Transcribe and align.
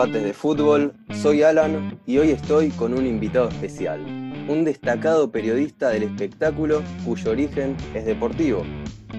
debates 0.00 0.24
de 0.24 0.32
fútbol. 0.32 0.94
Soy 1.20 1.42
Alan 1.42 2.00
y 2.06 2.16
hoy 2.16 2.30
estoy 2.30 2.70
con 2.70 2.94
un 2.94 3.04
invitado 3.04 3.50
especial, 3.50 4.00
un 4.48 4.64
destacado 4.64 5.30
periodista 5.30 5.90
del 5.90 6.04
espectáculo 6.04 6.82
cuyo 7.04 7.32
origen 7.32 7.76
es 7.92 8.06
deportivo. 8.06 8.62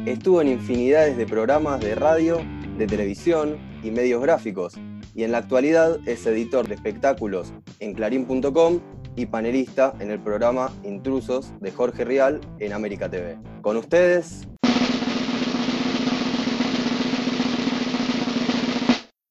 Estuvo 0.08 0.42
en 0.42 0.48
infinidades 0.48 1.18
de 1.18 1.28
programas 1.28 1.82
de 1.82 1.94
radio, 1.94 2.40
de 2.80 2.88
televisión 2.88 3.60
y 3.84 3.92
medios 3.92 4.24
gráficos, 4.24 4.74
y 5.14 5.24
en 5.24 5.34
la 5.34 5.38
actualidad 5.38 6.00
es 6.08 6.26
editor 6.26 6.68
de 6.68 6.74
espectáculos 6.74 7.54
en 7.80 7.94
clarín.com 7.94 8.80
y 9.16 9.28
panelista 9.28 9.94
en 10.00 10.10
el 10.10 10.20
programa 10.20 10.72
Intrusos 10.84 11.54
de 11.60 11.72
Jorge 11.72 12.06
Rial 12.06 12.42
en 12.58 12.74
América 12.74 13.08
TV. 13.08 13.38
Con 13.62 13.78
ustedes, 13.78 14.48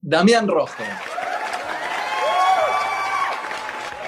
Damián 0.01 0.47
Rojo. 0.47 0.85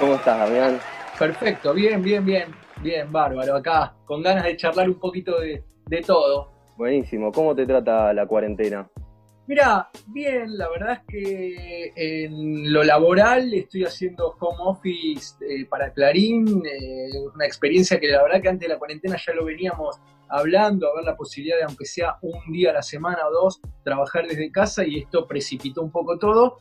¿Cómo 0.02 0.16
estás, 0.16 0.36
Damián? 0.36 0.80
Perfecto, 1.16 1.72
bien, 1.72 2.02
bien, 2.02 2.24
bien, 2.24 2.52
bien, 2.82 3.12
bárbaro. 3.12 3.54
Acá, 3.54 3.94
con 4.04 4.20
ganas 4.20 4.42
de 4.42 4.56
charlar 4.56 4.88
un 4.88 4.98
poquito 4.98 5.38
de, 5.38 5.62
todo. 6.04 6.50
Buenísimo. 6.76 7.30
¿Cómo 7.30 7.54
te 7.54 7.64
trata 7.64 8.12
la 8.12 8.26
cuarentena? 8.26 8.90
Mira, 9.46 9.90
bien, 10.08 10.58
la 10.58 10.68
verdad 10.70 10.92
es 10.94 11.00
que 11.06 11.92
en 11.94 12.72
lo 12.72 12.82
laboral 12.82 13.54
estoy 13.54 13.84
haciendo 13.84 14.34
home 14.40 14.58
office 14.64 15.36
eh, 15.48 15.66
para 15.66 15.92
Clarín, 15.92 16.48
eh, 16.66 17.08
una 17.32 17.46
experiencia 17.46 18.00
que 18.00 18.08
la 18.08 18.24
verdad 18.24 18.42
que 18.42 18.48
antes 18.48 18.68
de 18.68 18.74
la 18.74 18.80
cuarentena 18.80 19.16
ya 19.24 19.34
lo 19.34 19.44
veníamos 19.44 20.00
hablando, 20.28 20.88
a 20.88 20.96
ver 20.96 21.04
la 21.04 21.16
posibilidad 21.16 21.58
de, 21.58 21.62
aunque 21.62 21.84
sea 21.84 22.16
un 22.22 22.52
día 22.52 22.70
a 22.70 22.72
la 22.72 22.82
semana 22.82 23.20
o 23.28 23.30
dos, 23.30 23.60
trabajar 23.84 24.26
desde 24.26 24.50
casa 24.50 24.84
y 24.84 24.98
esto 24.98 25.28
precipitó 25.28 25.80
un 25.80 25.92
poco 25.92 26.18
todo. 26.18 26.58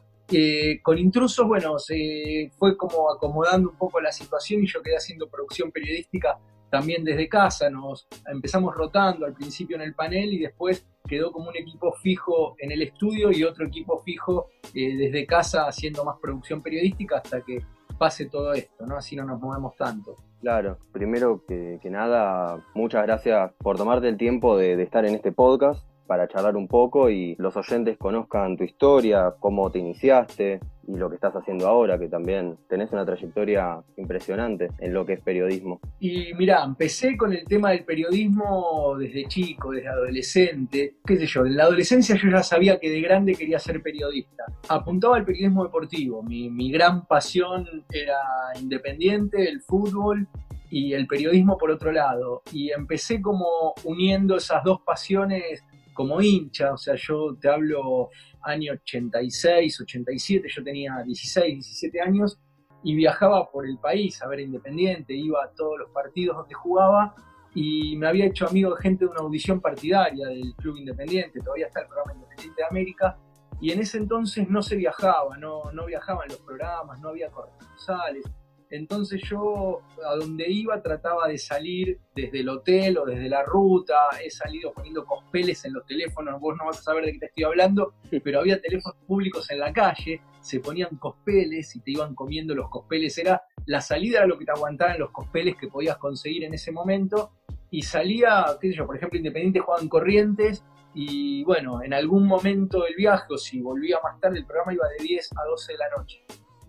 Con 0.82 0.98
intrusos, 0.98 1.48
bueno, 1.48 1.78
se 1.80 2.52
fue 2.58 2.78
como 2.78 3.12
acomodando 3.12 3.70
un 3.70 3.78
poco 3.78 4.00
la 4.00 4.12
situación 4.12 4.64
y 4.64 4.68
yo 4.68 4.82
quedé 4.82 4.96
haciendo 4.96 5.30
producción 5.30 5.72
periodística 5.72 6.38
también 6.70 7.04
desde 7.04 7.30
casa. 7.30 7.70
Nos 7.70 8.08
empezamos 8.26 8.74
rotando 8.74 9.26
al 9.26 9.34
principio 9.34 9.76
en 9.76 9.84
el 9.84 9.94
panel 9.94 10.34
y 10.34 10.40
después 10.40 10.86
quedó 11.08 11.32
como 11.32 11.50
un 11.50 11.58
equipo 11.58 11.92
fijo 11.94 12.56
en 12.58 12.72
el 12.72 12.82
estudio 12.82 13.32
y 13.32 13.44
otro 13.44 13.68
equipo 13.68 14.00
fijo 14.00 14.48
eh, 14.74 14.96
desde 14.96 15.26
casa 15.26 15.68
haciendo 15.68 16.04
más 16.06 16.18
producción 16.20 16.62
periodística 16.62 17.18
hasta 17.18 17.42
que 17.42 17.64
pase 18.00 18.26
todo 18.26 18.54
esto, 18.54 18.86
¿no? 18.88 18.98
Así 18.98 19.16
no 19.16 19.26
nos 19.26 19.40
movemos 19.40 19.76
tanto. 19.76 20.16
Claro, 20.40 20.80
primero 20.92 21.44
que, 21.48 21.80
nada, 21.84 22.66
muchas 22.74 23.04
gracias 23.04 23.52
por 23.60 23.78
tomarte 23.78 24.08
el 24.08 24.18
tiempo 24.18 24.58
de, 24.58 24.82
estar 24.82 25.06
en 25.06 25.14
este 25.14 25.32
podcast 25.32 25.86
para 26.12 26.28
charlar 26.28 26.58
un 26.58 26.68
poco 26.68 27.10
y 27.10 27.36
los 27.38 27.56
oyentes 27.56 27.98
conozcan 27.98 28.58
tu 28.58 28.66
historia, 28.66 29.34
cómo 29.40 29.72
te 29.72 29.80
iniciaste 29.80 30.60
y 30.86 30.98
lo 30.98 31.08
que 31.10 31.16
estás 31.16 31.34
haciendo 31.34 31.70
ahora, 31.70 31.98
que 31.98 32.10
también 32.10 32.58
tenés 32.68 32.92
una 32.92 33.06
trayectoria 33.06 33.82
impresionante 33.96 34.72
en 34.80 34.94
lo 34.94 35.06
que 35.06 35.14
es 35.14 35.22
periodismo. 35.22 35.80
Y 36.02 36.34
mira, 36.34 36.66
empecé 36.66 37.16
con 37.16 37.32
el 37.32 37.46
tema 37.46 37.70
del 37.70 37.86
periodismo 37.86 38.98
desde 39.00 39.24
chico, 39.30 39.72
desde 39.72 39.88
adolescente, 39.88 40.96
qué 41.06 41.16
sé 41.16 41.28
yo, 41.28 41.46
en 41.46 41.56
la 41.56 41.64
adolescencia 41.64 42.18
yo 42.22 42.30
ya 42.30 42.44
sabía 42.44 42.78
que 42.78 42.90
de 42.90 43.00
grande 43.00 43.34
quería 43.34 43.58
ser 43.58 43.82
periodista. 43.82 44.44
Apuntaba 44.68 45.16
al 45.16 45.24
periodismo 45.24 45.64
deportivo, 45.64 46.22
mi, 46.24 46.50
mi 46.50 46.74
gran 46.74 47.06
pasión 47.06 47.86
era 47.90 48.20
independiente, 48.60 49.48
el 49.48 49.62
fútbol 49.62 50.28
y 50.72 50.94
el 50.94 51.06
periodismo 51.06 51.58
por 51.58 51.70
otro 51.70 51.92
lado. 51.94 52.42
Y 52.52 52.72
empecé 52.72 53.22
como 53.22 53.74
uniendo 53.86 54.36
esas 54.38 54.62
dos 54.64 54.82
pasiones 54.82 55.64
como 56.02 56.20
hincha, 56.20 56.74
o 56.74 56.78
sea, 56.78 56.96
yo 56.96 57.36
te 57.40 57.48
hablo 57.48 58.10
año 58.42 58.74
86, 58.74 59.82
87, 59.82 60.48
yo 60.50 60.64
tenía 60.64 61.04
16, 61.06 61.54
17 61.54 62.02
años 62.02 62.40
y 62.84 62.96
viajaba 62.96 63.52
por 63.52 63.68
el 63.68 63.78
país 63.78 64.20
a 64.24 64.28
ver 64.28 64.40
Independiente, 64.40 65.14
iba 65.14 65.44
a 65.44 65.52
todos 65.52 65.78
los 65.78 65.92
partidos 65.92 66.38
donde 66.38 66.56
jugaba 66.56 67.14
y 67.54 67.96
me 67.98 68.08
había 68.08 68.26
hecho 68.26 68.48
amigo 68.48 68.74
de 68.74 68.82
gente 68.82 69.06
de 69.06 69.12
una 69.12 69.20
audición 69.20 69.62
partidaria 69.62 70.26
del 70.28 70.56
Club 70.56 70.78
Independiente, 70.78 71.40
todavía 71.40 71.68
está 71.68 71.82
el 71.82 71.88
programa 71.88 72.14
Independiente 72.16 72.60
de 72.60 72.68
América, 72.68 73.20
y 73.60 73.72
en 73.72 73.80
ese 73.80 74.00
entonces 74.00 74.50
no 74.50 74.64
se 74.64 74.76
viajaba, 74.76 75.38
no, 75.38 75.72
no 75.72 75.86
viajaban 75.86 76.28
los 76.30 76.40
programas, 76.40 77.00
no 77.00 77.10
había 77.10 77.30
corresponsales, 77.30 78.24
entonces 78.72 79.22
yo 79.30 79.82
a 80.04 80.16
donde 80.16 80.50
iba 80.50 80.82
trataba 80.82 81.28
de 81.28 81.38
salir 81.38 82.00
desde 82.16 82.40
el 82.40 82.50
hotel 82.50 82.98
o 82.98 83.06
desde 83.06 83.30
la 83.30 83.44
ruta, 83.44 83.96
he 84.24 84.30
salido 84.30 84.72
poniendo 84.74 85.06
cospeles 85.06 85.64
en 85.66 85.74
los 85.74 85.86
teléfonos, 85.86 86.40
vos 86.40 86.56
no 86.58 86.66
vas 86.66 86.80
a 86.80 86.84
saber 86.84 87.06
de 87.06 87.12
qué 87.14 87.20
te 87.20 87.26
estoy 87.28 87.44
hablando, 87.44 87.94
pero 88.24 88.40
había 88.40 88.62
teléfonos 88.62 88.98
públicos 89.06 89.52
en 89.52 89.60
la 89.60 89.74
calle, 89.74 90.22
se 90.40 90.62
ponían 90.62 90.98
cospeles 90.98 91.76
y 91.76 91.82
te 91.82 91.92
iban 91.92 92.16
comiendo 92.16 92.56
los 92.56 92.70
cospeles, 92.70 93.18
era 93.18 93.44
la 93.66 93.82
salida 93.82 94.20
era 94.20 94.28
lo 94.28 94.38
que 94.38 94.46
te 94.46 94.52
aguantaban 94.52 95.00
los 95.00 95.12
cospeles 95.12 95.56
que 95.56 95.68
podías 95.68 95.98
conseguir 95.98 96.46
en 96.46 96.54
ese 96.54 96.72
momento. 96.72 97.32
Y 97.70 97.84
salía, 97.84 98.46
qué 98.60 98.70
sé 98.70 98.78
yo, 98.78 98.86
por 98.86 98.98
ejemplo, 98.98 99.18
Independiente 99.18 99.60
jugaban 99.60 99.88
Corrientes. 99.88 100.64
Y 100.94 101.44
bueno, 101.46 101.82
en 101.84 101.94
algún 101.94 102.28
momento 102.28 102.84
del 102.84 102.96
viaje 102.96 103.28
o 103.34 103.38
si 103.38 103.62
volvía 103.62 104.00
más 104.04 104.20
tarde 104.20 104.40
el 104.40 104.46
programa 104.46 104.74
iba 104.74 104.88
de 104.90 105.04
10 105.04 105.30
a 105.38 105.46
12 105.46 105.72
de 105.72 105.78
la 105.78 105.90
noche 105.96 106.22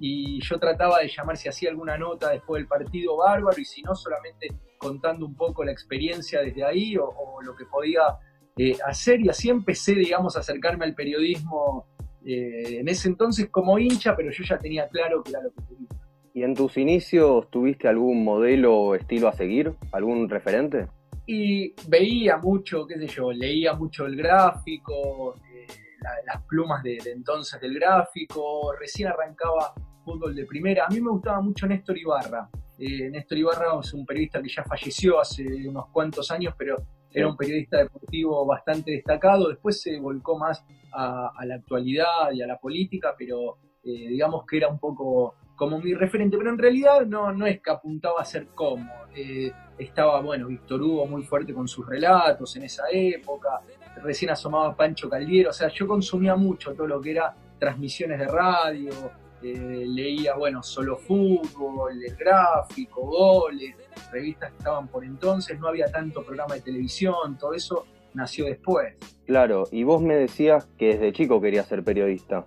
y 0.05 0.41
yo 0.41 0.59
trataba 0.59 0.99
de 0.99 1.07
llamar 1.07 1.37
si 1.37 1.49
hacía 1.49 1.71
alguna 1.71 1.97
nota 1.97 2.31
después 2.31 2.59
del 2.59 2.67
partido 2.67 3.19
bárbaro 3.19 3.57
y 3.61 3.65
si 3.65 3.83
no 3.83 3.95
solamente 3.95 4.49
contando 4.77 5.25
un 5.25 5.37
poco 5.37 5.63
la 5.63 5.71
experiencia 5.71 6.41
desde 6.41 6.65
ahí 6.65 6.97
o, 6.97 7.41
lo 7.41 7.55
que 7.55 7.67
podía 7.67 8.19
eh, 8.57 8.77
hacer 8.85 9.21
y 9.21 9.29
así 9.29 9.49
empecé 9.49 9.95
digamos 9.95 10.37
a 10.37 10.41
acercarme 10.41 10.87
al 10.87 10.97
periodismo 10.97 11.87
eh, 12.27 12.81
en 12.81 12.89
ese 12.89 13.07
entonces 13.07 13.49
como 13.49 13.79
hincha 13.79 14.17
pero 14.17 14.33
yo 14.33 14.43
ya 14.43 14.59
tenía 14.59 14.89
claro 14.89 15.23
que 15.23 15.31
era 15.31 15.41
lo 15.41 15.53
que 15.53 15.63
quería. 15.69 15.89
¿Y 16.35 16.43
en 16.43 16.55
tus 16.55 16.77
inicios 16.79 17.49
tuviste 17.49 17.87
algún 17.87 18.25
modelo 18.25 18.77
o 18.77 18.95
estilo 18.97 19.29
a 19.29 19.33
seguir? 19.33 19.73
¿Algún 19.93 20.29
referente? 20.29 20.89
Y 21.27 21.75
veía 21.87 22.39
mucho, 22.39 22.89
qué 22.89 22.99
sé 22.99 23.07
yo, 23.07 23.31
leía 23.31 23.75
mucho 23.75 24.07
el 24.07 24.17
gráfico, 24.17 25.37
eh, 25.37 25.67
las 26.27 26.43
plumas 26.43 26.83
de, 26.83 26.99
entonces 27.07 27.61
del 27.61 27.75
gráfico, 27.75 28.73
recién 28.81 29.09
arrancaba 29.09 29.75
fútbol 30.03 30.35
de 30.35 30.45
primera. 30.47 30.87
A 30.87 30.89
mí 30.89 31.01
me 31.01 31.11
gustaba 31.11 31.41
mucho 31.41 31.67
Néstor 31.67 31.99
Ibarra. 31.99 32.49
Eh, 32.79 33.11
Néstor 33.11 33.39
Ibarra 33.39 33.67
es 33.81 33.95
un 33.95 34.05
periodista 34.05 34.43
que 34.43 34.49
ya 34.49 34.65
falleció 34.65 35.21
hace 35.21 35.69
unos 35.69 35.89
cuantos 35.91 36.31
años, 36.31 36.55
pero 36.57 36.77
era 37.11 37.29
un 37.29 37.37
periodista 37.37 37.79
deportivo 37.79 38.47
bastante 38.47 38.93
destacado. 38.93 39.49
Después 39.49 39.81
se 39.81 39.99
volcó 40.01 40.39
más 40.39 40.65
a, 40.93 41.33
la 41.45 41.57
actualidad 41.57 42.33
y 42.33 42.43
a 42.43 42.47
la 42.47 42.59
política, 42.59 43.15
pero 43.17 43.59
eh, 43.85 44.09
digamos 44.09 44.45
que 44.47 44.57
era 44.57 44.69
un 44.69 44.79
poco 44.79 45.35
como 45.57 45.79
mi 45.79 45.95
referente. 45.95 46.37
Pero 46.37 46.51
en 46.51 46.59
realidad 46.59 47.07
no, 47.07 47.33
no 47.33 47.47
es 47.47 47.61
que 47.61 47.71
apuntaba 47.71 48.21
a 48.21 48.25
ser 48.25 48.49
como. 48.49 48.91
Eh, 49.15 49.53
estaba, 49.79 50.21
bueno, 50.21 50.49
Víctor 50.49 50.83
Hugo 50.83 51.07
muy 51.07 51.23
fuerte 51.23 51.53
con 51.53 51.69
sus 51.69 51.87
relatos 51.87 52.57
en 52.57 52.65
esa 52.65 52.85
época. 52.91 53.61
Recién 54.03 54.31
asomaba 54.31 54.75
Pancho 54.75 55.09
Caldiero. 55.09 55.51
O 55.51 55.53
sea, 55.53 55.69
yo 55.69 55.87
consumía 55.87 56.35
mucho 56.37 56.75
todo 56.75 56.87
lo 56.87 57.01
que 57.01 57.13
era 57.13 57.35
transmisiones 57.59 58.19
de 58.19 58.27
radio, 58.27 58.91
eh, 59.43 59.85
leía, 59.87 60.35
bueno, 60.37 60.63
solo 60.63 60.97
fútbol, 60.97 62.03
el 62.03 62.17
gráfico, 62.17 63.03
goles, 63.03 63.75
revistas 64.11 64.51
que 64.53 64.59
estaban 64.59 64.89
por 64.89 65.05
entonces, 65.05 65.59
no 65.59 65.69
había 65.69 65.91
tanto 65.91 66.23
programa 66.23 66.55
de 66.55 66.61
televisión, 66.61 67.37
todo 67.39 67.55
eso 67.55 67.87
nació 68.15 68.47
después. 68.47 68.95
Claro, 69.27 69.65
y 69.71 69.85
vos 69.85 70.03
me 70.03 70.15
decías 70.15 70.67
que 70.79 70.95
desde 70.95 71.13
chico 71.13 71.41
querías 71.41 71.67
ser 71.67 71.83
periodista. 71.83 72.45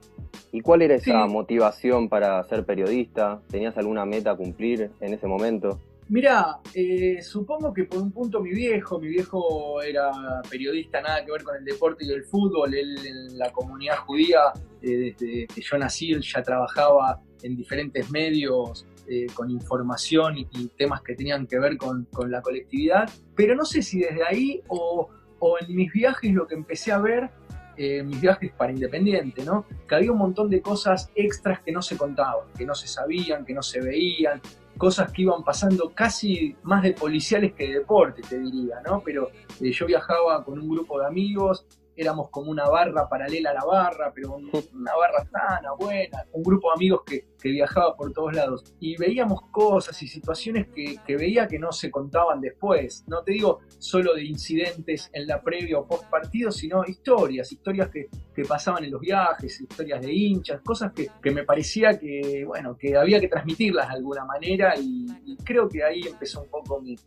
¿Y 0.51 0.61
cuál 0.61 0.81
era 0.81 0.95
esa 0.95 1.25
motivación 1.27 2.07
para 2.07 2.43
ser 2.43 2.65
periodista? 2.65 3.41
¿Tenías 3.49 3.77
alguna 3.77 4.05
meta 4.05 4.31
a 4.31 4.35
cumplir 4.35 4.91
en 5.01 5.13
ese 5.13 5.27
momento? 5.27 5.79
Mira, 6.07 6.59
eh, 6.75 7.19
supongo 7.23 7.73
que 7.73 7.85
por 7.85 7.99
un 7.99 8.11
punto 8.11 8.39
mi 8.39 8.51
viejo, 8.51 8.99
mi 8.99 9.07
viejo 9.07 9.81
era 9.81 10.11
periodista, 10.47 11.01
nada 11.01 11.25
que 11.25 11.31
ver 11.31 11.41
con 11.43 11.55
el 11.55 11.65
deporte 11.65 12.05
y 12.05 12.11
el 12.11 12.23
fútbol, 12.23 12.75
él 12.75 12.95
en 13.03 13.39
la 13.39 13.51
comunidad 13.51 13.97
judía, 13.97 14.53
eh, 14.83 15.15
desde 15.17 15.47
que 15.47 15.61
yo 15.61 15.77
nací, 15.79 16.11
él 16.11 16.21
ya 16.21 16.43
trabajaba 16.43 17.21
en 17.41 17.55
diferentes 17.55 18.11
medios 18.11 18.85
eh, 19.07 19.25
con 19.33 19.49
información 19.49 20.37
y, 20.37 20.45
temas 20.77 21.01
que 21.01 21.15
tenían 21.15 21.47
que 21.47 21.57
ver 21.57 21.75
con, 21.77 22.07
la 22.29 22.41
colectividad, 22.41 23.09
pero 23.35 23.55
no 23.55 23.65
sé 23.65 23.81
si 23.81 24.01
desde 24.01 24.23
ahí 24.23 24.61
o, 24.67 25.09
o 25.39 25.57
en 25.59 25.75
mis 25.75 25.91
viajes 25.91 26.31
lo 26.31 26.45
que 26.45 26.53
empecé 26.53 26.91
a 26.91 26.99
ver 26.99 27.31
mis 27.77 28.21
viajes 28.21 28.53
para 28.53 28.71
Independiente, 28.71 29.43
¿no? 29.43 29.65
Que 29.85 29.95
había 29.95 30.09
un 30.13 30.17
montón 30.17 30.49
de 30.49 30.61
cosas 30.61 31.11
extras 31.13 31.59
que 31.59 31.73
no 31.73 31.81
se 31.81 31.97
contaban, 31.97 32.47
que 32.57 32.65
no 32.65 32.73
se 32.73 32.87
sabían, 32.87 33.43
que 33.43 33.53
no 33.53 33.61
se 33.61 33.81
veían, 33.81 34.41
cosas 34.77 35.11
que 35.11 35.23
iban 35.23 35.43
pasando 35.43 35.91
casi 35.93 36.55
más 36.63 36.83
de 36.83 36.93
policiales 36.93 37.53
que 37.53 37.67
de 37.67 37.73
deporte, 37.79 38.21
te 38.21 38.39
diría, 38.39 38.81
¿no? 38.85 39.01
Pero 39.03 39.29
eh, 39.61 39.71
yo 39.71 39.85
viajaba 39.85 40.43
con 40.43 40.59
un 40.59 40.69
grupo 40.69 40.99
de 40.99 41.07
amigos 41.07 41.65
éramos 41.95 42.29
como 42.29 42.51
una 42.51 42.67
barra 42.69 43.07
paralela 43.07 43.51
a 43.51 43.53
la 43.53 43.65
barra, 43.65 44.11
pero 44.13 44.35
una 44.35 44.95
barra 44.95 45.25
sana, 45.31 45.73
buena, 45.77 46.25
un 46.33 46.43
grupo 46.43 46.69
de 46.69 46.73
amigos 46.75 47.01
que, 47.05 47.25
viajaba 47.45 47.95
por 47.95 48.11
todos 48.11 48.33
lados. 48.33 48.63
Y 48.79 48.97
veíamos 48.97 49.39
cosas 49.51 50.01
y 50.01 50.07
situaciones 50.07 50.65
que, 50.73 51.15
veía 51.15 51.47
que 51.47 51.59
no 51.59 51.71
se 51.71 51.91
contaban 51.91 52.41
después. 52.41 53.03
No 53.05 53.21
te 53.21 53.33
digo 53.33 53.59
solo 53.77 54.15
de 54.15 54.25
incidentes 54.25 55.11
en 55.13 55.27
la 55.27 55.43
previa 55.43 55.77
o 55.77 55.85
post 55.85 56.09
partido, 56.09 56.51
sino 56.51 56.83
historias, 56.85 57.51
historias 57.51 57.89
que, 57.89 58.09
pasaban 58.47 58.83
en 58.83 58.91
los 58.91 58.99
viajes, 58.99 59.61
historias 59.61 60.01
de 60.01 60.11
hinchas, 60.11 60.61
cosas 60.61 60.91
que, 60.91 61.31
me 61.31 61.43
parecía 61.43 61.99
que, 61.99 62.43
bueno, 62.47 62.75
que 62.75 62.97
había 62.97 63.19
que 63.19 63.27
transmitirlas 63.27 63.89
de 63.89 63.93
alguna 63.93 64.25
manera 64.25 64.73
y, 64.75 65.05
creo 65.43 65.69
que 65.69 65.83
ahí 65.83 66.01
empezó 66.01 66.41
un 66.41 66.49
poco 66.49 66.81
mi, 66.81 66.97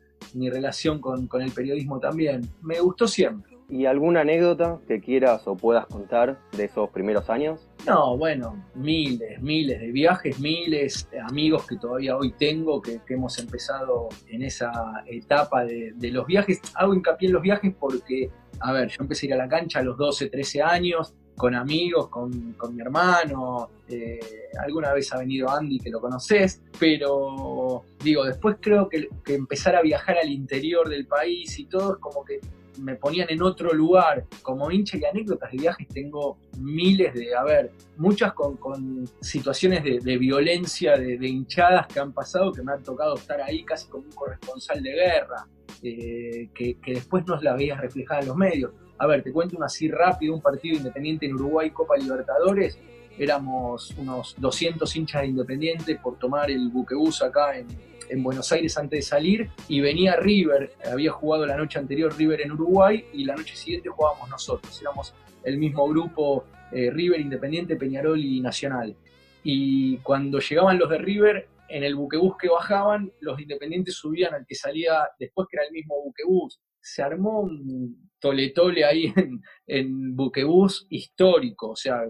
relación 0.51 1.01
con, 1.01 1.27
con 1.27 1.43
el 1.43 1.51
periodismo 1.51 1.99
también. 1.99 2.49
Me 2.63 2.79
gustó 2.79 3.09
siempre. 3.09 3.48
¿Y 3.71 3.85
alguna 3.85 4.23
anécdota 4.23 4.79
que 4.89 4.99
quieras 4.99 5.47
o 5.47 5.55
puedas 5.55 5.85
contar 5.87 6.39
de 6.57 6.65
esos 6.65 6.89
primeros 6.89 7.29
años? 7.29 7.69
No, 7.87 8.17
bueno, 8.17 8.65
miles, 8.75 9.43
miles 9.43 9.79
de 9.79 9.93
viajes, 9.93 10.41
miles 10.41 11.07
de 11.11 11.21
amigos 11.21 11.67
que 11.67 11.77
todavía 11.77 12.17
hoy 12.17 12.33
tengo, 12.33 12.81
que, 12.81 12.99
hemos 13.09 13.39
empezado 13.39 14.09
en 14.27 14.43
esa 14.43 14.73
etapa 15.07 15.67
de, 15.67 15.95
los 16.11 16.27
viajes. 16.27 16.63
Hago 16.77 16.95
hincapié 16.95 17.29
en 17.29 17.35
los 17.35 17.43
viajes 17.43 17.75
porque, 17.79 18.31
a 18.61 18.73
ver, 18.73 18.89
yo 18.89 19.03
empecé 19.03 19.27
a 19.27 19.29
ir 19.29 19.35
a 19.35 19.37
la 19.37 19.49
cancha 19.49 19.81
a 19.81 19.83
los 19.83 19.99
12, 19.99 20.31
13 20.31 20.63
años, 20.63 21.15
con 21.37 21.55
amigos, 21.55 22.09
con, 22.09 22.57
mi 22.73 22.81
hermano, 22.81 23.69
eh, 23.87 24.19
alguna 24.65 24.95
vez 24.95 25.13
ha 25.13 25.19
venido 25.19 25.51
Andy, 25.51 25.79
que 25.79 25.91
lo 25.91 26.01
conoces, 26.01 26.63
pero 26.81 27.85
digo, 28.03 28.25
después 28.25 28.57
creo 28.61 28.89
que 28.89 29.09
empezar 29.27 29.77
a 29.77 29.83
viajar 29.83 30.17
al 30.17 30.31
interior 30.31 30.89
del 30.89 31.07
país 31.07 31.59
y 31.59 31.67
todo 31.67 31.93
es 31.93 31.99
como 31.99 32.25
que 32.25 32.41
me 32.79 32.97
ponían 32.97 33.29
en 33.31 33.43
otro 33.43 33.73
lugar 33.73 34.25
como 34.43 34.71
hincha 34.71 34.97
y 34.97 35.05
anécdotas 35.05 35.51
de 35.53 35.59
viajes 35.59 35.89
tengo 35.89 36.39
miles 36.59 37.15
de, 37.15 37.35
a 37.35 37.45
ver, 37.45 37.73
muchas 37.97 38.33
con, 38.33 39.07
situaciones 39.21 39.83
de, 39.83 40.19
violencia, 40.19 40.97
de, 40.97 41.27
hinchadas 41.27 41.87
que 41.87 42.01
han 42.01 42.13
pasado, 42.13 42.53
que 42.53 42.63
me 42.63 42.73
han 42.73 42.83
tocado 42.83 43.17
estar 43.17 43.41
ahí 43.41 43.65
casi 43.65 43.89
como 43.89 44.05
un 44.05 44.13
corresponsal 44.13 44.83
de 44.83 44.93
guerra, 44.93 45.47
eh, 45.83 46.49
que, 46.55 46.77
después 46.87 47.25
no 47.27 47.41
la 47.41 47.55
veías 47.55 47.81
reflejada 47.81 48.21
en 48.21 48.29
los 48.29 48.37
medios. 48.37 48.73
A 48.99 49.07
ver, 49.07 49.23
te 49.23 49.33
cuento 49.33 49.57
una 49.57 49.67
así 49.67 49.89
rápido, 49.89 50.35
un 50.35 50.43
partido 50.43 50.77
independiente 50.77 51.27
en 51.27 51.35
Uruguay, 51.35 51.71
Copa 51.71 51.97
Libertadores, 51.97 52.79
éramos 53.19 53.95
unos 53.99 54.35
200 54.39 54.95
hinchas 54.97 55.23
de 55.23 55.29
Independiente 55.29 55.97
por 55.97 56.19
tomar 56.19 56.51
el 56.51 56.69
buquebús 56.69 57.23
acá 57.23 57.57
en, 57.59 57.67
en 58.09 58.23
Buenos 58.23 58.51
Aires 58.53 58.77
antes 58.79 58.99
de 58.99 59.03
salir 59.03 59.51
y 59.69 59.81
venía 59.81 60.17
River, 60.17 60.73
había 60.91 61.13
jugado 61.13 61.47
la 61.47 61.57
noche 61.57 61.79
anterior 61.79 62.15
River 62.17 62.43
en 62.43 62.53
Uruguay 62.53 63.05
y 63.13 63.25
la 63.25 63.35
noche 63.35 63.57
siguiente 63.57 63.89
jugábamos 63.89 64.31
nosotros, 64.31 64.81
éramos 64.81 65.15
el 65.45 65.59
mismo 65.59 65.89
grupo 65.89 66.45
eh, 66.73 66.91
River, 66.91 67.21
Independiente, 67.21 67.77
Peñarol 67.77 68.23
y 68.23 68.41
Nacional. 68.41 68.95
Y 69.43 69.99
cuando 69.99 70.41
llegaban 70.41 70.79
los 70.79 70.91
de 70.91 70.99
River, 70.99 71.49
en 71.69 71.85
el 71.85 71.95
buquebús 71.95 72.37
que 72.37 72.49
bajaban, 72.49 73.13
los 73.21 73.41
independientes 73.41 73.95
subían 73.95 74.35
al 74.35 74.47
que 74.47 74.55
salía 74.55 75.09
después, 75.19 75.49
que 75.51 75.57
era 75.57 75.67
el 75.67 75.73
mismo 75.73 76.03
buquebús. 76.03 76.61
Se 76.81 77.03
armó 77.03 77.41
un 77.41 78.11
tole-tole 78.19 78.85
ahí 78.85 79.13
en, 79.17 79.43
en 79.67 80.17
buquebús 80.17 80.87
histórico, 80.91 81.71
o 81.71 81.77
sea, 81.77 82.03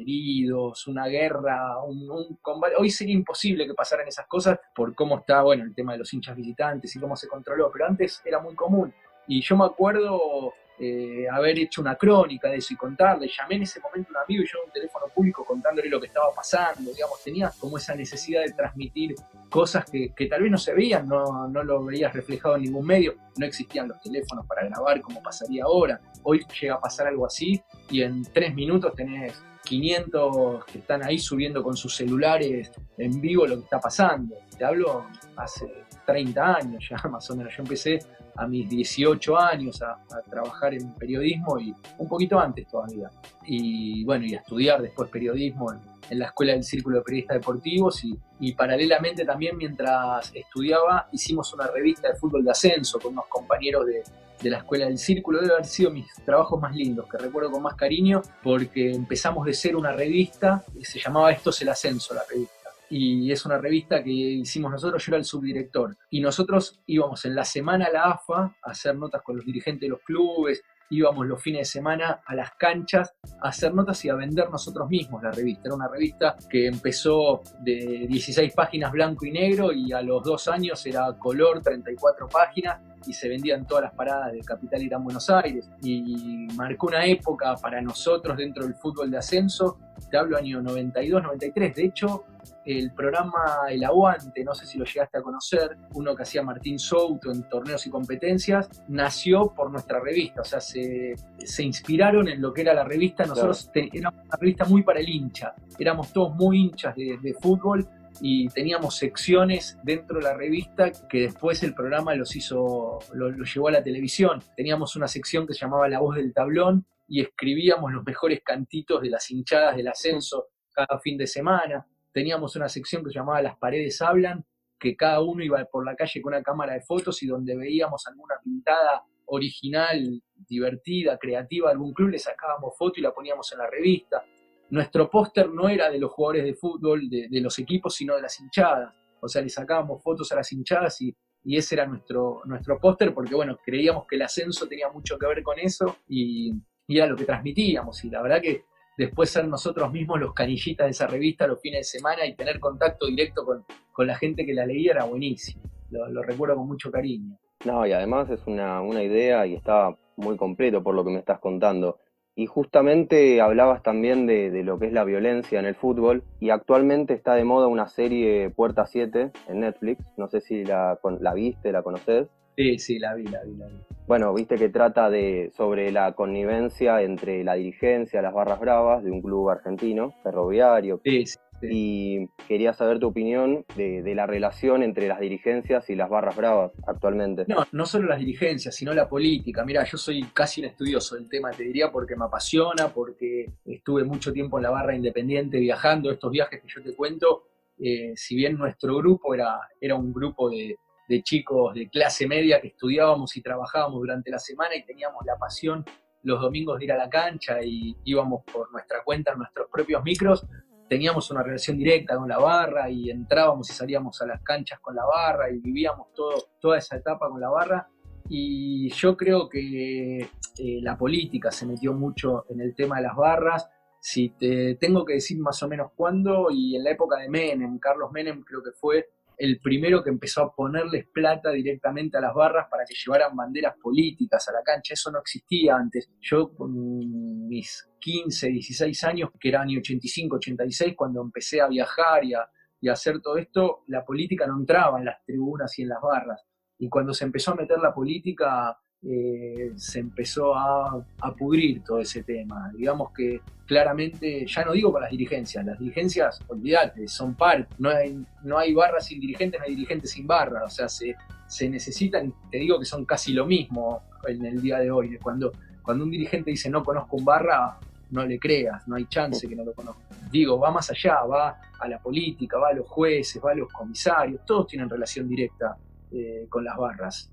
heridos, 0.00 0.86
una 0.86 1.06
guerra, 1.06 1.82
un, 1.82 2.36
combate. 2.42 2.74
Hoy 2.76 2.90
sería 2.90 3.14
imposible 3.14 3.66
que 3.66 3.74
pasaran 3.74 4.06
esas 4.06 4.26
cosas 4.26 4.58
por 4.74 4.94
cómo 4.94 5.18
está, 5.18 5.42
bueno, 5.42 5.64
el 5.64 5.74
tema 5.74 5.92
de 5.92 5.98
los 5.98 6.12
hinchas 6.12 6.36
visitantes 6.36 6.94
y 6.94 7.00
cómo 7.00 7.16
se 7.16 7.28
controló, 7.28 7.70
pero 7.72 7.86
antes 7.86 8.22
era 8.24 8.40
muy 8.40 8.54
común. 8.54 8.92
Y 9.26 9.40
yo 9.40 9.56
me 9.56 9.64
acuerdo 9.64 10.52
eh, 10.78 11.26
haber 11.32 11.58
hecho 11.58 11.80
una 11.80 11.94
crónica 11.96 12.50
de 12.50 12.58
eso 12.58 12.74
y 12.74 12.76
contarle. 12.76 13.28
Llamé 13.28 13.54
en 13.56 13.62
ese 13.62 13.80
momento 13.80 14.10
a 14.10 14.18
un 14.18 14.24
amigo 14.24 14.42
y 14.42 14.46
yo 14.46 14.58
en 14.58 14.66
un 14.66 14.72
teléfono 14.72 15.06
público 15.14 15.42
contándole 15.42 15.88
lo 15.88 15.98
que 15.98 16.08
estaba 16.08 16.34
pasando, 16.34 16.92
digamos, 16.92 17.22
tenía 17.24 17.50
como 17.58 17.78
esa 17.78 17.94
necesidad 17.94 18.42
de 18.42 18.52
transmitir 18.52 19.14
cosas 19.48 19.86
que, 19.90 20.12
tal 20.28 20.42
vez 20.42 20.50
no 20.50 20.58
se 20.58 20.74
veían, 20.74 21.08
no, 21.08 21.48
no 21.48 21.62
lo 21.62 21.82
veías 21.84 22.12
reflejado 22.12 22.56
en 22.56 22.62
ningún 22.62 22.86
medio, 22.86 23.14
no 23.38 23.46
existían 23.46 23.88
los 23.88 24.00
teléfonos 24.02 24.46
para 24.46 24.66
grabar 24.66 25.00
como 25.00 25.22
pasaría 25.22 25.64
ahora. 25.64 25.98
Hoy 26.22 26.44
llega 26.60 26.74
a 26.74 26.80
pasar 26.80 27.06
algo 27.06 27.24
así 27.24 27.62
y 27.90 28.02
en 28.02 28.22
tres 28.24 28.54
minutos 28.54 28.94
tenés 28.94 29.42
500 29.66 30.64
que 30.64 30.78
están 30.78 31.04
ahí 31.04 31.18
subiendo 31.18 31.62
con 31.62 31.76
sus 31.76 31.94
celulares 31.94 32.72
en 32.96 33.20
vivo 33.20 33.46
lo 33.46 33.56
que 33.56 33.64
está 33.64 33.80
pasando. 33.80 34.36
Te 34.56 34.64
hablo 34.64 35.06
hace 35.36 35.84
30 36.06 36.56
años 36.56 36.88
ya 36.88 36.96
más 37.10 37.30
o 37.30 37.36
menos. 37.36 37.54
Yo 37.54 37.62
empecé 37.62 37.98
a 38.36 38.46
mis 38.46 38.68
18 38.68 39.38
años 39.38 39.82
a, 39.82 39.98
trabajar 40.30 40.74
en 40.74 40.92
periodismo 40.94 41.58
y 41.58 41.74
un 41.98 42.08
poquito 42.08 42.38
antes 42.38 42.66
todavía. 42.68 43.10
Y 43.44 44.04
bueno, 44.04 44.24
y 44.24 44.34
a 44.34 44.38
estudiar 44.38 44.80
después 44.80 45.10
periodismo 45.10 45.72
en, 45.72 46.18
la 46.18 46.26
Escuela 46.26 46.52
del 46.52 46.62
Círculo 46.62 46.98
de 46.98 47.02
Periodistas 47.02 47.38
Deportivos 47.38 48.04
y, 48.04 48.16
y, 48.38 48.52
paralelamente 48.52 49.24
también 49.24 49.56
mientras 49.56 50.30
estudiaba 50.32 51.08
hicimos 51.10 51.52
una 51.52 51.66
revista 51.66 52.12
de 52.12 52.14
fútbol 52.14 52.44
de 52.44 52.52
ascenso 52.52 53.00
con 53.00 53.12
unos 53.12 53.26
compañeros 53.26 53.86
de, 53.86 54.04
de 54.42 54.50
la 54.50 54.58
Escuela 54.58 54.86
del 54.86 54.98
Círculo. 54.98 55.40
Debe 55.40 55.54
haber 55.54 55.66
sido 55.66 55.90
mis 55.90 56.06
trabajos 56.24 56.60
más 56.60 56.74
lindos, 56.74 57.06
que 57.10 57.18
recuerdo 57.18 57.50
con 57.50 57.62
más 57.62 57.74
cariño, 57.74 58.22
porque 58.42 58.92
empezamos 58.92 59.46
de 59.46 59.54
ser 59.54 59.76
una 59.76 59.92
revista, 59.92 60.64
se 60.82 60.98
llamaba 60.98 61.32
Esto 61.32 61.50
es 61.50 61.62
el 61.62 61.68
Ascenso, 61.68 62.14
la 62.14 62.22
revista. 62.28 62.54
Y 62.88 63.32
es 63.32 63.44
una 63.44 63.58
revista 63.58 64.02
que 64.02 64.10
hicimos 64.10 64.70
nosotros, 64.70 65.04
yo 65.04 65.10
era 65.10 65.18
el 65.18 65.24
subdirector. 65.24 65.96
Y 66.10 66.20
nosotros 66.20 66.80
íbamos 66.86 67.24
en 67.24 67.34
la 67.34 67.44
semana 67.44 67.86
a 67.86 67.92
la 67.92 68.04
AFA 68.04 68.56
a 68.62 68.70
hacer 68.70 68.94
notas 68.96 69.22
con 69.22 69.36
los 69.36 69.44
dirigentes 69.44 69.80
de 69.80 69.88
los 69.88 70.00
clubes, 70.02 70.62
íbamos 70.90 71.26
los 71.26 71.42
fines 71.42 71.60
de 71.60 71.64
semana 71.64 72.20
a 72.24 72.34
las 72.34 72.52
canchas 72.52 73.14
a 73.40 73.48
hacer 73.48 73.74
notas 73.74 74.04
y 74.04 74.08
a 74.08 74.14
vender 74.14 74.50
nosotros 74.50 74.88
mismos 74.88 75.22
la 75.22 75.32
revista. 75.32 75.62
Era 75.64 75.74
una 75.74 75.88
revista 75.88 76.36
que 76.48 76.66
empezó 76.66 77.42
de 77.60 78.06
16 78.08 78.52
páginas 78.54 78.92
blanco 78.92 79.26
y 79.26 79.32
negro 79.32 79.72
y 79.72 79.92
a 79.92 80.00
los 80.02 80.22
dos 80.22 80.48
años 80.48 80.84
era 80.86 81.18
color, 81.18 81.62
34 81.62 82.28
páginas 82.28 82.80
y 83.06 83.12
se 83.12 83.28
vendía 83.28 83.54
en 83.54 83.64
todas 83.64 83.84
las 83.84 83.94
paradas 83.94 84.32
de 84.32 84.40
Capital 84.40 84.86
Gran 84.88 85.04
Buenos 85.04 85.28
Aires. 85.30 85.70
Y 85.82 86.46
marcó 86.54 86.88
una 86.88 87.04
época 87.04 87.54
para 87.56 87.80
nosotros 87.80 88.36
dentro 88.36 88.64
del 88.64 88.74
fútbol 88.74 89.10
de 89.10 89.18
ascenso, 89.18 89.78
te 90.10 90.16
hablo 90.16 90.36
año 90.36 90.60
92, 90.60 91.22
93. 91.22 91.74
De 91.74 91.84
hecho, 91.84 92.24
el 92.64 92.90
programa 92.92 93.66
El 93.70 93.84
Aguante, 93.84 94.44
no 94.44 94.54
sé 94.54 94.66
si 94.66 94.78
lo 94.78 94.84
llegaste 94.84 95.18
a 95.18 95.22
conocer, 95.22 95.76
uno 95.94 96.14
que 96.14 96.22
hacía 96.22 96.42
Martín 96.42 96.78
Souto 96.78 97.30
en 97.30 97.42
torneos 97.44 97.86
y 97.86 97.90
competencias, 97.90 98.68
nació 98.88 99.52
por 99.54 99.70
nuestra 99.70 100.00
revista, 100.00 100.42
o 100.42 100.44
sea, 100.44 100.60
se, 100.60 101.14
inspiraron 101.60 102.28
en 102.28 102.40
lo 102.40 102.52
que 102.52 102.62
era 102.62 102.74
la 102.74 102.84
revista, 102.84 103.24
nosotros 103.24 103.70
éramos 103.74 104.20
una 104.24 104.36
revista 104.38 104.64
muy 104.64 104.82
para 104.82 105.00
el 105.00 105.08
hincha, 105.08 105.54
éramos 105.78 106.12
todos 106.12 106.34
muy 106.34 106.58
hinchas 106.58 106.94
de, 106.96 107.36
fútbol 107.40 107.86
y 108.20 108.48
teníamos 108.48 108.96
secciones 108.96 109.78
dentro 109.82 110.18
de 110.18 110.24
la 110.24 110.34
revista 110.34 110.92
que 111.08 111.22
después 111.22 111.62
el 111.62 111.74
programa 111.74 112.14
los 112.14 112.34
hizo, 112.36 112.98
lo, 113.12 113.30
lo, 113.30 113.44
llevó 113.44 113.68
a 113.68 113.72
la 113.72 113.82
televisión. 113.82 114.42
Teníamos 114.56 114.96
una 114.96 115.08
sección 115.08 115.46
que 115.46 115.54
se 115.54 115.60
llamaba 115.60 115.88
La 115.88 116.00
Voz 116.00 116.16
del 116.16 116.32
Tablón 116.32 116.86
y 117.08 117.20
escribíamos 117.20 117.92
los 117.92 118.04
mejores 118.04 118.40
cantitos 118.42 119.02
de 119.02 119.10
las 119.10 119.30
hinchadas 119.30 119.76
del 119.76 119.88
ascenso 119.88 120.48
cada 120.72 120.98
fin 120.98 121.16
de 121.16 121.26
semana 121.26 121.86
teníamos 122.16 122.56
una 122.56 122.70
sección 122.70 123.04
que 123.04 123.10
se 123.10 123.18
llamaba 123.18 123.42
Las 123.42 123.58
paredes 123.58 124.00
hablan, 124.00 124.42
que 124.78 124.96
cada 124.96 125.20
uno 125.20 125.44
iba 125.44 125.62
por 125.66 125.84
la 125.84 125.94
calle 125.94 126.22
con 126.22 126.32
una 126.32 126.42
cámara 126.42 126.72
de 126.72 126.80
fotos 126.80 127.22
y 127.22 127.26
donde 127.26 127.54
veíamos 127.54 128.06
alguna 128.06 128.36
pintada 128.42 129.04
original, 129.26 130.22
divertida, 130.34 131.18
creativa 131.18 131.70
algún 131.70 131.92
club, 131.92 132.08
le 132.08 132.18
sacábamos 132.18 132.74
foto 132.78 133.00
y 133.00 133.02
la 133.02 133.12
poníamos 133.12 133.52
en 133.52 133.58
la 133.58 133.66
revista. 133.66 134.24
Nuestro 134.70 135.08
póster 135.10 135.48
no 135.50 135.68
era 135.68 135.90
de 135.90 135.98
los 135.98 136.12
jugadores 136.12 136.44
de 136.44 136.54
fútbol, 136.54 137.08
de, 137.08 137.40
los 137.40 137.58
equipos, 137.58 137.94
sino 137.94 138.16
de 138.16 138.22
las 138.22 138.40
hinchadas. 138.40 138.92
O 139.20 139.28
sea, 139.28 139.42
le 139.42 139.48
sacábamos 139.48 140.02
fotos 140.02 140.30
a 140.32 140.36
las 140.36 140.52
hinchadas 140.52 141.00
y, 141.00 141.14
ese 141.44 141.76
era 141.76 141.86
nuestro, 141.86 142.42
nuestro 142.44 142.80
póster 142.80 143.14
porque, 143.14 143.34
bueno, 143.36 143.56
creíamos 143.64 144.04
que 144.08 144.16
el 144.16 144.22
ascenso 144.22 144.66
tenía 144.66 144.88
mucho 144.88 145.16
que 145.16 145.26
ver 145.26 145.44
con 145.44 145.56
eso 145.60 145.98
y, 146.08 146.52
y 146.88 146.98
era 146.98 147.06
lo 147.06 147.16
que 147.16 147.24
transmitíamos. 147.24 148.04
Y 148.04 148.10
la 148.10 148.20
verdad 148.22 148.40
que 148.40 148.64
después 148.96 149.30
ser 149.30 149.46
nosotros 149.46 149.92
mismos 149.92 150.20
los 150.20 150.32
canillitas 150.32 150.86
de 150.86 150.90
esa 150.90 151.06
revista 151.06 151.46
los 151.46 151.60
fines 151.60 151.80
de 151.80 151.98
semana 151.98 152.26
y 152.26 152.34
tener 152.34 152.58
contacto 152.60 153.06
directo 153.06 153.44
con, 153.44 154.06
la 154.06 154.16
gente 154.16 154.44
que 154.44 154.54
la 154.54 154.66
leía 154.66 154.92
era 154.92 155.04
buenísimo. 155.04 155.62
Lo, 155.90 156.22
recuerdo 156.22 156.56
con 156.56 156.66
mucho 156.66 156.90
cariño. 156.90 157.38
No, 157.64 157.86
y 157.86 157.92
además 157.92 158.28
es 158.30 158.40
una, 158.46 158.82
idea 159.02 159.46
y 159.46 159.54
está 159.54 159.96
muy 160.16 160.36
completo 160.36 160.82
por 160.82 160.94
lo 160.94 161.04
que 161.04 161.10
me 161.10 161.18
estás 161.18 161.38
contando. 161.38 161.98
Y 162.38 162.44
justamente 162.46 163.40
hablabas 163.40 163.82
también 163.82 164.26
de, 164.26 164.50
de, 164.50 164.62
lo 164.62 164.78
que 164.78 164.86
es 164.86 164.92
la 164.92 165.04
violencia 165.04 165.58
en 165.58 165.64
el 165.64 165.74
fútbol 165.74 166.22
y 166.38 166.50
actualmente 166.50 167.14
está 167.14 167.34
de 167.34 167.44
moda 167.44 167.66
una 167.66 167.88
serie 167.88 168.50
Puerta 168.50 168.84
7 168.84 169.32
en 169.48 169.60
Netflix, 169.60 170.04
no 170.18 170.28
sé 170.28 170.42
si 170.42 170.62
la, 170.62 170.98
la 171.20 171.32
viste, 171.32 171.72
la 171.72 171.82
conoces. 171.82 172.28
Sí, 172.54 172.78
sí, 172.78 172.98
la 172.98 173.14
vi, 173.14 173.24
la 173.24 173.42
vi, 173.42 173.54
la 173.56 173.66
vi. 173.66 173.74
Bueno, 174.06 174.34
viste 174.34 174.56
que 174.56 174.68
trata 174.68 175.08
de 175.08 175.50
sobre 175.56 175.90
la 175.90 176.12
connivencia 176.12 177.00
entre 177.00 177.42
la 177.42 177.54
dirigencia, 177.54 178.22
las 178.22 178.34
barras 178.34 178.60
bravas 178.60 179.02
de 179.02 179.10
un 179.10 179.22
club 179.22 179.48
argentino, 179.48 180.12
ferroviario. 180.22 181.00
Sí, 181.04 181.26
sí. 181.26 181.38
Y 181.62 182.28
quería 182.48 182.72
saber 182.72 182.98
tu 182.98 183.08
opinión 183.08 183.64
de, 183.76 184.14
la 184.14 184.26
relación 184.26 184.82
entre 184.82 185.08
las 185.08 185.20
dirigencias 185.20 185.88
y 185.90 185.94
las 185.94 186.08
barras 186.08 186.36
bravas 186.36 186.72
actualmente. 186.86 187.44
No, 187.48 187.66
no 187.72 187.86
solo 187.86 188.08
las 188.08 188.18
dirigencias, 188.18 188.74
sino 188.74 188.92
la 188.94 189.08
política. 189.08 189.64
Mira, 189.64 189.84
yo 189.84 189.98
soy 189.98 190.22
casi 190.32 190.60
un 190.60 190.68
estudioso 190.68 191.16
del 191.16 191.28
tema, 191.28 191.50
te 191.50 191.64
diría, 191.64 191.90
porque 191.90 192.16
me 192.16 192.24
apasiona, 192.24 192.88
porque 192.88 193.52
estuve 193.64 194.04
mucho 194.04 194.32
tiempo 194.32 194.58
en 194.58 194.64
la 194.64 194.70
barra 194.70 194.94
independiente 194.94 195.58
viajando, 195.58 196.10
estos 196.10 196.30
viajes 196.30 196.60
que 196.60 196.68
yo 196.68 196.82
te 196.82 196.94
cuento, 196.94 197.44
eh, 197.78 198.12
si 198.16 198.36
bien 198.36 198.56
nuestro 198.56 198.96
grupo 198.96 199.34
era, 199.34 199.60
era 199.80 199.94
un 199.94 200.12
grupo 200.12 200.48
de, 200.48 200.76
de 201.08 201.22
chicos 201.22 201.74
de 201.74 201.88
clase 201.88 202.26
media 202.26 202.60
que 202.60 202.68
estudiábamos 202.68 203.36
y 203.36 203.42
trabajábamos 203.42 204.00
durante 204.00 204.30
la 204.30 204.38
semana 204.38 204.74
y 204.74 204.84
teníamos 204.84 205.24
la 205.26 205.36
pasión 205.36 205.84
los 206.26 206.40
domingos 206.40 206.78
de 206.78 206.86
ir 206.86 206.92
a 206.92 206.96
la 206.96 207.08
cancha 207.08 207.62
y 207.62 207.96
íbamos 208.04 208.42
por 208.52 208.72
nuestra 208.72 209.04
cuenta 209.04 209.32
en 209.32 209.38
nuestros 209.38 209.68
propios 209.70 210.02
micros, 210.02 210.44
teníamos 210.88 211.30
una 211.30 211.42
relación 211.42 211.76
directa 211.78 212.16
con 212.16 212.28
la 212.28 212.38
barra 212.38 212.88
y 212.90 213.10
entrábamos 213.10 213.70
y 213.70 213.72
salíamos 213.72 214.20
a 214.22 214.26
las 214.26 214.42
canchas 214.42 214.80
con 214.80 214.94
la 214.94 215.04
barra 215.04 215.50
y 215.50 215.58
vivíamos 215.58 216.12
todo, 216.14 216.34
toda 216.60 216.78
esa 216.78 216.96
etapa 216.96 217.28
con 217.28 217.40
la 217.40 217.48
barra. 217.48 217.88
Y 218.28 218.90
yo 218.90 219.16
creo 219.16 219.48
que 219.48 220.18
eh, 220.18 220.80
la 220.82 220.96
política 220.96 221.50
se 221.50 221.66
metió 221.66 221.92
mucho 221.92 222.44
en 222.48 222.60
el 222.60 222.74
tema 222.74 222.96
de 222.96 223.02
las 223.02 223.16
barras. 223.16 223.68
Si 224.00 224.30
te 224.30 224.76
tengo 224.76 225.04
que 225.04 225.14
decir 225.14 225.38
más 225.38 225.62
o 225.62 225.68
menos 225.68 225.92
cuándo, 225.94 226.48
y 226.50 226.76
en 226.76 226.84
la 226.84 226.90
época 226.90 227.18
de 227.18 227.28
Menem, 227.28 227.78
Carlos 227.78 228.10
Menem 228.12 228.42
creo 228.42 228.62
que 228.62 228.72
fue 228.72 229.10
el 229.36 229.60
primero 229.60 230.02
que 230.02 230.10
empezó 230.10 230.42
a 230.42 230.54
ponerles 230.54 231.06
plata 231.12 231.50
directamente 231.50 232.16
a 232.16 232.20
las 232.20 232.34
barras 232.34 232.68
para 232.70 232.84
que 232.84 232.94
llevaran 232.94 233.36
banderas 233.36 233.74
políticas 233.80 234.48
a 234.48 234.52
la 234.52 234.62
cancha. 234.62 234.94
Eso 234.94 235.10
no 235.10 235.20
existía 235.20 235.76
antes. 235.76 236.10
Yo 236.20 236.54
con 236.54 237.46
mis 237.46 237.88
15, 238.00 238.48
16 238.48 239.04
años, 239.04 239.30
que 239.38 239.48
era 239.48 239.60
año 239.60 239.78
85, 239.78 240.36
86, 240.36 240.94
cuando 240.96 241.20
empecé 241.20 241.60
a 241.60 241.68
viajar 241.68 242.24
y 242.24 242.34
a, 242.34 242.40
a 242.40 242.92
hacer 242.92 243.20
todo 243.20 243.36
esto, 243.36 243.84
la 243.88 244.04
política 244.04 244.46
no 244.46 244.58
entraba 244.58 244.98
en 244.98 245.04
las 245.04 245.22
tribunas 245.24 245.78
y 245.78 245.82
en 245.82 245.88
las 245.90 246.00
barras. 246.00 246.42
Y 246.78 246.88
cuando 246.88 247.12
se 247.12 247.24
empezó 247.24 247.52
a 247.52 247.56
meter 247.56 247.78
la 247.78 247.94
política, 247.94 248.78
eh, 249.02 249.72
se 249.76 250.00
empezó 250.00 250.54
a, 250.54 251.04
pudrir 251.38 251.82
todo 251.84 252.00
ese 252.00 252.22
tema. 252.22 252.70
Digamos 252.74 253.12
que 253.12 253.40
claramente, 253.66 254.46
ya 254.46 254.64
no 254.64 254.72
digo 254.72 254.92
para 254.92 255.04
las 255.04 255.10
dirigencias, 255.10 255.64
las 255.64 255.78
dirigencias, 255.78 256.40
olvídate, 256.48 257.06
son 257.08 257.34
par, 257.34 257.68
no 257.78 257.90
hay, 257.90 258.24
no 258.42 258.58
hay 258.58 258.72
barra 258.72 259.00
sin 259.00 259.20
dirigentes, 259.20 259.60
no 259.60 259.66
hay 259.66 259.74
dirigentes 259.74 260.12
sin 260.12 260.26
barra, 260.26 260.64
o 260.64 260.70
sea, 260.70 260.88
se, 260.88 261.14
se 261.46 261.68
necesitan, 261.68 262.32
te 262.50 262.58
digo 262.58 262.78
que 262.78 262.84
son 262.84 263.04
casi 263.04 263.32
lo 263.32 263.44
mismo 263.44 264.02
en 264.26 264.46
el 264.46 264.62
día 264.62 264.78
de 264.78 264.90
hoy, 264.90 265.18
cuando, 265.18 265.52
cuando 265.82 266.04
un 266.04 266.10
dirigente 266.10 266.50
dice 266.50 266.70
no 266.70 266.82
conozco 266.84 267.16
un 267.16 267.24
barra, 267.24 267.78
no 268.10 268.24
le 268.24 268.38
creas, 268.38 268.86
no 268.86 268.96
hay 268.96 269.06
chance 269.06 269.48
que 269.48 269.56
no 269.56 269.64
lo 269.64 269.72
conozca. 269.72 270.02
Digo, 270.30 270.58
va 270.58 270.70
más 270.70 270.90
allá, 270.90 271.22
va 271.22 271.60
a 271.78 271.88
la 271.88 271.98
política, 271.98 272.56
va 272.56 272.68
a 272.68 272.72
los 272.72 272.86
jueces, 272.86 273.42
va 273.44 273.50
a 273.50 273.54
los 273.54 273.70
comisarios, 273.72 274.44
todos 274.46 274.68
tienen 274.68 274.88
relación 274.88 275.28
directa 275.28 275.76
eh, 276.18 276.46
con 276.48 276.64
las 276.64 276.76
barras. 276.76 277.30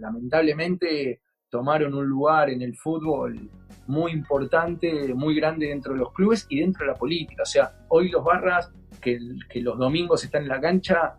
lamentablemente 0.00 1.20
tomaron 1.48 1.94
un 1.94 2.06
lugar 2.06 2.50
en 2.50 2.62
el 2.62 2.76
fútbol 2.76 3.48
muy 3.86 4.10
importante, 4.10 5.14
muy 5.14 5.36
grande 5.36 5.68
dentro 5.68 5.92
de 5.92 6.00
los 6.00 6.12
clubes 6.12 6.46
y 6.48 6.60
dentro 6.60 6.84
de 6.84 6.92
la 6.92 6.98
política. 6.98 7.42
O 7.42 7.46
sea, 7.46 7.72
hoy 7.88 8.08
los 8.08 8.24
barras 8.24 8.72
que, 9.00 9.18
los 9.60 9.78
domingos 9.78 10.24
están 10.24 10.42
en 10.42 10.48
la 10.48 10.60
cancha, 10.60 11.14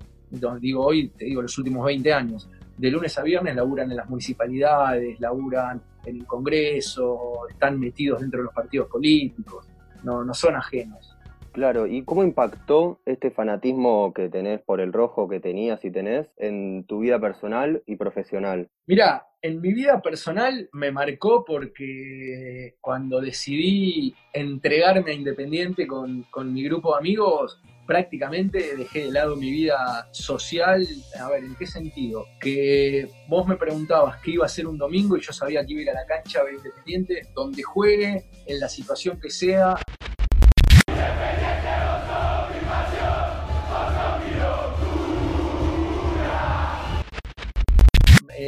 digo 0.60 0.86
hoy, 0.86 1.10
te 1.10 1.25
digo 1.25 1.41
los 1.41 1.57
últimos 1.57 1.86
20 1.86 2.12
años, 2.12 2.50
de 2.77 2.91
lunes 2.91 3.17
a 3.17 3.24
viernes 3.24 3.55
laburan 3.55 3.89
en 3.91 3.98
las 3.98 4.10
municipalidades, 4.10 5.19
laburan 5.22 5.81
en 6.05 6.17
el 6.17 6.25
Congreso, 6.25 7.48
están 7.50 7.79
metidos 7.79 8.19
dentro 8.19 8.39
de 8.39 8.45
los 8.45 8.53
partidos 8.53 8.89
políticos, 8.89 9.67
no, 10.03 10.24
no 10.25 10.34
son 10.34 10.55
ajenos. 10.55 11.14
Claro, 11.55 11.88
¿y 11.88 12.03
cómo 12.03 12.25
impactó 12.25 13.00
este 13.05 13.31
fanatismo 13.31 14.13
que 14.13 14.27
tenés 14.27 14.59
por 14.59 14.81
el 14.81 14.91
rojo 14.91 15.29
que 15.29 15.39
tenías 15.39 15.85
y 15.85 15.89
tenés 15.89 16.27
en 16.35 16.83
tu 16.85 17.00
vida 17.00 17.17
personal 17.17 17.81
y 17.85 17.95
profesional? 17.95 18.67
Mira, 18.88 19.29
en 19.41 19.62
mi 19.62 19.71
vida 19.74 20.01
personal 20.01 20.69
me 20.74 20.91
marcó 20.91 21.45
porque 21.45 22.75
cuando 22.81 23.21
decidí 23.21 24.13
entregarme 24.33 25.12
a 25.12 25.13
Independiente 25.13 25.88
con, 25.88 26.24
con 26.24 26.53
mi 26.53 26.62
grupo 26.62 26.91
de 26.91 27.00
amigos, 27.00 27.62
prácticamente 27.88 28.75
dejé 28.75 29.05
de 29.05 29.12
lado 29.13 29.38
mi 29.38 29.50
vida 29.50 30.09
social. 30.12 30.85
A 31.17 31.29
ver, 31.29 31.45
¿en 31.45 31.55
qué 31.55 31.67
sentido? 31.67 32.25
Que 32.41 33.07
vos 33.29 33.47
me 33.47 33.55
preguntabas 33.55 34.19
qué 34.21 34.31
iba 34.31 34.45
a 34.45 34.50
ser 34.50 34.67
un 34.67 34.77
domingo 34.77 35.15
y 35.15 35.21
yo 35.21 35.31
sabía 35.31 35.65
que 35.65 35.71
iba 35.71 35.79
a 35.79 35.83
ir 35.83 35.89
a 35.91 36.01
la 36.01 36.05
cancha 36.05 36.41
a 36.41 36.43
ver 36.43 36.55
Independiente, 36.55 37.21
donde 37.33 37.63
juegue, 37.63 38.25
en 38.45 38.59
la 38.59 38.67
situación 38.67 39.21
que 39.21 39.29
sea. 39.29 39.77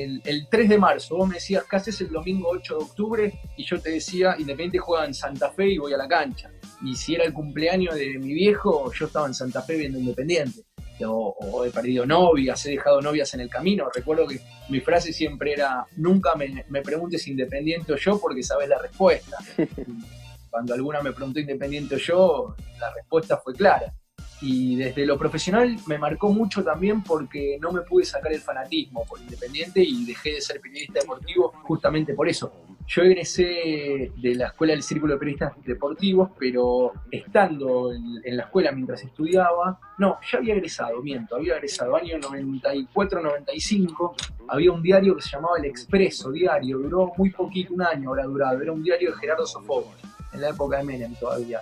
El, 0.03 0.47
3 0.49 0.69
de 0.69 0.77
marzo, 0.77 1.17
vos 1.17 1.27
me 1.27 1.35
decías, 1.35 1.63
¿qué 1.69 1.75
haces 1.75 2.01
el 2.01 2.09
domingo 2.09 2.49
8 2.49 2.77
de 2.77 2.83
octubre? 2.83 3.39
Y 3.57 3.63
yo 3.63 3.79
te 3.79 3.91
decía, 3.91 4.35
Independiente 4.37 4.79
juega 4.79 5.05
en 5.05 5.13
Santa 5.13 5.51
Fe 5.51 5.69
y 5.69 5.77
voy 5.77 5.93
a 5.93 5.97
la 5.97 6.07
cancha. 6.07 6.51
Y 6.83 6.95
si 6.95 7.15
era 7.15 7.23
el 7.23 7.33
cumpleaños 7.33 7.95
de 7.95 8.17
mi 8.19 8.33
viejo, 8.33 8.91
yo 8.93 9.07
estaba 9.07 9.27
en 9.27 9.33
Santa 9.33 9.61
Fe 9.61 9.77
viendo 9.77 9.99
Independiente. 9.99 10.61
O, 11.05 11.63
he 11.63 11.69
perdido 11.69 12.05
novias, 12.05 12.65
he 12.65 12.71
dejado 12.71 13.01
novias 13.01 13.33
en 13.33 13.41
el 13.41 13.49
camino. 13.49 13.87
Recuerdo 13.93 14.27
que 14.27 14.39
mi 14.69 14.79
frase 14.79 15.13
siempre 15.13 15.53
era, 15.53 15.85
nunca 15.95 16.35
me, 16.35 16.65
me 16.69 16.81
preguntes 16.81 17.27
Independiente 17.27 17.93
o 17.93 17.97
yo 17.97 18.19
porque 18.19 18.41
sabes 18.41 18.67
la 18.67 18.79
respuesta. 18.79 19.37
Cuando 20.49 20.73
alguna 20.73 21.01
me 21.01 21.11
preguntó 21.11 21.39
Independiente 21.39 21.95
o 21.95 21.99
yo, 21.99 22.55
la 22.79 22.91
respuesta 22.93 23.37
fue 23.37 23.53
clara. 23.53 23.93
Y 24.41 24.75
desde 24.75 25.05
lo 25.05 25.17
profesional 25.17 25.77
me 25.87 25.97
marcó 25.97 26.29
mucho 26.29 26.63
también 26.63 27.03
porque 27.03 27.57
no 27.59 27.71
me 27.71 27.81
pude 27.81 28.05
sacar 28.05 28.31
el 28.31 28.39
fanatismo 28.39 29.03
por 29.05 29.19
Independiente 29.19 29.81
y 29.81 30.05
dejé 30.05 30.33
de 30.33 30.41
ser 30.41 30.61
periodista 30.61 30.99
deportivo 30.99 31.53
justamente 31.63 32.13
por 32.13 32.27
eso. 32.29 32.53
Yo 32.87 33.01
egresé 33.01 34.13
de 34.15 34.35
la 34.35 34.47
Escuela 34.47 34.71
del 34.71 34.81
Círculo 34.81 35.13
de 35.13 35.19
Periodistas 35.19 35.51
Deportivos, 35.65 36.29
pero 36.39 36.93
estando 37.11 37.91
en, 37.91 38.37
la 38.37 38.43
escuela 38.43 38.71
mientras 38.71 39.03
estudiaba, 39.03 39.77
no, 39.97 40.19
ya 40.31 40.37
había 40.37 40.53
egresado, 40.53 41.01
miento, 41.01 41.35
había 41.35 41.55
egresado 41.55 41.97
año 41.97 42.17
94-95, 42.17 44.13
había 44.47 44.71
un 44.71 44.81
diario 44.81 45.17
que 45.17 45.21
se 45.21 45.31
llamaba 45.31 45.57
El 45.57 45.65
Expreso 45.65 46.31
Diario, 46.31 46.77
duró 46.77 47.11
muy 47.17 47.29
poquito, 47.31 47.73
un 47.73 47.81
año 47.81 48.11
habrá 48.11 48.23
durado, 48.23 48.61
era 48.61 48.71
un 48.71 48.81
diario 48.81 49.11
de 49.11 49.17
Gerardo 49.17 49.45
Sofovich, 49.45 50.05
en 50.31 50.39
la 50.39 50.51
época 50.51 50.77
de 50.77 50.85
Menem 50.85 51.13
todavía. 51.15 51.59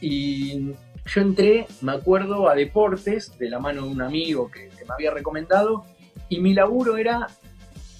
Y 0.00 0.72
yo 1.06 1.20
entré, 1.20 1.66
me 1.80 1.92
acuerdo, 1.92 2.48
a 2.48 2.54
deportes 2.54 3.36
de 3.38 3.50
la 3.50 3.58
mano 3.58 3.82
de 3.82 3.88
un 3.88 4.02
amigo 4.02 4.50
que, 4.50 4.70
me 4.86 4.94
había 4.94 5.10
recomendado 5.12 5.84
y 6.28 6.40
mi 6.40 6.52
laburo 6.54 6.96
era 6.96 7.28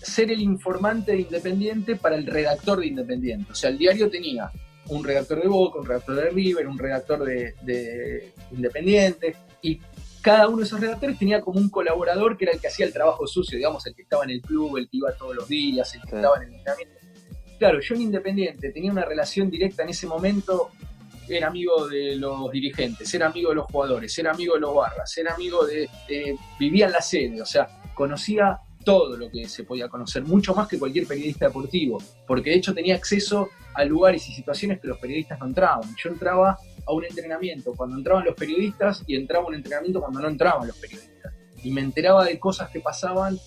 ser 0.02 0.30
el 0.30 0.40
informante 0.40 1.12
de 1.12 1.20
Independiente 1.20 1.96
para 1.96 2.16
el 2.16 2.26
redactor 2.26 2.80
de 2.80 2.86
Independiente. 2.86 3.52
O 3.52 3.54
sea, 3.54 3.70
el 3.70 3.78
diario 3.78 4.10
tenía 4.10 4.50
un 4.88 5.04
redactor 5.04 5.42
de 5.42 5.48
Boca, 5.48 5.78
un 5.78 5.86
redactor 5.86 6.16
de 6.16 6.30
River, 6.30 6.66
un 6.66 6.78
redactor 6.78 7.24
de, 7.24 8.32
Independiente, 8.50 9.36
y 9.62 9.80
cada 10.22 10.48
uno 10.48 10.58
de 10.58 10.64
esos 10.64 10.80
redactores 10.80 11.18
tenía 11.18 11.40
como 11.40 11.60
un 11.60 11.70
colaborador 11.70 12.36
que 12.36 12.44
era 12.44 12.52
el 12.52 12.60
que 12.60 12.68
hacía 12.68 12.86
el 12.86 12.92
trabajo 12.92 13.26
sucio, 13.26 13.56
digamos, 13.56 13.86
el 13.86 13.94
que 13.94 14.02
estaba 14.02 14.24
en 14.24 14.30
el 14.30 14.42
club, 14.42 14.76
el 14.76 14.88
que 14.88 14.98
iba 14.98 15.12
todos 15.12 15.34
los 15.34 15.48
días, 15.48 15.94
el 15.94 16.02
que 16.02 16.16
estaba 16.16 16.36
en 16.36 16.42
el 16.42 16.54
entrenamiento. 16.54 16.94
Claro, 17.58 17.80
yo 17.80 17.94
en 17.94 18.02
Independiente 18.02 18.72
tenía 18.72 18.90
una 18.90 19.04
relación 19.04 19.50
directa 19.50 19.82
en 19.82 19.90
ese 19.90 20.06
momento 20.06 20.70
era 21.36 21.48
amigo 21.48 21.86
de 21.88 22.16
los 22.16 22.50
dirigentes, 22.50 23.12
era 23.14 23.26
amigo 23.26 23.50
de 23.50 23.56
los 23.56 23.66
jugadores, 23.66 24.16
era 24.18 24.32
amigo 24.32 24.54
de 24.54 24.60
los 24.60 24.74
barras, 24.74 25.16
era 25.16 25.34
amigo 25.34 25.64
de, 25.64 25.88
vivía 26.58 26.86
en 26.86 26.92
la 26.92 27.00
sede, 27.00 27.40
o 27.40 27.46
sea, 27.46 27.68
conocía 27.94 28.58
todo 28.84 29.16
lo 29.16 29.30
que 29.30 29.46
se 29.46 29.64
podía 29.64 29.88
conocer, 29.88 30.24
mucho 30.24 30.54
más 30.54 30.66
que 30.66 30.78
cualquier 30.78 31.06
periodista 31.06 31.46
deportivo, 31.46 31.98
porque 32.26 32.50
de 32.50 32.56
hecho 32.56 32.74
tenía 32.74 32.94
acceso 32.94 33.50
a 33.74 33.84
lugares 33.84 34.26
y 34.28 34.32
situaciones 34.32 34.80
que 34.80 34.88
los 34.88 34.98
periodistas 34.98 35.38
no 35.38 35.46
entraban. 35.46 35.94
Yo 35.96 36.10
entraba 36.10 36.58
a 36.86 36.92
un 36.92 37.04
entrenamiento 37.04 37.74
cuando 37.76 37.96
entraban 37.96 38.24
los 38.24 38.34
periodistas 38.34 39.04
y 39.06 39.16
entraba 39.16 39.44
a 39.44 39.48
un 39.48 39.54
entrenamiento 39.54 40.00
cuando 40.00 40.20
no 40.20 40.28
entraban 40.28 40.66
los 40.66 40.76
periodistas. 40.76 41.34
Y 41.62 41.70
me 41.70 41.82
enteraba 41.82 42.24
de 42.24 42.38
cosas 42.38 42.70
que 42.70 42.80
pasaban 42.80 43.38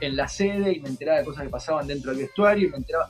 en 0.00 0.16
la 0.16 0.28
sede 0.28 0.72
y 0.72 0.80
me 0.80 0.88
enteraba 0.88 1.18
de 1.18 1.24
cosas 1.24 1.44
que 1.44 1.50
pasaban 1.50 1.86
dentro 1.86 2.10
del 2.10 2.22
vestuario 2.22 2.66
y 2.66 2.70
me 2.70 2.78
enteraba 2.78 3.08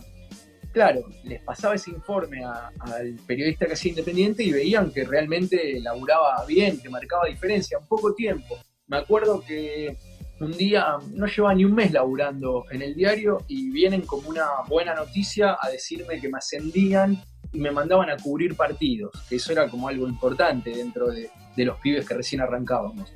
claro, 0.72 1.02
les 1.24 1.42
pasaba 1.42 1.74
ese 1.74 1.90
informe 1.90 2.44
al 2.44 3.16
periodista 3.26 3.66
que 3.66 3.74
hacía 3.74 3.90
independiente 3.90 4.42
y 4.42 4.52
veían 4.52 4.90
que 4.90 5.04
realmente 5.04 5.80
laburaba 5.80 6.44
bien, 6.46 6.80
que 6.80 6.88
marcaba 6.88 7.26
diferencia, 7.26 7.78
en 7.78 7.86
poco 7.86 8.14
tiempo. 8.14 8.58
Me 8.86 8.98
acuerdo 8.98 9.42
que 9.46 9.96
un 10.40 10.52
día 10.52 10.96
no 11.12 11.26
llevaba 11.26 11.54
ni 11.54 11.64
un 11.64 11.74
mes 11.74 11.92
laburando 11.92 12.64
en 12.70 12.82
el 12.82 12.94
diario 12.94 13.44
y 13.46 13.70
vienen 13.70 14.02
como 14.02 14.28
una 14.30 14.46
buena 14.68 14.94
noticia 14.94 15.56
a 15.60 15.68
decirme 15.68 16.20
que 16.20 16.28
me 16.28 16.38
ascendían 16.38 17.22
y 17.52 17.58
me 17.58 17.70
mandaban 17.70 18.10
a 18.10 18.16
cubrir 18.16 18.56
partidos, 18.56 19.12
que 19.28 19.36
eso 19.36 19.52
era 19.52 19.68
como 19.68 19.88
algo 19.88 20.08
importante 20.08 20.70
dentro 20.70 21.08
de, 21.08 21.30
los 21.56 21.78
pibes 21.80 22.08
que 22.08 22.14
recién 22.14 22.40
arrancábamos. 22.40 23.12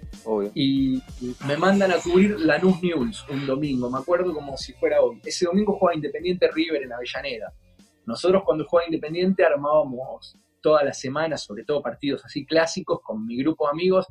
Y, 0.54 1.02
me 1.46 1.56
mandan 1.56 1.92
a 1.92 1.98
cubrir 1.98 2.38
Lanús 2.40 2.82
News 2.82 3.26
un 3.30 3.46
domingo, 3.46 3.90
me 3.90 3.98
acuerdo 3.98 4.34
como 4.34 4.56
si 4.56 4.72
fuera 4.74 5.00
hoy. 5.00 5.20
Ese 5.24 5.46
domingo 5.46 5.76
jugaba 5.78 5.94
Independiente 5.94 6.50
River 6.50 6.82
en 6.82 6.92
Avellaneda. 6.92 7.52
Nosotros 8.06 8.42
cuando 8.44 8.66
jugaba 8.66 8.86
Independiente 8.86 9.44
armábamos 9.44 10.36
todas 10.60 10.84
las 10.84 10.98
semanas, 10.98 11.42
sobre 11.42 11.64
todo 11.64 11.82
partidos 11.82 12.24
así 12.24 12.44
clásicos, 12.44 13.00
con 13.02 13.26
mi 13.26 13.36
grupo 13.36 13.66
de 13.66 13.72
amigos, 13.72 14.06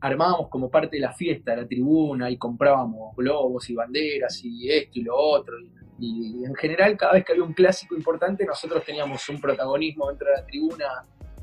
armábamos 0.00 0.48
como 0.48 0.70
parte 0.70 0.96
de 0.96 1.00
la 1.00 1.12
fiesta 1.12 1.54
la 1.54 1.66
tribuna 1.66 2.30
y 2.30 2.38
comprábamos 2.38 3.14
globos 3.16 3.68
y 3.68 3.74
banderas 3.74 4.40
y 4.44 4.70
esto 4.70 4.98
y 4.98 5.02
lo 5.02 5.16
otro. 5.16 5.56
Y, 5.98 6.44
en 6.44 6.54
general, 6.54 6.96
cada 6.96 7.12
vez 7.12 7.24
que 7.24 7.32
había 7.32 7.44
un 7.44 7.52
clásico 7.52 7.94
importante, 7.94 8.46
nosotros 8.46 8.82
teníamos 8.84 9.28
un 9.28 9.38
protagonismo 9.38 10.08
dentro 10.08 10.28
de 10.28 10.36
la 10.36 10.46
tribuna 10.46 10.86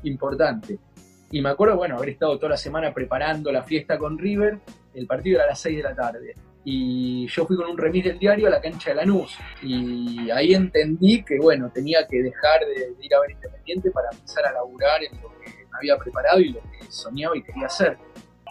importante. 0.02 0.78
Y 1.30 1.42
me 1.42 1.50
acuerdo, 1.50 1.76
bueno, 1.76 1.96
haber 1.96 2.10
estado 2.10 2.38
toda 2.38 2.50
la 2.50 2.56
semana 2.56 2.94
preparando 2.94 3.52
la 3.52 3.62
fiesta 3.62 3.98
con 3.98 4.16
River, 4.16 4.60
el 4.94 5.06
partido 5.06 5.36
era 5.36 5.44
a 5.44 5.48
las 5.48 5.60
6 5.60 5.76
de 5.76 5.82
la 5.82 5.94
tarde. 5.94 6.34
Y 6.64 7.26
yo 7.28 7.46
fui 7.46 7.56
con 7.56 7.70
un 7.70 7.78
remis 7.78 8.04
del 8.04 8.18
diario 8.18 8.46
a 8.46 8.50
la 8.50 8.60
cancha 8.60 8.90
de 8.90 8.96
Lanús. 8.96 9.36
Y 9.62 10.30
ahí 10.30 10.54
entendí 10.54 11.22
que, 11.22 11.38
bueno, 11.38 11.70
tenía 11.72 12.06
que 12.06 12.22
dejar 12.22 12.60
de, 12.60 12.94
ir 13.00 13.14
a 13.14 13.20
ver 13.20 13.30
Independiente 13.32 13.90
para 13.90 14.08
empezar 14.10 14.46
a 14.46 14.52
laburar 14.52 15.02
en 15.02 15.20
lo 15.20 15.28
que 15.38 15.50
me 15.50 15.76
había 15.78 15.96
preparado 15.98 16.40
y 16.40 16.50
lo 16.50 16.60
que 16.60 16.90
soñaba 16.90 17.36
y 17.36 17.42
quería 17.42 17.66
hacer. 17.66 17.98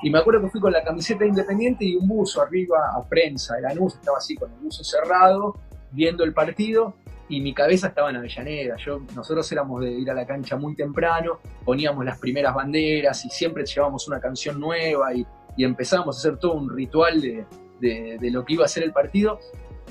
Y 0.04 0.12
me 0.12 0.20
acuerdo 0.20 0.42
que 0.42 0.50
fui 0.50 0.62
con 0.62 0.72
la 0.72 0.84
camiseta 0.84 1.26
Independiente 1.26 1.84
y 1.84 1.96
un 1.96 2.08
buzo 2.08 2.42
arriba 2.42 2.92
a 2.96 3.04
prensa. 3.08 3.56
de 3.56 3.64
Lanús 3.64 3.96
estaba 3.96 4.20
así 4.20 4.36
con 4.36 4.52
el 4.52 4.60
buzo 4.60 4.84
cerrado, 4.84 5.56
viendo 5.92 6.24
el 6.24 6.34
partido 6.34 6.96
y 7.30 7.42
mi 7.42 7.54
cabeza 7.54 7.88
estaba 7.88 8.10
en 8.10 8.18
Avellaneda. 8.18 8.78
Yo, 8.78 9.02
nosotros 9.16 9.52
éramos 9.52 9.82
de 9.82 9.92
ir 9.92 10.10
a 10.10 10.14
la 10.14 10.26
cancha 10.26 10.56
muy 10.56 10.76
temprano, 10.76 11.40
poníamos 11.66 12.06
las 12.06 12.20
primeras 12.20 12.54
banderas 12.56 13.26
y 13.26 13.30
siempre 13.30 13.66
llevábamos 13.66 14.08
una 14.08 14.20
canción 14.20 14.60
nueva 14.60 15.14
y, 15.14 15.26
y 15.56 15.64
empezábamos 15.64 16.18
a 16.18 16.20
hacer 16.20 16.40
todo 16.40 16.54
un 16.54 16.74
ritual 16.74 17.20
de, 17.22 17.46
de, 17.80 18.32
lo 18.32 18.46
que 18.46 18.54
iba 18.54 18.66
a 18.66 18.68
ser 18.68 18.84
el 18.84 18.94
partido. 18.94 19.40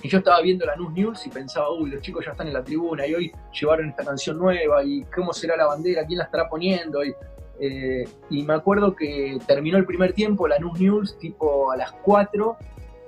Y 0.02 0.08
yo 0.08 0.18
estaba 0.18 0.40
viendo 0.42 0.66
la 0.66 0.76
News 0.76 0.92
News 0.92 1.26
y 1.26 1.30
pensaba, 1.30 1.72
uy, 1.72 1.90
los 1.90 2.02
chicos 2.02 2.24
ya 2.24 2.32
están 2.32 2.46
en 2.46 2.52
la 2.52 2.62
tribuna 2.62 3.06
y 3.06 3.14
hoy 3.14 3.32
llevaron 3.58 3.88
esta 3.88 4.04
canción 4.04 4.38
nueva 4.38 4.84
y 4.84 5.02
cómo 5.04 5.32
será 5.32 5.56
la 5.56 5.66
bandera, 5.66 6.06
quién 6.06 6.18
la 6.18 6.24
estará 6.24 6.48
poniendo. 6.48 7.04
Y, 7.04 7.14
eh, 7.58 8.04
y 8.30 8.42
me 8.42 8.54
acuerdo 8.54 8.94
que 8.94 9.38
terminó 9.46 9.78
el 9.78 9.86
primer 9.86 10.12
tiempo, 10.12 10.46
la 10.46 10.58
News 10.58 10.78
News, 10.78 11.18
tipo 11.18 11.70
a 11.70 11.76
las 11.76 11.92
4 11.92 12.56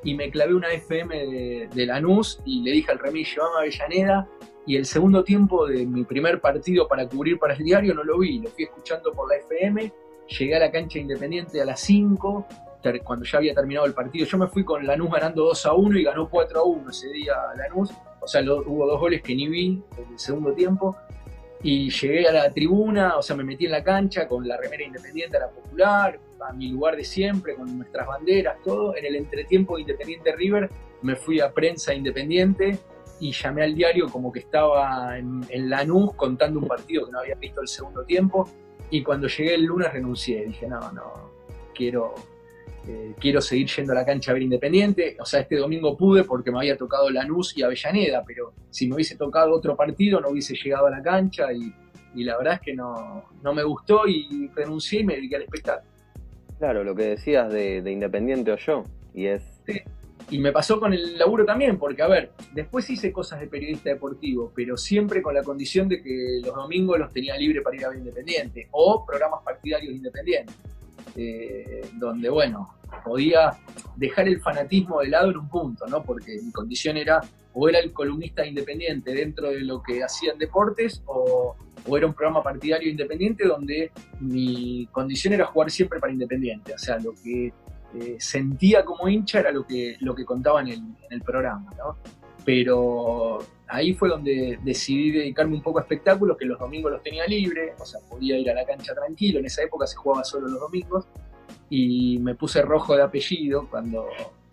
y 0.09 0.15
me 0.15 0.31
clavé 0.31 0.55
una 0.55 0.71
FM 0.73 1.69
de, 1.69 1.87
Lanús 1.87 2.41
y 2.47 2.63
le 2.63 2.73
dije 2.73 2.91
al 2.91 2.99
remis, 2.99 3.29
llevame 3.31 3.57
a 3.57 3.59
Avellaneda. 3.59 4.29
Y 4.67 4.77
el 4.77 4.87
segundo 4.87 5.23
tiempo 5.23 5.67
de 5.67 5.85
mi 5.85 6.05
primer 6.05 6.41
partido 6.41 6.89
para 6.89 7.07
cubrir 7.07 7.39
para 7.39 7.53
el 7.53 7.63
diario 7.63 7.93
no 7.95 8.03
lo 8.05 8.19
vi, 8.19 8.39
lo 8.39 8.49
fui 8.49 8.65
escuchando 8.65 9.13
por 9.13 9.29
la 9.29 9.37
FM. 9.37 9.93
Llegué 10.39 10.57
a 10.57 10.61
la 10.61 10.71
cancha 10.71 10.99
independiente 10.99 11.61
a 11.61 11.67
las 11.67 11.81
5, 11.81 12.47
cuando 13.05 13.27
ya 13.27 13.37
había 13.37 13.55
terminado 13.55 13.85
el 13.85 13.93
partido. 13.93 14.25
Yo 14.25 14.39
me 14.39 14.47
fui 14.47 14.65
con 14.65 14.87
Lanús 14.87 15.11
ganando 15.11 15.45
2 15.45 15.67
a 15.67 15.75
1 15.75 15.99
y 15.99 16.05
ganó 16.05 16.31
4 16.31 16.59
a 16.59 16.65
1 16.65 16.91
ese 16.91 17.09
día 17.09 17.35
Lanús. 17.55 17.91
O 18.21 18.27
sea, 18.27 18.41
hubo 18.43 18.87
dos 18.87 18.99
goles 18.99 19.21
que 19.21 19.35
ni 19.35 19.47
vi 19.47 19.83
en 19.99 20.13
el 20.13 20.19
segundo 20.19 20.55
tiempo 20.55 20.97
y 21.63 21.91
llegué 21.91 22.27
a 22.29 22.33
la 22.33 22.51
tribuna, 22.51 23.19
o 23.19 23.23
sea, 23.23 23.37
me 23.37 23.45
metí 23.45 23.67
en 23.67 23.73
la 23.73 23.85
cancha 23.85 24.27
con 24.27 24.49
la 24.49 24.57
remera 24.57 24.85
independiente 24.85 25.37
a 25.37 25.41
la 25.41 25.51
popular, 25.51 26.19
a 26.47 26.53
mi 26.53 26.69
lugar 26.69 26.97
de 26.97 27.05
siempre, 27.05 27.55
con 27.55 27.77
nuestras 27.77 28.07
banderas, 28.07 28.57
todo. 28.63 28.97
En 28.97 29.05
el 29.05 29.17
entretiempo 29.17 29.77
de 29.77 29.83
Independiente 29.83 30.35
River 30.37 30.71
me 31.03 31.17
fui 31.17 31.41
a 31.41 31.53
prensa 31.53 31.95
independiente 31.95 32.79
y 33.21 33.33
llamé 33.33 33.65
al 33.65 33.75
diario 33.75 34.09
como 34.09 34.33
que 34.33 34.41
estaba 34.41 35.19
en, 35.19 35.71
Lanús 35.71 36.15
contando 36.15 36.61
un 36.61 36.69
partido 36.69 37.07
que 37.07 37.13
no 37.13 37.21
había 37.21 37.35
visto 37.35 37.61
el 37.61 37.69
segundo 37.69 38.05
tiempo. 38.05 38.49
Y 38.91 39.03
cuando 39.03 39.29
llegué 39.29 39.55
el 39.55 39.65
lunes 39.65 39.93
renuncié, 39.93 40.47
dije, 40.47 40.67
no, 40.67 40.81
no, 40.93 41.31
quiero, 41.75 42.15
eh, 42.87 43.15
quiero 43.19 43.41
seguir 43.41 43.69
yendo 43.69 43.93
a 43.93 43.97
la 43.97 44.05
cancha 44.05 44.31
a 44.31 44.35
ver 44.35 44.43
Independiente. 44.43 45.17
O 45.21 45.25
sea, 45.25 45.41
este 45.41 45.57
domingo 45.57 45.97
pude 45.97 46.25
porque 46.25 46.51
me 46.51 46.59
había 46.59 46.77
tocado 46.77 47.11
Lanús 47.11 47.57
y 47.57 47.63
Avellaneda, 47.63 48.23
pero 48.27 48.53
si 48.71 48.89
me 48.89 48.95
hubiese 48.95 49.17
tocado 49.17 49.53
otro 49.53 49.77
partido 49.77 50.21
no 50.21 50.29
hubiese 50.29 50.55
llegado 50.55 50.87
a 50.87 50.91
la 50.91 51.03
cancha 51.03 51.53
y, 51.53 51.73
la 52.15 52.37
verdad 52.37 52.55
es 52.55 52.61
que 52.61 52.75
no, 52.75 53.29
me 53.55 53.63
gustó 53.63 54.09
y 54.09 54.51
renuncié 54.55 55.01
y 55.01 55.05
me 55.05 55.15
dediqué 55.15 55.37
al 55.37 55.43
espectáculo. 55.43 55.98
Claro, 56.59 56.85
lo 56.85 56.95
que 56.95 57.05
decías 57.05 57.51
de, 57.53 57.83
Independiente 57.91 58.53
o 58.53 58.57
yo, 58.57 58.85
y 59.15 59.27
es... 59.27 59.43
Y 60.31 60.39
me 60.39 60.53
pasó 60.53 60.79
con 60.79 60.93
el 60.93 61.17
laburo 61.17 61.47
también, 61.47 61.79
porque 61.79 62.03
a 62.03 62.09
ver, 62.09 62.33
después 62.53 62.91
hice 62.91 63.11
cosas 63.11 63.41
de 63.41 63.47
periodista 63.47 63.89
deportivo, 63.89 64.53
pero 64.55 64.77
siempre 64.77 65.23
con 65.23 65.33
la 65.33 65.43
condición 65.43 65.89
de 65.89 66.03
que 66.03 66.41
los 66.45 66.55
domingos 66.55 66.99
los 66.99 67.11
tenía 67.13 67.35
libre 67.37 67.63
para 67.63 67.77
ir 67.77 67.85
a 67.87 67.89
ver 67.89 67.99
Independiente, 67.99 68.69
o 68.73 69.07
programas 69.07 69.43
partidarios 69.43 69.95
independientes. 69.95 70.55
Eh, 71.17 71.81
donde, 71.95 72.29
bueno, 72.29 72.75
podía 73.05 73.59
dejar 73.97 74.29
el 74.29 74.41
fanatismo 74.41 75.01
de 75.01 75.09
lado 75.09 75.31
en 75.31 75.39
un 75.39 75.49
punto, 75.49 75.87
¿no? 75.87 76.03
Porque 76.03 76.39
mi 76.43 76.53
condición 76.53 76.97
era 76.97 77.21
o 77.55 77.69
era 77.69 77.81
el 77.81 77.93
columnista 77.93 78.47
independiente 78.47 79.13
dentro 79.13 79.51
de 79.51 79.61
lo 79.61 79.83
que 79.83 80.03
hacían 80.05 80.39
deportes 80.39 81.03
o, 81.07 81.57
era 81.97 82.07
un 82.07 82.15
programa 82.15 82.43
partidario 82.43 82.91
independiente 82.91 83.47
donde 83.47 83.91
mi 84.21 84.89
condición 84.93 85.35
era 85.35 85.47
jugar 85.47 85.71
siempre 85.71 86.01
para 86.01 86.13
Independiente. 86.13 86.75
O 86.75 86.79
sea, 86.79 86.99
lo 86.99 87.13
que 87.13 87.53
eh, 87.95 88.17
sentía 88.19 88.85
como 88.85 89.09
hincha 89.09 89.41
era 89.41 89.51
lo 89.51 89.67
que, 89.67 89.97
lo 90.01 90.15
que 90.15 90.25
contaba 90.25 90.61
en 90.61 90.69
el, 90.69 90.83
en 91.11 91.21
programa. 91.21 91.71
Pero 92.45 93.39
ahí 93.67 93.95
fue 93.95 94.09
donde 94.09 94.59
decidí 94.63 95.11
dedicarme 95.11 95.55
un 95.55 95.63
poco 95.63 95.79
a 95.79 95.83
espectáculos, 95.83 96.37
que 96.37 96.47
los 96.47 96.59
domingos 96.59 96.93
los 96.93 97.03
tenía 97.03 97.27
libre, 97.27 97.75
o 97.79 97.85
sea, 97.85 98.01
podía 98.09 98.39
ir 98.39 98.51
a 98.51 98.55
la 98.55 98.65
cancha 98.65 98.95
tranquilo, 98.95 99.39
en 99.39 99.47
esa 99.47 99.63
época 99.63 99.87
se 99.87 99.97
jugaba 99.97 100.25
solo 100.25 100.49
los 100.49 100.61
domingos, 100.61 101.07
y 101.69 102.19
me 102.19 102.35
puse 102.35 102.63
rojo 102.63 102.97
de 102.97 103.03
apellido 103.03 103.69
cuando, 103.69 104.07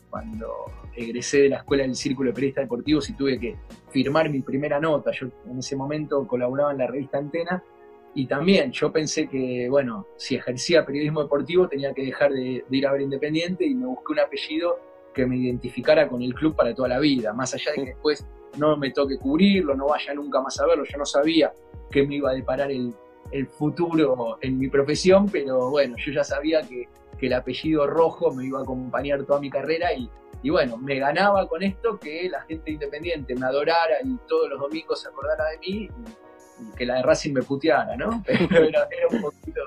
cuando 0.09 0.65
egresé 0.95 1.43
de 1.43 1.49
la 1.49 1.58
escuela 1.58 1.84
del 1.84 1.95
Círculo 1.95 2.29
de 2.29 2.34
Periodistas 2.34 2.63
Deportivos 2.65 3.10
y 3.10 3.13
tuve 3.13 3.39
que 3.39 3.55
firmar 3.89 4.29
mi 4.29 4.41
primera 4.41 4.79
nota. 4.79 5.12
Yo 5.12 5.27
en 5.49 5.60
ese 5.60 5.75
momento 5.75 6.25
colaboraba 6.27 6.71
en 6.71 6.77
la 6.77 6.88
revista 6.88 7.17
Antena 7.17 7.63
y 8.13 8.27
también 8.27 8.71
yo 8.71 8.91
pensé 8.91 9.27
que, 9.27 9.67
bueno, 9.69 10.08
si 10.15 10.36
ejercía 10.36 10.86
periodismo 10.86 11.23
deportivo 11.23 11.67
tenía 11.67 11.93
que 11.93 12.05
dejar 12.05 12.31
de, 12.31 12.63
de 12.67 12.77
ir 12.77 12.88
a 12.88 12.93
ver 12.93 13.01
Independiente 13.01 13.65
y 13.65 13.75
me 13.75 13.86
busqué 13.86 14.13
un 14.13 14.19
apellido 14.19 14.79
que 15.13 15.25
me 15.25 15.38
identificara 15.38 16.08
con 16.08 16.21
el 16.21 16.34
club 16.34 16.55
para 16.55 16.75
toda 16.75 16.89
la 16.89 16.99
vida, 16.99 17.34
más 17.34 17.53
allá 17.53 17.71
de 17.71 17.84
que 17.84 17.89
después 17.91 18.25
no 18.58 18.77
me 18.77 18.91
toque 18.91 19.17
cubrirlo, 19.17 19.75
no 19.75 19.88
vaya 19.88 20.13
nunca 20.13 20.41
más 20.41 20.60
a 20.60 20.67
verlo, 20.67 20.84
yo 20.84 20.97
no 20.97 21.05
sabía 21.05 21.53
qué 21.89 22.05
me 22.05 22.15
iba 22.15 22.31
a 22.31 22.34
deparar 22.34 22.71
el, 22.71 22.93
futuro 23.58 24.38
en 24.41 24.60
mi 24.60 24.69
profesión, 24.69 25.27
pero 25.27 25.71
bueno, 25.71 25.95
yo 25.97 26.12
ya 26.12 26.23
sabía 26.23 26.62
que, 26.62 26.88
el 27.21 27.34
apellido 27.34 27.88
rojo 27.88 28.31
me 28.31 28.45
iba 28.45 28.60
a 28.60 28.62
acompañar 28.62 29.23
toda 29.23 29.39
mi 29.39 29.49
carrera 29.49 29.91
y, 29.93 30.08
bueno, 30.49 30.77
me 30.77 30.99
ganaba 30.99 31.47
con 31.47 31.63
esto 31.63 31.99
que 31.99 32.29
la 32.29 32.41
gente 32.41 32.71
independiente 32.71 33.36
me 33.36 33.45
adorara 33.45 33.95
y 34.03 34.15
todos 34.27 34.49
los 34.49 34.60
domingos 34.60 35.01
se 35.01 35.10
acordara 35.10 35.45
de 35.49 35.58
mí 35.60 35.89
y, 35.89 36.77
que 36.77 36.86
la 36.86 36.95
de 36.95 37.03
Racing 37.03 37.34
me 37.34 37.41
puteara, 37.41 37.95
¿no? 37.97 38.23
Pero 38.49 38.67
era, 38.67 38.88
un 39.12 39.21
poquito 39.21 39.62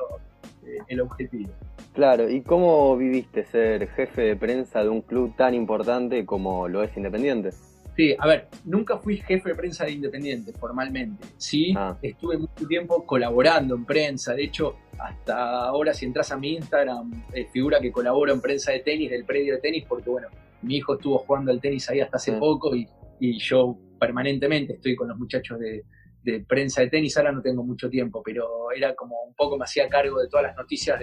eh, 0.65 0.79
el 0.89 1.01
objetivo. 1.01 1.51
Claro, 1.95 2.31
¿y 2.31 2.43
cómo 2.43 2.97
viviste 2.97 3.45
ser 3.45 3.89
jefe 3.89 4.23
de 4.23 4.37
prensa 4.37 4.83
de 4.83 4.89
un 4.89 5.03
club 5.03 5.35
tan 5.37 5.53
importante 5.53 6.25
como 6.25 6.69
lo 6.69 6.83
es 6.83 6.97
Independiente? 6.97 7.51
Sí, 7.97 8.15
a 8.17 8.29
ver, 8.29 8.47
nunca 8.65 8.99
fui 8.99 9.17
jefe 9.17 9.49
de 9.49 9.55
prensa 9.57 9.85
de 9.85 9.91
Independiente 9.91 10.53
formalmente. 10.53 11.27
Sí, 11.37 11.75
ah. 11.77 11.97
estuve 12.01 12.39
mucho 12.39 12.65
tiempo 12.69 13.05
colaborando 13.05 13.75
en 13.75 13.85
prensa. 13.85 14.35
De 14.35 14.45
hecho, 14.45 14.77
hasta 14.97 15.65
ahora, 15.65 15.93
si 15.93 16.07
entras 16.07 16.31
a 16.31 16.37
mi 16.37 16.55
Instagram, 16.55 17.25
eh, 17.33 17.49
figura 17.53 17.81
que 17.81 17.91
colaboro 17.91 18.33
en 18.33 18.41
prensa 18.41 18.71
de 18.71 18.79
tenis, 18.79 19.11
del 19.11 19.25
predio 19.25 19.55
de 19.55 19.61
tenis, 19.61 19.85
porque 19.89 20.09
bueno, 20.09 20.29
mi 20.63 20.77
hijo 20.77 20.95
estuvo 20.95 21.19
jugando 21.19 21.51
al 21.51 21.61
tenis 21.61 21.89
ahí 21.91 22.01
hasta 22.01 22.17
hace 22.17 22.33
poco 22.33 22.75
y, 22.75 22.87
y 23.21 23.39
yo 23.39 23.77
permanentemente 23.99 24.75
estoy 24.75 24.97
con 24.97 25.09
los 25.09 25.19
muchachos 25.19 25.59
de, 25.59 25.85
de 26.23 26.41
prensa 26.41 26.83
de 26.83 26.89
tenis, 26.89 27.17
ahora 27.17 27.33
no 27.33 27.41
tengo 27.41 27.63
mucho 27.63 27.89
tiempo, 27.89 28.23
pero 28.23 28.71
era 28.75 28.95
como 28.95 29.17
un 29.23 29.35
poco 29.35 29.57
me 29.57 29.65
hacía 29.65 29.89
cargo 29.89 30.21
de 30.21 30.29
todas 30.29 30.47
las 30.47 30.57
noticias 30.57 30.99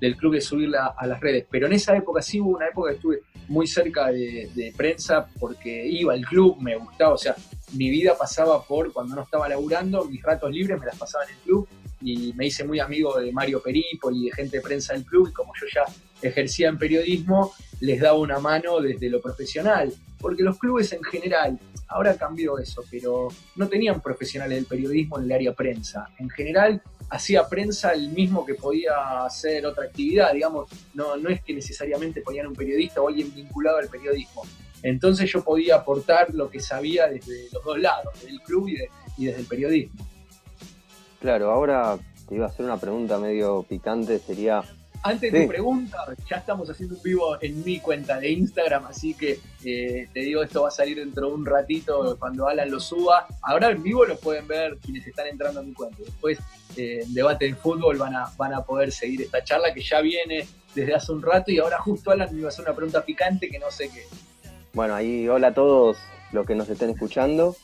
del 0.00 0.16
club 0.16 0.34
de 0.34 0.40
subirla 0.40 0.94
a 0.96 1.06
las 1.06 1.20
redes. 1.20 1.46
Pero 1.50 1.66
en 1.66 1.74
esa 1.74 1.96
época 1.96 2.22
sí 2.22 2.40
hubo 2.40 2.56
una 2.56 2.68
época 2.68 2.90
que 2.90 2.96
estuve 2.96 3.20
muy 3.48 3.66
cerca 3.66 4.06
de, 4.08 4.72
prensa 4.76 5.26
porque 5.38 5.86
iba 5.86 6.14
al 6.14 6.24
club, 6.24 6.56
me 6.60 6.76
gustaba, 6.76 7.14
o 7.14 7.18
sea, 7.18 7.34
mi 7.74 7.90
vida 7.90 8.16
pasaba 8.16 8.62
por 8.62 8.92
cuando 8.92 9.16
no 9.16 9.22
estaba 9.22 9.48
laburando, 9.48 10.04
mis 10.04 10.22
ratos 10.22 10.50
libres 10.50 10.78
me 10.78 10.86
las 10.86 10.96
pasaba 10.96 11.24
en 11.24 11.30
el 11.30 11.36
club 11.38 11.68
y 12.00 12.32
me 12.34 12.46
hice 12.46 12.64
muy 12.64 12.80
amigo 12.80 13.18
de 13.18 13.30
Mario 13.32 13.60
Peripoli 13.62 14.22
y 14.22 14.30
de 14.30 14.32
gente 14.32 14.56
de 14.56 14.62
prensa 14.62 14.94
del 14.94 15.04
club 15.04 15.28
y 15.28 15.32
como 15.32 15.52
yo 15.60 15.66
ya 15.74 15.84
ejercía 16.22 16.68
en 16.68 16.78
periodismo, 16.78 17.52
les 17.80 18.00
daba 18.00 18.18
una 18.18 18.38
mano 18.38 18.80
desde 18.80 19.08
lo 19.08 19.20
profesional, 19.20 19.92
porque 20.20 20.42
los 20.42 20.58
clubes 20.58 20.92
en 20.92 21.02
general 21.02 21.58
Ahora 21.90 22.16
cambió 22.16 22.56
eso, 22.58 22.84
pero 22.88 23.28
no 23.56 23.68
tenían 23.68 24.00
profesionales 24.00 24.58
del 24.58 24.66
periodismo 24.66 25.18
en 25.18 25.24
el 25.24 25.32
área 25.32 25.52
prensa. 25.54 26.08
En 26.20 26.30
general, 26.30 26.80
hacía 27.08 27.48
prensa 27.48 27.90
el 27.90 28.10
mismo 28.10 28.46
que 28.46 28.54
podía 28.54 29.24
hacer 29.24 29.66
otra 29.66 29.86
actividad, 29.86 30.32
digamos, 30.32 30.70
no, 30.94 31.16
no 31.16 31.28
es 31.28 31.42
que 31.42 31.52
necesariamente 31.52 32.20
ponían 32.20 32.46
un 32.46 32.54
periodista 32.54 33.00
o 33.00 33.08
alguien 33.08 33.34
vinculado 33.34 33.78
al 33.78 33.88
periodismo. 33.88 34.42
Entonces 34.84 35.30
yo 35.32 35.42
podía 35.42 35.76
aportar 35.76 36.32
lo 36.32 36.48
que 36.48 36.60
sabía 36.60 37.08
desde 37.08 37.48
los 37.52 37.64
dos 37.64 37.80
lados, 37.80 38.14
desde 38.14 38.30
el 38.30 38.40
club 38.42 38.68
y, 38.68 39.26
desde 39.26 39.40
el 39.40 39.46
periodismo. 39.46 40.06
Claro, 41.20 41.50
ahora 41.50 41.98
te 42.28 42.36
iba 42.36 42.46
a 42.46 42.48
hacer 42.50 42.66
una 42.66 42.78
pregunta 42.78 43.18
medio 43.18 43.64
picante, 43.64 44.20
sería 44.20 44.62
antes 45.02 45.32
de 45.32 45.42
tu 45.42 45.48
pregunta, 45.48 45.98
ya 46.28 46.36
estamos 46.36 46.68
haciendo 46.68 46.96
un 46.96 47.02
vivo 47.02 47.38
en 47.40 47.64
mi 47.64 47.80
cuenta 47.80 48.18
de 48.18 48.30
Instagram, 48.30 48.86
así 48.86 49.14
que 49.14 49.38
eh, 49.64 50.08
te 50.12 50.20
digo, 50.20 50.42
esto 50.42 50.62
va 50.62 50.68
a 50.68 50.72
salir 50.72 50.98
dentro 50.98 51.28
de 51.28 51.34
un 51.34 51.46
ratito 51.46 52.16
cuando 52.18 52.48
Alan 52.48 52.70
lo 52.70 52.80
suba. 52.80 53.26
Ahora 53.42 53.70
en 53.70 53.82
vivo 53.82 54.04
lo 54.04 54.18
pueden 54.18 54.46
ver 54.46 54.78
quienes 54.84 55.06
están 55.06 55.26
entrando 55.28 55.60
a 55.60 55.62
mi 55.62 55.72
cuenta. 55.72 55.96
Después 56.04 56.38
eh, 56.76 57.00
en 57.02 57.14
debate 57.14 57.46
de 57.46 57.54
fútbol 57.54 57.96
van 57.96 58.14
a, 58.14 58.30
van 58.36 58.54
a 58.54 58.62
poder 58.62 58.92
seguir 58.92 59.22
esta 59.22 59.42
charla 59.42 59.72
que 59.72 59.82
ya 59.82 60.00
viene 60.00 60.46
desde 60.74 60.94
hace 60.94 61.12
un 61.12 61.22
rato 61.22 61.50
y 61.50 61.58
ahora 61.58 61.78
justo 61.78 62.10
Alan 62.10 62.28
me 62.32 62.38
iba 62.38 62.48
a 62.48 62.50
hacer 62.50 62.64
una 62.64 62.74
pregunta 62.74 63.04
picante 63.04 63.48
que 63.48 63.58
no 63.58 63.70
sé 63.70 63.88
qué. 63.88 64.04
Bueno, 64.72 64.94
ahí 64.94 65.28
hola 65.28 65.48
a 65.48 65.54
todos 65.54 65.96
los 66.32 66.46
que 66.46 66.54
nos 66.54 66.68
estén 66.68 66.90
escuchando 66.90 67.56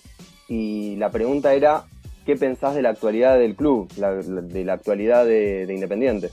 y 0.48 0.96
la 0.96 1.10
pregunta 1.10 1.54
era, 1.54 1.84
¿qué 2.24 2.36
pensás 2.36 2.74
de 2.74 2.82
la 2.82 2.90
actualidad 2.90 3.38
del 3.38 3.54
club, 3.54 3.92
de 3.92 4.64
la 4.64 4.72
actualidad 4.72 5.24
de, 5.24 5.66
Independiente? 5.68 6.30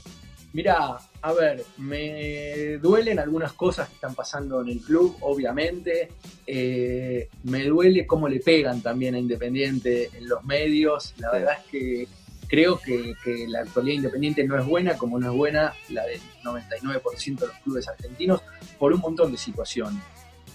Mira, 0.54 0.96
a 1.20 1.32
ver, 1.32 1.64
me 1.78 2.78
duelen 2.78 3.18
algunas 3.18 3.52
cosas 3.54 3.88
que 3.88 3.96
están 3.96 4.14
pasando 4.14 4.62
en 4.62 4.68
el 4.68 4.80
club, 4.80 5.16
obviamente. 5.20 6.12
Eh, 6.46 7.28
me 7.42 7.64
duele 7.64 8.06
cómo 8.06 8.28
le 8.28 8.38
pegan 8.38 8.80
también 8.80 9.16
a 9.16 9.18
Independiente 9.18 10.10
en 10.16 10.28
los 10.28 10.44
medios. 10.44 11.12
La 11.18 11.32
verdad 11.32 11.56
es 11.58 11.70
que 11.70 12.08
creo 12.46 12.78
que, 12.78 13.14
que, 13.24 13.48
la 13.48 13.62
actualidad 13.62 13.96
independiente 13.96 14.44
no 14.44 14.56
es 14.56 14.64
buena, 14.64 14.96
como 14.96 15.18
no 15.18 15.32
es 15.32 15.36
buena 15.36 15.74
la 15.88 16.06
del 16.06 16.20
99% 16.44 17.40
de 17.40 17.46
los 17.48 17.56
clubes 17.64 17.88
argentinos, 17.88 18.40
por 18.78 18.92
un 18.92 19.00
montón 19.00 19.32
de 19.32 19.38
situaciones 19.38 20.02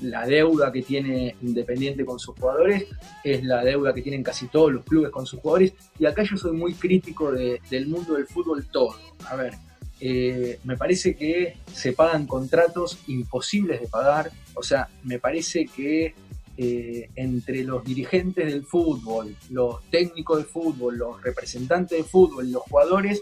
la 0.01 0.25
deuda 0.25 0.71
que 0.71 0.81
tiene 0.81 1.35
Independiente 1.41 2.05
con 2.05 2.19
sus 2.19 2.35
jugadores 2.35 2.85
es 3.23 3.43
la 3.43 3.63
deuda 3.63 3.93
que 3.93 4.01
tienen 4.01 4.23
casi 4.23 4.47
todos 4.47 4.71
los 4.71 4.85
clubes 4.85 5.09
con 5.09 5.25
sus 5.25 5.39
jugadores. 5.39 5.73
Y 5.97 6.05
acá 6.05 6.23
yo 6.23 6.38
soy 6.38 6.53
muy 6.53 6.73
crítico 6.73 7.31
del 7.31 7.88
mundo 7.88 8.13
del 8.13 8.25
fútbol 8.25 8.65
todo. 8.71 8.95
A 9.29 9.35
ver, 9.35 9.53
eh, 10.01 10.59
me 10.63 10.77
parece 10.77 11.15
que 11.15 11.57
se 11.73 11.93
pagan 11.93 12.25
contratos 12.25 12.99
imposibles 13.07 13.81
de 13.81 13.88
pagar. 13.88 14.31
O 14.53 14.63
sea, 14.63 14.89
me 15.03 15.19
parece 15.19 15.65
que 15.65 16.13
eh, 16.57 17.09
entre 17.15 17.63
los 17.63 17.83
dirigentes 17.83 18.45
del 18.45 18.65
fútbol, 18.65 19.35
los 19.49 19.83
técnicos 19.89 20.39
de 20.39 20.43
fútbol, 20.45 20.97
los 20.97 21.21
representantes 21.21 21.97
de 21.97 22.03
fútbol 22.03 22.51
los 22.51 22.63
jugadores, 22.63 23.21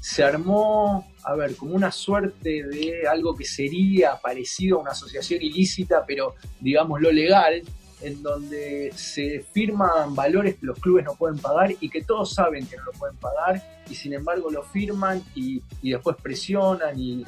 se 0.00 0.24
armó, 0.24 1.06
a 1.24 1.34
ver, 1.34 1.56
como 1.56 1.74
una 1.74 1.92
suerte 1.92 2.64
de 2.64 3.06
algo 3.06 3.36
que 3.36 3.44
sería 3.44 4.16
parecido 4.16 4.78
a 4.78 4.80
una 4.80 4.92
asociación 4.92 5.42
ilícita, 5.42 6.04
pero 6.06 6.36
digamos 6.58 7.02
lo 7.02 7.12
legal, 7.12 7.62
en 8.02 8.22
donde 8.22 8.92
se 8.94 9.40
firman 9.52 10.14
valores 10.14 10.56
que 10.56 10.66
los 10.66 10.78
clubes 10.78 11.04
no 11.04 11.14
pueden 11.14 11.38
pagar 11.38 11.74
y 11.80 11.88
que 11.88 12.02
todos 12.02 12.34
saben 12.34 12.66
que 12.66 12.76
no 12.76 12.84
lo 12.84 12.92
pueden 12.92 13.16
pagar 13.16 13.62
y 13.88 13.94
sin 13.94 14.14
embargo 14.14 14.50
lo 14.50 14.62
firman 14.62 15.22
y, 15.34 15.62
después 15.82 16.16
presionan 16.22 16.98
y, 16.98 17.24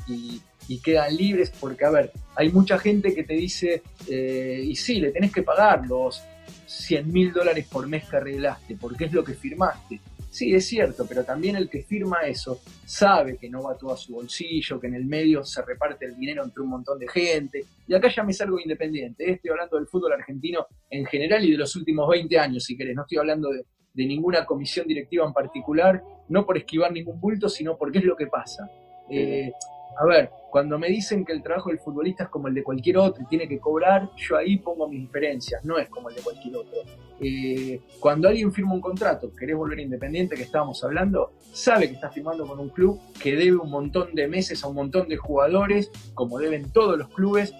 quedan 0.83 1.15
libres 1.15 1.53
porque, 1.61 1.85
a 1.85 1.91
ver, 1.91 2.13
hay 2.35 2.51
mucha 2.51 2.79
gente 2.79 3.15
que 3.15 3.25
te 3.25 3.35
dice, 3.35 3.83
eh, 4.09 4.63
y 4.65 4.75
sí, 4.75 5.01
le 5.01 5.11
tenés 5.11 5.31
que 5.31 5.43
pagar 5.43 5.87
los 5.87 6.23
100 6.67 7.13
mil 7.13 7.33
dólares 7.33 7.67
por 7.71 7.87
mes 7.87 8.09
que 8.09 8.17
arreglaste, 8.17 8.77
porque 8.77 9.05
es 9.05 9.13
lo 9.13 9.23
que 9.23 9.35
firmaste. 9.35 10.01
Sí, 10.33 10.55
es 10.55 10.67
cierto, 10.67 11.05
pero 11.07 11.25
también 11.25 11.57
el 11.57 11.69
que 11.69 11.83
firma 11.83 12.23
eso 12.23 12.59
sabe 12.87 13.37
que 13.37 13.51
no 13.51 13.65
va 13.65 13.77
todo 13.77 13.93
a 13.93 13.99
su 13.99 14.15
bolsillo, 14.15 14.81
que 14.81 14.87
en 14.87 14.95
el 14.95 15.05
medio 15.05 15.45
se 15.45 15.61
reparte 15.61 16.07
el 16.07 16.17
dinero 16.17 16.43
entre 16.43 16.63
un 16.63 16.71
montón 16.71 16.99
de 16.99 17.07
gente. 17.07 17.67
Y 17.87 17.93
acá 17.93 18.09
ya 18.09 18.23
me 18.23 18.33
salgo 18.33 18.59
independiente. 18.59 19.29
¿eh? 19.29 19.33
Estoy 19.33 19.51
hablando 19.51 19.77
del 19.77 19.87
fútbol 19.89 20.15
argentino 20.15 20.67
en 20.89 21.05
general 21.05 21.45
y 21.45 21.51
de 21.51 21.59
los 21.59 21.77
últimos 21.77 22.09
20 22.09 22.39
años, 22.39 22.65
si 22.65 22.79
querés. 22.79 22.97
No 22.97 23.03
estoy 23.03 23.19
hablando 23.19 23.51
de, 23.51 23.67
ninguna 23.95 24.47
comisión 24.47 24.87
directiva 24.87 25.27
en 25.27 25.35
particular, 25.35 26.03
no 26.31 26.47
por 26.47 26.57
esquivar 26.57 26.93
ningún 26.93 27.21
bulto, 27.21 27.51
sino 27.51 27.77
porque 27.77 27.99
es 27.99 28.05
lo 28.05 28.17
que 28.17 28.27
pasa. 28.27 28.71
Eh, 29.11 29.53
a 29.99 30.05
ver, 30.07 30.31
cuando 30.51 30.79
me 30.79 30.89
dicen 30.89 31.25
que 31.25 31.33
el 31.33 31.43
trabajo 31.43 31.71
del 31.71 31.79
futbolista 31.79 32.25
es 32.25 32.29
como 32.29 32.49
el 32.49 32.55
de 32.55 32.63
cualquier 32.63 32.99
otro 32.99 33.23
y 33.23 33.27
tiene 33.27 33.49
que 33.49 33.59
cobrar, 33.59 34.11
yo 34.17 34.37
ahí 34.37 34.59
pongo 34.59 34.89
mis 34.89 35.01
diferencias, 35.01 35.65
no 35.65 35.79
es 35.79 35.89
como 35.89 36.09
el 36.09 36.15
de 36.15 36.23
cualquier 36.23 36.57
otro. 36.57 36.79
Eh, 37.21 37.81
cuando 38.01 38.29
alguien 38.29 38.53
firma 38.53 38.75
un 38.75 38.81
contrato, 38.81 39.33
querés 39.35 39.57
volver 39.57 39.81
independiente, 39.81 40.37
que 40.37 40.43
estábamos 40.43 40.83
hablando, 40.85 41.33
sabe 41.53 41.89
que 41.89 41.95
está 41.95 42.11
firmando 42.11 42.47
con 42.47 42.59
un 42.59 42.69
club 42.69 43.01
que 43.21 43.37
debe 43.37 43.57
un 43.57 43.71
montón 43.71 44.15
de 44.15 44.29
meses 44.29 44.63
a 44.65 44.69
un 44.69 44.75
montón 44.75 45.09
de 45.09 45.17
jugadores, 45.17 45.91
como 46.15 46.39
deben 46.39 46.71
todos 46.71 46.99
los 46.99 47.09
clubes, 47.09 47.55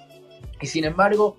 y 0.61 0.67
sin 0.67 0.85
embargo 0.85 1.37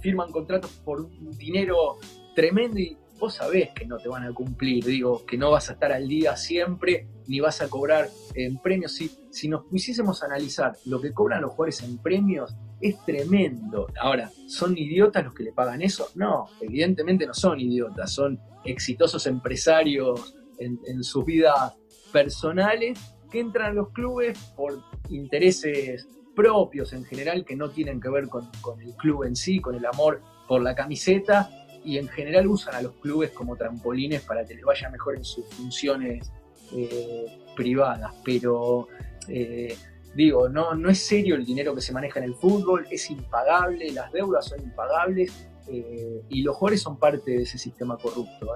firman 0.00 0.30
contratos 0.32 0.70
por 0.84 1.00
un 1.00 1.36
dinero 1.38 1.98
tremendo 2.34 2.78
y 2.78 2.96
vos 3.22 3.34
sabés 3.34 3.70
que 3.70 3.86
no 3.86 3.98
te 3.98 4.08
van 4.08 4.24
a 4.24 4.34
cumplir, 4.34 4.84
digo, 4.84 5.24
que 5.24 5.38
no 5.38 5.52
vas 5.52 5.70
a 5.70 5.74
estar 5.74 5.92
al 5.92 6.08
día 6.08 6.36
siempre, 6.36 7.06
ni 7.28 7.38
vas 7.38 7.62
a 7.62 7.68
cobrar 7.68 8.08
en 8.34 8.58
premios. 8.58 8.94
Si, 8.94 9.12
si 9.30 9.46
nos 9.46 9.64
pusiésemos 9.66 10.20
a 10.20 10.26
analizar 10.26 10.72
lo 10.86 11.00
que 11.00 11.12
cobran 11.12 11.40
los 11.40 11.52
jugadores 11.52 11.84
en 11.84 11.98
premios, 11.98 12.52
es 12.80 12.96
tremendo. 13.04 13.86
Ahora, 14.00 14.28
¿son 14.48 14.76
idiotas 14.76 15.24
los 15.24 15.34
que 15.34 15.44
le 15.44 15.52
pagan 15.52 15.82
eso? 15.82 16.08
No, 16.16 16.48
evidentemente 16.60 17.24
no 17.24 17.32
son 17.32 17.60
idiotas, 17.60 18.10
son 18.10 18.40
exitosos 18.64 19.24
empresarios 19.28 20.34
en, 20.58 21.04
sus 21.04 21.24
vidas 21.24 21.74
personales 22.12 22.98
que 23.30 23.38
entran 23.38 23.70
a 23.70 23.74
los 23.74 23.90
clubes 23.90 24.36
por 24.56 24.80
intereses 25.10 26.08
propios 26.34 26.92
en 26.92 27.04
general 27.04 27.44
que 27.44 27.54
no 27.54 27.70
tienen 27.70 28.00
que 28.00 28.08
ver 28.08 28.26
con, 28.26 28.50
con 28.60 28.80
el 28.80 28.96
club 28.96 29.22
en 29.22 29.36
sí, 29.36 29.60
con 29.60 29.76
el 29.76 29.86
amor 29.86 30.20
por 30.48 30.60
la 30.60 30.74
camiseta 30.74 31.61
y 31.84 31.98
en 31.98 32.08
general 32.08 32.46
usan 32.46 32.74
a 32.74 32.82
los 32.82 32.92
clubes 32.94 33.30
como 33.30 33.56
trampolines 33.56 34.22
para 34.22 34.44
que 34.44 34.54
les 34.54 34.64
vaya 34.64 34.88
mejor 34.90 35.16
en 35.16 35.24
sus 35.24 35.44
funciones 35.46 36.30
eh, 36.74 37.26
privadas. 37.56 38.12
Pero 38.24 38.88
eh, 39.28 39.76
digo, 40.14 40.48
no, 40.48 40.74
no 40.74 40.90
es 40.90 40.98
serio 40.98 41.34
el 41.34 41.44
dinero 41.44 41.74
que 41.74 41.80
se 41.80 41.92
maneja 41.92 42.20
en 42.20 42.26
el 42.26 42.34
fútbol, 42.34 42.86
es 42.90 43.10
impagable, 43.10 43.90
las 43.92 44.12
deudas 44.12 44.46
son 44.46 44.60
impagables 44.62 45.48
eh, 45.68 46.22
y 46.28 46.42
los 46.42 46.56
jugadores 46.56 46.82
son 46.82 46.98
parte 46.98 47.32
de 47.32 47.42
ese 47.42 47.58
sistema 47.58 47.96
corrupto. 47.96 48.46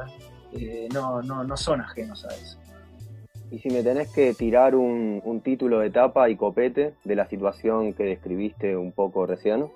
no, 0.93 1.23
no, 1.23 1.45
no 1.45 1.57
son 1.57 1.81
ajenos 1.81 2.25
a 2.25 2.35
eso. 2.35 2.59
Y 3.51 3.59
si 3.61 3.71
me 3.71 3.83
tenés 3.83 4.13
que 4.13 4.35
tirar 4.35 4.75
un, 4.75 5.21
un 5.25 5.41
título 5.41 5.79
de 5.79 5.87
etapa 5.89 6.29
y 6.29 6.37
copete 6.37 6.95
de 7.05 7.15
la 7.15 7.29
situación 7.29 7.93
que 7.93 8.03
describiste 8.03 8.77
un 8.77 8.93
poco 8.93 9.25
recién. 9.25 9.69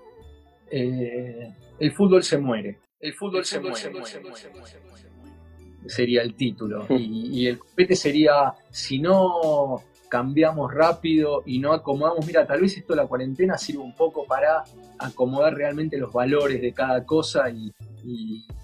el 0.70 1.92
fútbol 1.92 2.22
se 2.22 2.38
muere. 2.38 2.78
El 3.00 3.14
fútbol, 3.14 3.44
se, 3.46 3.58
muere, 3.60 3.92
Sería 5.86 6.22
el 6.22 6.34
título. 6.34 6.86
Y, 6.90 7.46
el 7.46 7.58
copete 7.58 7.96
sería, 7.96 8.54
si 8.70 8.98
no 8.98 9.82
cambiamos 10.08 10.72
rápido 10.74 11.42
y 11.46 11.58
no 11.60 11.72
acomodamos, 11.72 12.26
mira, 12.26 12.46
tal 12.46 12.60
vez 12.60 12.76
esto 12.76 12.92
de 12.92 12.98
la 12.98 13.06
cuarentena 13.06 13.56
sirve 13.56 13.82
un 13.82 13.94
poco 13.94 14.26
para 14.26 14.64
acomodar 14.98 15.54
realmente 15.54 15.96
los 15.96 16.12
valores 16.12 16.60
de 16.60 16.72
cada 16.72 17.04
cosa 17.06 17.48
y, 17.50 17.72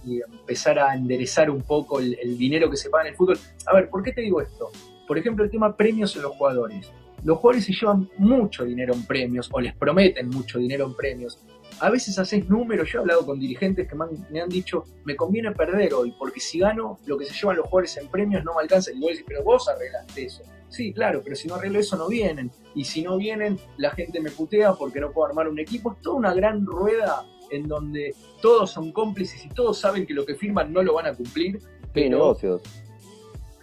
empezar 0.04 0.78
a 0.78 0.94
enderezar 0.94 1.50
un 1.50 1.62
poco 1.62 2.00
el, 2.00 2.16
el, 2.22 2.38
dinero 2.38 2.70
que 2.70 2.76
se 2.76 2.88
paga 2.88 3.04
en 3.04 3.10
el 3.10 3.16
fútbol. 3.16 3.38
A 3.66 3.74
ver, 3.74 3.90
¿por 3.90 4.02
qué 4.02 4.12
te 4.12 4.22
digo 4.22 4.40
esto? 4.40 4.70
Por 5.06 5.18
ejemplo, 5.18 5.44
el 5.44 5.50
tema 5.50 5.76
premios 5.76 6.14
en 6.16 6.22
los 6.22 6.32
jugadores. 6.32 6.90
Los 7.24 7.38
jugadores 7.38 7.64
se 7.64 7.72
llevan 7.72 8.08
mucho 8.18 8.64
dinero 8.64 8.94
en 8.94 9.04
premios 9.04 9.48
o 9.52 9.60
les 9.60 9.74
prometen 9.74 10.28
mucho 10.28 10.58
dinero 10.58 10.86
en 10.86 10.94
premios 10.94 11.38
a 11.80 11.90
veces 11.90 12.18
haces 12.18 12.48
números, 12.48 12.90
yo 12.90 12.98
he 12.98 13.00
hablado 13.02 13.26
con 13.26 13.38
dirigentes 13.38 13.88
que 13.88 13.94
me 13.94 14.40
han, 14.40 14.48
dicho, 14.48 14.84
me 15.04 15.14
conviene 15.14 15.52
perder 15.52 15.92
hoy, 15.94 16.14
porque 16.18 16.40
si 16.40 16.58
gano, 16.58 16.98
lo 17.06 17.18
que 17.18 17.26
se 17.26 17.34
llevan 17.34 17.56
los 17.56 17.66
jugadores 17.66 17.96
en 17.98 18.08
premios 18.08 18.44
no 18.44 18.54
me 18.54 18.62
alcanza. 18.62 18.92
Y 18.92 18.98
vos 18.98 19.10
decís, 19.10 19.24
pero 19.26 19.42
vos 19.44 19.68
arreglaste 19.68 20.24
eso. 20.24 20.42
Sí, 20.68 20.92
claro, 20.92 21.20
pero 21.22 21.36
si 21.36 21.48
no 21.48 21.56
arreglo 21.56 21.78
eso 21.78 21.96
no 21.96 22.08
vienen. 22.08 22.50
Y 22.74 22.84
si 22.84 23.02
no 23.02 23.16
vienen, 23.16 23.58
la 23.76 23.90
gente 23.90 24.20
me 24.20 24.30
putea 24.30 24.72
porque 24.72 25.00
no 25.00 25.12
puedo 25.12 25.28
armar 25.28 25.48
un 25.48 25.58
equipo. 25.58 25.92
Es 25.92 26.00
toda 26.00 26.16
una 26.16 26.34
gran 26.34 26.64
rueda 26.64 27.24
en 27.50 27.68
donde 27.68 28.14
todos 28.40 28.70
son 28.70 28.92
cómplices 28.92 29.44
y 29.44 29.48
todos 29.50 29.78
saben 29.78 30.06
que 30.06 30.14
lo 30.14 30.24
que 30.24 30.34
firman 30.34 30.72
no 30.72 30.82
lo 30.82 30.94
van 30.94 31.06
a 31.06 31.14
cumplir. 31.14 31.60
Pero... 31.92 32.18
negocios. 32.18 32.62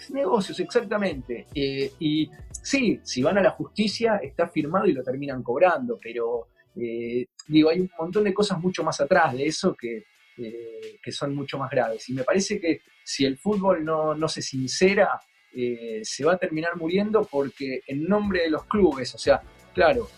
Negocios, 0.10 0.60
exactamente. 0.60 1.48
Eh, 1.56 1.92
y 1.98 2.30
sí, 2.63 2.99
si 3.04 3.21
van 3.21 3.38
a 3.38 3.43
la 3.43 3.52
justicia 3.52 4.17
está 4.17 4.47
firmado 4.47 4.88
y 4.88 4.93
lo 4.93 5.04
terminan 5.04 5.43
cobrando, 5.43 5.99
pero 6.02 6.47
eh, 6.76 7.28
digo, 7.47 7.69
hay 7.69 7.82
un 7.82 7.91
montón 7.99 8.23
de 8.23 8.34
cosas 8.34 8.60
mucho 8.60 8.84
más 8.84 8.99
atrás 8.99 9.34
de 9.34 9.45
eso 9.45 9.76
que, 9.76 10.06
eh, 10.38 10.99
que 11.02 11.12
son 11.12 11.36
mucho 11.36 11.58
más 11.58 11.69
graves. 11.69 12.10
Y 12.10 12.13
me 12.13 12.23
parece 12.23 12.60
que 12.60 12.82
si 13.04 13.26
el 13.26 13.38
fútbol 13.38 13.84
no, 13.84 14.15
no 14.15 14.28
se 14.28 14.41
sincera, 14.41 15.19
eh, 15.56 16.02
se 16.04 16.26
va 16.26 16.34
a 16.34 16.38
terminar 16.38 16.76
muriendo 16.78 17.23
porque 17.23 17.82
en 17.86 18.06
nombre 18.06 18.41
de 18.41 18.49
los 18.49 18.65
clubes, 18.65 19.13
o 19.13 19.17
sea, 19.17 19.41
claro, 19.73 20.10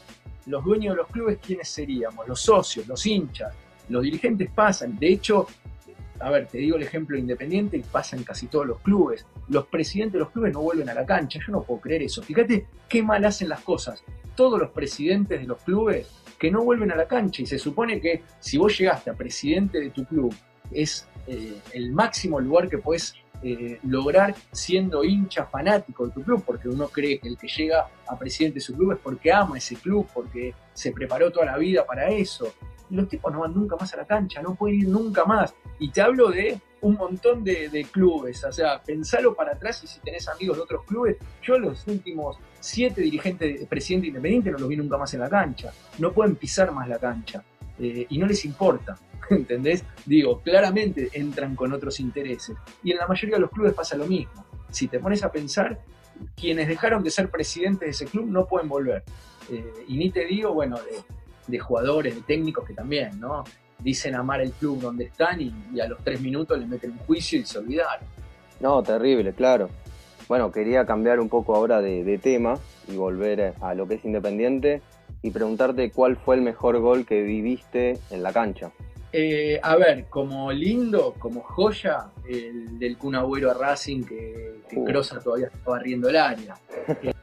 los 0.46 0.64
dueños 0.64 0.96
de 0.96 1.02
los 1.02 1.08
clubes, 1.10 1.40
¿quiénes 1.40 1.68
seríamos? 1.68 2.28
Los 2.28 2.42
socios, 2.42 2.88
los 2.88 3.06
hinchas, 3.06 3.54
los 3.90 4.04
dirigentes 4.04 4.50
pasan. 4.52 4.98
De 4.98 5.08
hecho, 5.08 5.48
a 6.20 6.30
ver, 6.30 6.48
te 6.48 6.58
digo 6.60 6.78
el 6.78 6.84
ejemplo 6.84 7.18
independiente 7.18 7.78
y 7.78 7.82
pasa 7.82 8.16
en 8.16 8.24
casi 8.24 8.48
todos 8.48 8.66
los 8.66 8.80
clubes. 8.80 9.26
Los 9.50 9.68
presidentes 9.68 10.14
de 10.14 10.20
los 10.20 10.32
clubes 10.32 10.54
no 10.54 10.62
vuelven 10.62 10.90
a 10.90 10.94
la 10.94 11.06
cancha. 11.06 11.40
Yo 11.46 11.52
no 11.52 11.64
puedo 11.64 11.82
creer 11.82 12.04
eso. 12.04 12.22
Fíjate 12.22 12.68
qué 12.88 13.04
mal 13.04 13.26
hacen 13.26 13.50
las 13.50 13.62
cosas. 13.62 14.04
Todos 14.36 14.60
los 14.60 14.72
presidentes 14.72 15.42
de 15.42 15.48
los 15.48 15.62
clubes 15.62 16.08
que 16.40 16.52
no 16.52 16.64
vuelven 16.64 16.92
a 16.92 16.96
la 16.96 17.08
cancha. 17.08 17.42
Y 17.42 17.46
se 17.46 17.60
supone 17.60 18.00
que 18.00 18.24
si 18.40 18.58
vos 18.58 18.78
llegaste 18.78 19.10
a 19.10 19.14
presidente 19.14 19.80
de 19.80 19.90
tu 19.90 20.06
club, 20.06 20.34
es 20.72 21.08
eh, 21.28 21.60
el 21.74 21.92
máximo 21.92 22.40
lugar 22.40 22.70
que 22.70 22.78
puedes 22.78 23.16
eh, 23.44 23.80
lograr 23.84 24.34
siendo 24.52 25.04
hincha 25.04 25.46
fanático 25.46 26.08
de 26.08 26.14
tu 26.14 26.24
club, 26.24 26.44
porque 26.46 26.70
uno 26.70 26.88
cree 26.88 27.20
que 27.20 27.28
el 27.28 27.38
que 27.38 27.48
llega 27.48 27.88
a 28.08 28.18
presidente 28.18 28.56
de 28.56 28.62
su 28.62 28.74
club 28.74 28.94
es 28.94 29.00
porque 29.00 29.32
ama 29.32 29.58
ese 29.58 29.76
club, 29.76 30.08
porque 30.14 30.54
se 30.74 30.92
preparó 30.92 31.32
toda 31.32 31.46
la 31.46 31.58
vida 31.58 31.86
para 31.86 32.10
eso. 32.10 32.54
Los 32.90 33.08
tipos 33.08 33.32
no 33.32 33.42
van 33.42 33.54
nunca 33.54 33.76
más 33.76 33.94
a 33.94 33.98
la 33.98 34.06
cancha, 34.06 34.42
no 34.42 34.56
pueden 34.56 34.80
ir 34.80 34.88
nunca 34.88 35.26
más. 35.26 35.54
Y 35.80 35.90
te 35.90 36.02
hablo 36.02 36.30
de 36.30 36.60
un 36.82 36.96
montón 36.96 37.44
de, 37.44 37.88
clubes, 37.92 38.44
o 38.44 38.52
sea, 38.52 38.82
pensalo 38.82 39.34
para 39.34 39.54
atrás 39.54 39.84
y 39.84 39.88
si 39.88 40.00
tenés 40.02 40.28
amigos 40.28 40.58
de 40.58 40.64
otros 40.64 40.84
clubes, 40.84 41.18
yo 41.42 41.58
los 41.58 41.88
últimos 41.88 42.38
siete 42.60 43.02
dirigentes, 43.02 43.66
presidente 43.68 44.08
independiente, 44.08 44.52
no 44.52 44.60
los 44.60 44.70
vi 44.70 44.78
nunca 44.78 44.98
más 44.98 45.14
en 45.16 45.22
la 45.22 45.30
cancha, 45.30 45.74
no 45.98 46.12
pueden 46.12 46.36
pisar 46.36 46.72
más 46.72 46.88
la 46.88 47.00
cancha 47.00 47.44
eh, 47.80 48.06
y 48.08 48.18
no 48.18 48.28
les 48.28 48.46
importa. 48.46 48.98
¿Entendés? 49.30 49.84
Digo, 50.06 50.42
claramente 50.42 51.10
entran 51.14 51.56
con 51.56 51.74
otros 51.74 52.00
intereses. 52.00 52.56
Y 52.84 52.92
en 52.92 52.98
la 52.98 53.08
mayoría 53.08 53.38
de 53.38 53.42
los 53.42 53.50
clubes 53.50 53.74
pasa 53.74 53.98
lo 53.98 54.06
mismo. 54.06 54.46
Si 54.70 54.88
te 54.88 55.00
pones 55.00 55.24
a 55.24 55.32
pensar, 55.32 55.82
quienes 56.36 56.68
dejaron 56.68 57.04
de 57.04 57.10
ser 57.10 57.30
presidentes 57.30 57.80
de 57.80 57.90
ese 57.90 58.06
club 58.06 58.28
no 58.28 58.46
pueden 58.46 58.70
volver. 58.70 59.04
Eh, 59.50 59.86
y 59.88 59.98
ni 59.98 60.12
te 60.12 60.26
digo, 60.26 60.54
bueno, 60.54 60.78
de, 60.78 61.04
jugadores, 61.60 62.16
de 62.16 62.22
técnicos 62.22 62.66
que 62.66 62.74
también, 62.74 63.20
¿no? 63.20 63.44
Dicen 63.80 64.16
amar 64.16 64.42
el 64.42 64.52
club 64.52 64.82
donde 64.82 65.06
están 65.06 65.42
y, 65.42 65.80
a 65.80 65.88
los 65.88 66.00
tres 66.04 66.22
minutos 66.22 66.58
le 66.58 66.66
meten 66.66 66.92
un 66.92 66.98
juicio 67.00 67.40
y 67.40 67.46
se 67.46 67.60
olvidaron. 67.60 68.06
No, 68.60 68.82
terrible, 68.84 69.34
claro. 69.34 69.70
Bueno, 70.28 70.52
quería 70.52 70.86
cambiar 70.86 71.20
un 71.20 71.30
poco 71.30 71.56
ahora 71.56 71.82
de, 71.82 72.18
tema 72.18 72.58
y 72.88 72.96
volver 72.96 73.54
a 73.62 73.74
lo 73.76 73.88
que 73.88 73.96
es 73.96 74.06
Independiente 74.06 74.82
y 75.22 75.32
preguntarte 75.32 75.92
cuál 75.92 76.18
fue 76.18 76.36
el 76.36 76.42
mejor 76.42 76.80
gol 76.80 77.06
que 77.06 77.22
viviste 77.22 78.00
en 78.10 78.24
la 78.24 78.34
cancha. 78.34 78.72
Eh, 79.12 79.60
a 79.62 79.76
ver, 79.76 80.06
como 80.10 80.52
lindo, 80.52 81.14
como 81.20 81.42
joya, 81.42 82.08
el 82.28 82.80
del 82.80 82.98
Kun 82.98 83.16
Agüero 83.16 83.52
a 83.52 83.54
Racing 83.54 84.04
que, 84.04 84.62
que 84.70 84.78
uh. 84.78 85.22
todavía 85.24 85.48
estaba 85.48 85.80
riendo 85.80 86.10
el 86.10 86.18
área. 86.18 86.56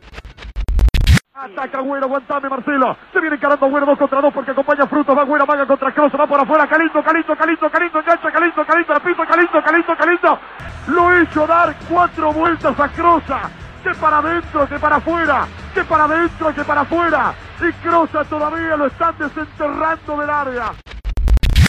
Ataca 1.42 1.78
Agüero, 1.78 2.06
aguantame 2.06 2.48
Marcelo. 2.48 2.96
Se 3.12 3.20
viene 3.20 3.34
encarando 3.34 3.66
Agüero 3.66 3.84
dos 3.84 3.98
contra 3.98 4.20
dos 4.20 4.32
porque 4.32 4.52
acompaña 4.52 4.86
Frutos. 4.86 5.16
Va 5.16 5.22
Agüero, 5.22 5.44
maga 5.44 5.66
contra 5.66 5.92
Cross. 5.92 6.12
Va 6.14 6.24
por 6.24 6.40
afuera. 6.40 6.68
Calito, 6.68 7.02
Calito, 7.02 7.36
Calito, 7.36 7.68
Calito. 7.68 7.98
Engancha, 7.98 8.30
Calito, 8.30 8.64
Calito. 8.64 8.94
Repito, 8.94 9.26
Calito, 9.26 9.62
Calito, 9.62 9.96
Calito. 9.96 10.38
Lo 10.86 11.20
hizo 11.20 11.44
dar 11.44 11.74
cuatro 11.88 12.32
vueltas 12.32 12.78
a 12.78 12.88
Crosa. 12.90 13.50
Que 13.82 13.92
para 13.94 14.18
adentro, 14.18 14.68
que 14.68 14.78
para 14.78 14.96
afuera. 14.96 15.48
Que 15.74 15.82
para 15.82 16.04
adentro, 16.04 16.54
que 16.54 16.62
para 16.62 16.82
afuera. 16.82 17.34
Y 17.60 17.72
Crosa 17.84 18.24
todavía 18.24 18.76
lo 18.76 18.86
están 18.86 19.18
desenterrando 19.18 20.16
del 20.18 20.30
área. 20.30 20.72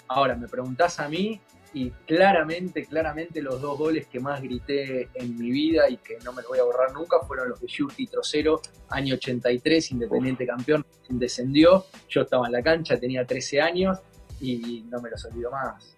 Ahora, 0.08 0.36
me 0.36 0.48
preguntás 0.48 1.00
a 1.00 1.10
mí 1.10 1.42
y 1.74 1.90
claramente, 2.06 2.86
claramente 2.86 3.42
los 3.42 3.60
dos 3.60 3.78
goles 3.78 4.08
que 4.08 4.20
más 4.20 4.42
grité 4.42 5.10
en 5.16 5.38
mi 5.38 5.50
vida 5.50 5.90
y 5.90 5.98
que 5.98 6.20
no 6.24 6.32
me 6.32 6.44
lo 6.44 6.50
voy 6.50 6.60
a 6.60 6.64
borrar 6.64 6.94
nunca 6.94 7.18
fueron 7.28 7.50
los 7.50 7.60
de 7.60 7.68
Yuki 7.68 8.06
Trocero, 8.08 8.62
año 8.90 9.16
83, 9.16 9.92
Independiente 9.92 10.46
campeón, 10.46 10.86
descendió, 11.10 11.86
yo 12.08 12.22
estaba 12.22 12.46
en 12.46 12.54
la 12.54 12.62
cancha, 12.62 13.00
tenía 13.00 13.26
13 13.26 13.62
años 13.62 14.00
y 14.40 14.86
no 14.90 15.02
me 15.02 15.10
los 15.10 15.26
olvido 15.26 15.50
más. 15.50 15.96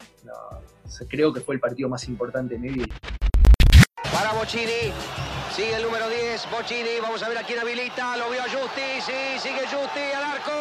creo 1.09 1.33
que 1.33 1.41
fue 1.41 1.55
el 1.55 1.61
partido 1.61 1.89
más 1.89 2.07
importante 2.07 2.55
de 2.55 2.59
mi 2.59 2.69
vida. 2.69 2.95
Para 4.13 4.31
Bocini, 4.33 4.93
sigue 5.53 5.75
el 5.75 5.83
número 5.83 6.07
10, 6.07 6.49
Bocini, 6.51 7.01
vamos 7.01 7.21
a 7.21 7.27
ver 7.27 7.39
a 7.39 7.43
quién 7.43 7.59
habilita, 7.59 8.15
lo 8.15 8.29
vio 8.29 8.39
a 8.39 8.45
Justi, 8.45 9.01
sí, 9.01 9.39
sigue 9.39 9.61
Justi 9.67 9.99
al 10.15 10.23
arco, 10.23 10.51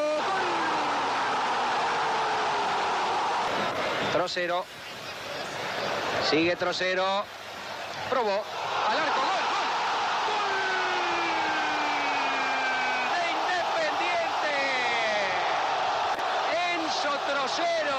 Trocero. 4.13 4.65
Sigue 6.25 6.57
Trocero. 6.57 7.05
Probó. 8.09 8.31
Al 8.31 8.99
arco. 8.99 9.21
Gol. 9.21 9.45
Gol. 10.33 10.49
De 13.13 13.21
Independiente. 13.31 14.53
Enzo 16.75 17.13
Trocero. 17.29 17.99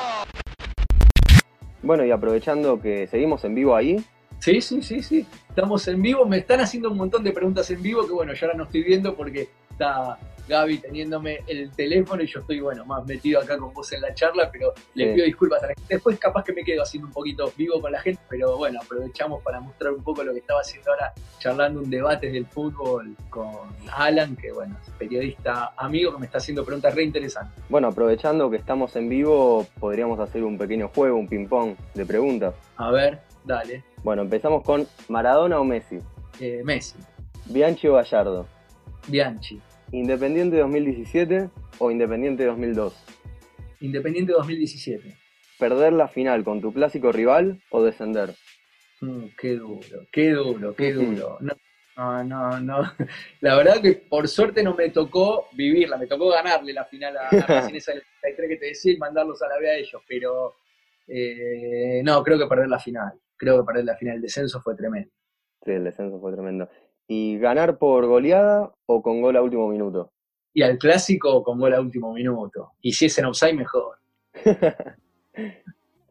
Bueno, 1.84 2.04
y 2.04 2.12
aprovechando 2.12 2.82
que 2.82 3.06
seguimos 3.08 3.44
en 3.46 3.54
vivo 3.54 3.76
ahí. 3.76 4.04
Sí, 4.40 4.60
sí, 4.60 4.82
sí, 4.82 5.04
sí. 5.04 5.28
Estamos 5.48 5.88
en 5.88 6.02
vivo. 6.02 6.26
Me 6.26 6.40
están 6.40 6.62
haciendo 6.62 6.90
un 6.90 6.98
montón 6.98 7.24
de 7.24 7.32
preguntas 7.32 7.70
en 7.70 7.82
vivo 7.82 8.08
que 8.08 8.14
bueno, 8.14 8.34
yo 8.34 8.48
ahora 8.48 8.58
no 8.58 8.64
estoy 8.64 8.84
viendo 8.84 9.16
porque 9.16 9.50
está 9.70 10.18
Gaby 10.48 10.78
teniéndome 10.80 11.40
el 11.48 11.72
teléfono 11.72 12.22
y 12.24 12.28
yo 12.28 12.40
estoy, 12.40 12.60
bueno, 12.60 12.86
más 12.86 13.06
metido 13.06 13.42
acá 13.42 13.58
con 13.58 13.74
vos 13.74 13.92
en 13.94 14.02
la 14.02 14.14
charla, 14.14 14.50
pero 14.52 14.74
le 14.94 15.14
pido 15.14 15.26
disculpas 15.26 15.64
a 15.64 15.68
la 15.68 15.74
gente. 15.74 15.96
Después 15.96 16.20
capaz 16.20 16.44
que 16.44 16.54
me 16.54 16.64
quedo 16.64 16.84
haciendo 16.84 17.08
un 17.08 17.14
poquito 17.14 17.52
vivo 17.58 17.82
con 17.82 17.92
la 17.92 18.00
gente, 18.00 18.22
pero 18.30 18.58
bueno, 18.58 18.80
aprovechamos 18.84 19.42
para 19.44 19.60
mostrar 19.60 19.94
un 19.94 20.04
poco 20.04 20.24
lo 20.24 20.34
que 20.34 20.40
estaba 20.40 20.62
haciendo 20.62 20.92
ahora, 20.92 21.14
charlando 21.40 21.82
un 21.82 21.90
debate 21.90 22.30
del 22.30 22.46
fútbol 22.46 23.16
con 23.30 23.76
Alan, 23.92 24.36
que 24.36 24.52
bueno, 24.52 24.78
es 24.82 24.90
periodista 24.94 25.74
amigo 25.78 26.14
que 26.14 26.20
me 26.20 26.26
está 26.26 26.38
haciendo 26.38 26.64
preguntas 26.64 26.94
re 26.94 27.04
interesantes. 27.04 27.64
Bueno, 27.70 27.88
aprovechando 27.88 28.50
que 28.50 28.58
estamos 28.58 28.96
en 28.96 29.10
vivo, 29.10 29.66
podríamos 29.80 30.20
hacer 30.20 30.44
un 30.44 30.58
pequeño 30.58 30.90
juego, 30.90 31.18
un 31.18 31.28
ping-pong 31.28 31.76
de 31.94 32.06
preguntas. 32.06 32.56
A 32.78 32.92
ver, 32.92 33.22
dale. 33.44 33.84
Bueno, 34.04 34.22
empezamos 34.22 34.64
con 34.64 34.88
Maradona 35.08 35.60
o 35.60 35.64
Messi. 35.64 36.00
Eh, 36.40 36.62
Messi. 36.64 36.96
Bianchi 37.46 37.88
o 37.88 37.94
Gallardo. 37.96 38.48
Bianchi. 39.08 39.62
¿Independiente 39.92 40.58
2017 40.58 41.50
o 41.80 41.92
Independiente 41.92 42.46
2002? 42.46 43.06
Independiente 43.82 44.34
2017. 44.34 45.18
¿Perder 45.60 45.94
la 45.94 46.08
final 46.08 46.44
con 46.44 46.62
tu 46.62 46.74
clásico 46.74 47.12
rival 47.12 47.62
o 47.70 47.84
descender? 47.84 48.36
Mm, 49.02 49.26
qué 49.38 49.56
duro, 49.56 50.08
qué 50.12 50.32
duro, 50.32 50.76
qué 50.76 50.94
duro. 50.94 51.38
No, 51.40 52.24
no, 52.24 52.60
no, 52.60 52.82
La 53.42 53.56
verdad 53.56 53.82
que 53.82 53.94
por 53.94 54.28
suerte 54.28 54.64
no 54.64 54.74
me 54.76 54.90
tocó 54.90 55.48
vivirla, 55.54 55.98
me 55.98 56.08
tocó 56.08 56.30
ganarle 56.30 56.74
la 56.74 56.86
final 56.86 57.16
a, 57.18 57.30
a 57.30 57.30
esa 57.74 57.94
del 57.94 58.04
33 58.22 58.50
que 58.50 58.58
te 58.58 58.66
decía 58.68 58.94
y 58.94 58.98
mandarlos 58.98 59.42
a 59.42 59.48
la 59.48 59.60
vez 59.60 59.70
a 59.70 59.76
ellos, 59.76 60.02
pero 60.08 60.56
eh, 61.08 62.02
no, 62.04 62.24
creo 62.24 62.38
que 62.38 62.48
perder 62.48 62.70
la 62.70 62.80
final. 62.80 63.14
Creo 63.38 63.60
que 63.60 63.66
perder 63.66 63.86
la 63.86 63.96
final. 63.96 64.16
El 64.16 64.22
descenso 64.22 64.62
fue 64.62 64.76
tremendo. 64.76 65.10
Sí, 65.64 65.72
el 65.72 65.84
descenso 65.84 66.20
fue 66.20 66.34
tremendo. 66.34 66.70
¿Y 67.08 67.38
ganar 67.38 67.78
por 67.78 68.06
goleada 68.08 68.74
o 68.86 69.02
con 69.02 69.22
gol 69.22 69.38
a 69.38 69.42
último 69.42 69.70
minuto? 69.70 70.12
Y 70.54 70.64
al 70.64 70.78
clásico 70.78 71.44
con 71.44 71.60
gol 71.60 71.74
a 71.74 71.82
último 71.82 72.14
minuto. 72.14 72.72
Y 72.82 72.94
si 72.94 73.06
es 73.06 73.18
en 73.18 73.26
offside, 73.26 73.54
mejor. 73.54 73.98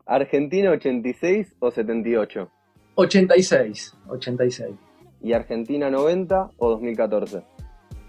¿Argentina 0.07 0.71
86 0.71 1.57
o 1.59 1.71
78? 1.71 2.51
86, 2.95 3.97
86. 4.09 4.77
¿Y 5.23 5.33
Argentina 5.33 5.91
90 5.91 6.51
o 6.59 6.71
2014? 6.71 7.43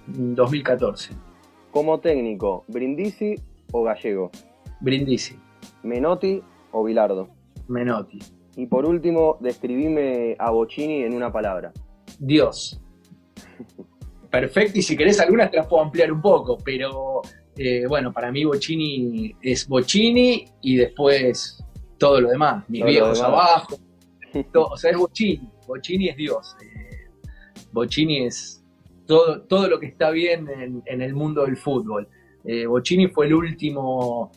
2014. 0.07 1.13
Como 1.71 1.99
técnico, 1.99 2.65
Brindisi 2.67 3.35
o 3.71 3.83
Gallego? 3.83 4.29
Brindisi. 4.81 5.39
¿Menotti 5.83 6.43
o 6.71 6.83
Bilardo? 6.83 7.29
Menotti. 7.67 8.19
Y 8.55 8.67
por 8.67 8.85
último, 8.85 9.37
describime 9.39 10.35
a 10.37 10.51
Bocini 10.51 11.03
en 11.03 11.13
una 11.13 11.31
palabra. 11.31 11.73
Dios. 12.19 12.79
Perfecto, 14.29 14.79
y 14.79 14.81
si 14.81 14.97
querés 14.97 15.19
algunas 15.19 15.49
te 15.49 15.57
las 15.57 15.67
puedo 15.67 15.83
ampliar 15.83 16.11
un 16.11 16.21
poco, 16.21 16.57
pero 16.57 17.21
eh, 17.57 17.85
bueno, 17.87 18.11
para 18.11 18.31
mí 18.31 18.43
Bocini 18.43 19.33
es 19.41 19.67
Bocini 19.67 20.45
y 20.61 20.75
después 20.75 21.63
todo 21.97 22.19
lo 22.19 22.29
demás, 22.29 22.67
mis 22.67 22.83
viejos 22.83 23.21
abajo, 23.21 23.77
o 24.53 24.77
sea, 24.77 24.91
es 24.91 24.97
Bocini, 24.97 25.49
Bocini 25.65 26.09
es 26.09 26.17
Dios, 26.17 26.55
eh, 26.61 27.07
Bocini 27.71 28.25
es 28.25 28.61
todo, 29.05 29.41
todo 29.43 29.69
lo 29.69 29.79
que 29.79 29.85
está 29.85 30.09
bien 30.11 30.49
en, 30.85 31.01
el 31.01 31.13
mundo 31.13 31.45
del 31.45 31.55
fútbol. 31.55 32.07
Eh, 32.43 32.65
Bocini 32.65 33.07
fue 33.07 33.27
el 33.27 33.35
último 33.35 34.31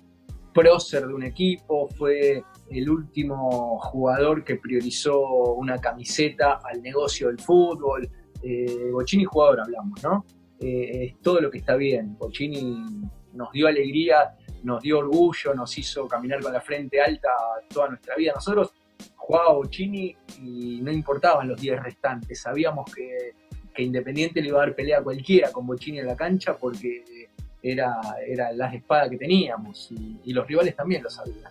prócer 0.54 1.06
de 1.06 1.14
un 1.14 1.24
equipo, 1.24 1.88
fue 1.88 2.42
el 2.70 2.90
último 2.90 3.78
jugador 3.78 4.44
que 4.44 4.56
priorizó 4.56 5.20
una 5.54 5.78
camiseta 5.78 6.60
al 6.64 6.82
negocio 6.82 7.28
del 7.28 7.38
fútbol. 7.38 8.08
Eh, 8.42 8.90
Bocini 8.92 9.24
jugador 9.24 9.60
hablamos, 9.60 10.02
¿no? 10.02 10.24
Eh, 10.60 11.04
es 11.04 11.20
todo 11.20 11.40
lo 11.40 11.50
que 11.50 11.58
está 11.58 11.76
bien. 11.76 12.16
Bocini 12.18 12.84
nos 13.32 13.52
dio 13.52 13.68
alegría, 13.68 14.36
nos 14.64 14.82
dio 14.82 14.98
orgullo, 14.98 15.54
nos 15.54 15.76
hizo 15.78 16.06
caminar 16.06 16.40
con 16.40 16.52
la 16.52 16.60
frente 16.60 17.00
alta 17.00 17.28
toda 17.72 17.88
nuestra 17.88 18.16
vida. 18.16 18.32
Nosotros 18.34 18.72
jugaba 19.16 19.54
Bocini 19.54 20.14
y 20.42 20.80
no 20.82 20.92
importaban 20.92 21.48
los 21.48 21.60
días 21.60 21.82
restantes. 21.82 22.40
Sabíamos 22.40 22.92
que, 22.92 23.34
Independiente 23.80 24.42
le 24.42 24.48
iba 24.48 24.58
a 24.60 24.66
dar 24.66 24.74
pelea 24.74 24.98
a 24.98 25.02
cualquiera 25.04 25.52
con 25.52 25.64
Bocini 25.64 26.00
en 26.00 26.06
la 26.06 26.16
cancha 26.16 26.56
porque 26.58 27.28
era, 27.62 27.94
era 28.26 28.50
la 28.50 28.74
espada 28.74 29.08
que 29.08 29.16
teníamos 29.16 29.92
y 30.24 30.32
los 30.32 30.44
rivales 30.48 30.74
también 30.74 31.04
lo 31.04 31.08
sabían 31.08 31.48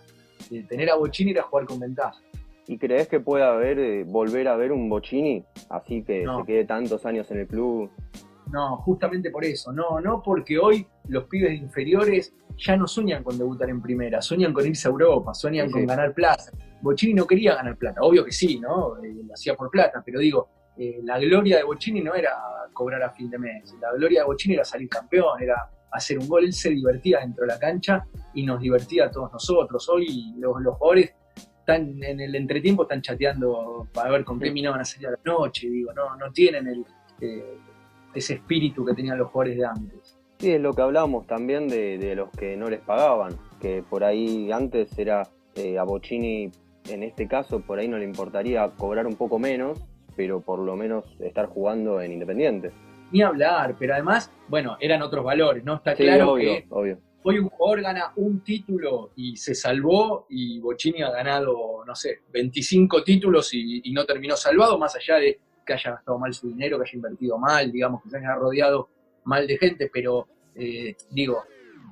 tener 0.68 0.90
a 0.90 0.96
Bocini 0.96 1.32
era 1.32 1.42
jugar 1.42 1.66
con 1.66 1.80
ventaja. 1.80 2.18
¿Y 2.66 2.76
crees 2.76 3.08
que 3.08 3.20
pueda 3.20 3.52
haber, 3.52 3.78
eh, 3.78 4.04
volver 4.04 4.46
a 4.48 4.56
ver 4.56 4.72
un 4.72 4.88
Bocini 4.90 5.44
así 5.70 6.02
que 6.02 6.24
se 6.24 6.46
quede 6.46 6.64
tantos 6.64 7.06
años 7.06 7.30
en 7.30 7.38
el 7.40 7.46
club? 7.46 7.90
No, 8.52 8.76
justamente 8.78 9.30
por 9.30 9.44
eso. 9.44 9.72
No, 9.72 10.00
no 10.00 10.22
porque 10.22 10.58
hoy 10.58 10.86
los 11.08 11.24
pibes 11.24 11.58
inferiores 11.58 12.34
ya 12.56 12.76
no 12.76 12.86
sueñan 12.86 13.22
con 13.22 13.38
debutar 13.38 13.70
en 13.70 13.80
primera, 13.80 14.20
sueñan 14.20 14.52
con 14.52 14.66
irse 14.66 14.88
a 14.88 14.90
Europa, 14.90 15.32
sueñan 15.32 15.70
con 15.70 15.86
ganar 15.86 16.12
plata. 16.12 16.50
Bocini 16.80 17.14
no 17.14 17.26
quería 17.26 17.54
ganar 17.54 17.76
plata, 17.76 18.00
obvio 18.02 18.24
que 18.24 18.32
sí, 18.32 18.58
¿no? 18.60 19.02
Eh, 19.02 19.14
lo 19.24 19.32
hacía 19.32 19.54
por 19.54 19.70
plata, 19.70 20.02
pero 20.04 20.20
digo, 20.20 20.48
eh, 20.76 21.00
la 21.02 21.18
gloria 21.18 21.56
de 21.56 21.64
Bocini 21.64 22.00
no 22.00 22.14
era 22.14 22.32
cobrar 22.72 23.02
a 23.02 23.10
fin 23.10 23.30
de 23.30 23.38
mes, 23.38 23.74
la 23.80 23.92
gloria 23.92 24.20
de 24.20 24.26
Bocini 24.26 24.54
era 24.54 24.64
salir 24.64 24.88
campeón, 24.88 25.42
era 25.42 25.68
hacer 25.92 26.18
un 26.18 26.28
gol, 26.28 26.44
él 26.44 26.52
se 26.52 26.70
divertía 26.70 27.20
dentro 27.20 27.42
de 27.42 27.48
la 27.48 27.58
cancha 27.58 28.06
y 28.34 28.42
nos 28.42 28.60
divertía 28.60 29.06
a 29.06 29.10
todos 29.10 29.32
nosotros. 29.32 29.88
Hoy 29.88 30.34
los, 30.38 30.60
los 30.60 30.76
jugadores 30.76 31.14
están 31.68 32.02
en 32.02 32.20
el 32.20 32.34
entretiempo, 32.34 32.82
están 32.82 33.02
chateando 33.02 33.86
para 33.92 34.10
ver 34.10 34.24
con 34.24 34.40
qué 34.40 34.50
mina 34.50 34.70
van 34.70 34.80
a 34.80 34.84
salir 34.84 35.08
a 35.08 35.10
la 35.10 35.18
noche, 35.24 35.68
digo, 35.68 35.92
no, 35.92 36.16
no 36.16 36.32
tienen 36.32 36.66
el, 36.66 36.84
eh, 37.20 37.58
ese 38.14 38.34
espíritu 38.34 38.84
que 38.84 38.94
tenían 38.94 39.18
los 39.18 39.28
jugadores 39.30 39.58
de 39.58 39.66
antes. 39.66 40.18
Sí, 40.38 40.52
es 40.52 40.60
lo 40.60 40.72
que 40.72 40.82
hablábamos 40.82 41.26
también 41.26 41.68
de, 41.68 42.14
los 42.14 42.30
que 42.30 42.56
no 42.56 42.70
les 42.70 42.80
pagaban, 42.80 43.36
que 43.60 43.82
por 43.82 44.04
ahí 44.04 44.50
antes 44.52 44.96
era 44.98 45.28
eh, 45.56 45.78
a 45.78 45.82
Bocini, 45.82 46.50
en 46.88 47.02
este 47.02 47.28
caso, 47.28 47.60
por 47.60 47.78
ahí 47.78 47.88
no 47.88 47.98
le 47.98 48.04
importaría 48.04 48.66
cobrar 48.76 49.06
un 49.06 49.16
poco 49.16 49.38
menos, 49.38 49.78
pero 50.16 50.40
por 50.40 50.60
lo 50.60 50.74
menos 50.76 51.04
estar 51.20 51.46
jugando 51.46 52.00
en 52.00 52.12
Independiente. 52.12 52.70
Ni 53.10 53.22
hablar, 53.22 53.76
pero 53.78 53.94
además, 53.94 54.30
bueno, 54.48 54.76
eran 54.80 55.02
otros 55.02 55.24
valores, 55.24 55.64
¿no? 55.64 55.76
Está 55.76 55.94
claro 55.94 56.32
obvio, 56.32 56.48
que 56.48 56.66
obvio. 56.70 57.00
hoy 57.22 57.38
un 57.38 57.48
jugador 57.48 57.82
gana 57.82 58.12
un 58.16 58.42
título 58.42 59.12
y 59.16 59.36
se 59.36 59.54
salvó 59.54 60.26
y 60.28 60.60
Bocini 60.60 61.02
ha 61.02 61.10
ganado, 61.10 61.84
no 61.86 61.94
sé, 61.94 62.20
25 62.32 63.02
títulos 63.02 63.52
y, 63.54 63.80
y 63.84 63.92
no 63.92 64.04
terminó 64.04 64.36
salvado, 64.36 64.78
más 64.78 64.94
allá 64.96 65.16
de 65.16 65.40
que 65.64 65.74
haya 65.74 65.92
gastado 65.92 66.18
mal 66.18 66.32
su 66.32 66.48
dinero, 66.48 66.78
que 66.78 66.84
haya 66.84 66.96
invertido 66.96 67.38
mal, 67.38 67.70
digamos, 67.70 68.02
que 68.02 68.10
se 68.10 68.18
haya 68.18 68.34
rodeado 68.34 68.88
mal 69.24 69.46
de 69.46 69.58
gente, 69.58 69.90
pero 69.92 70.26
eh, 70.54 70.96
digo, 71.10 71.44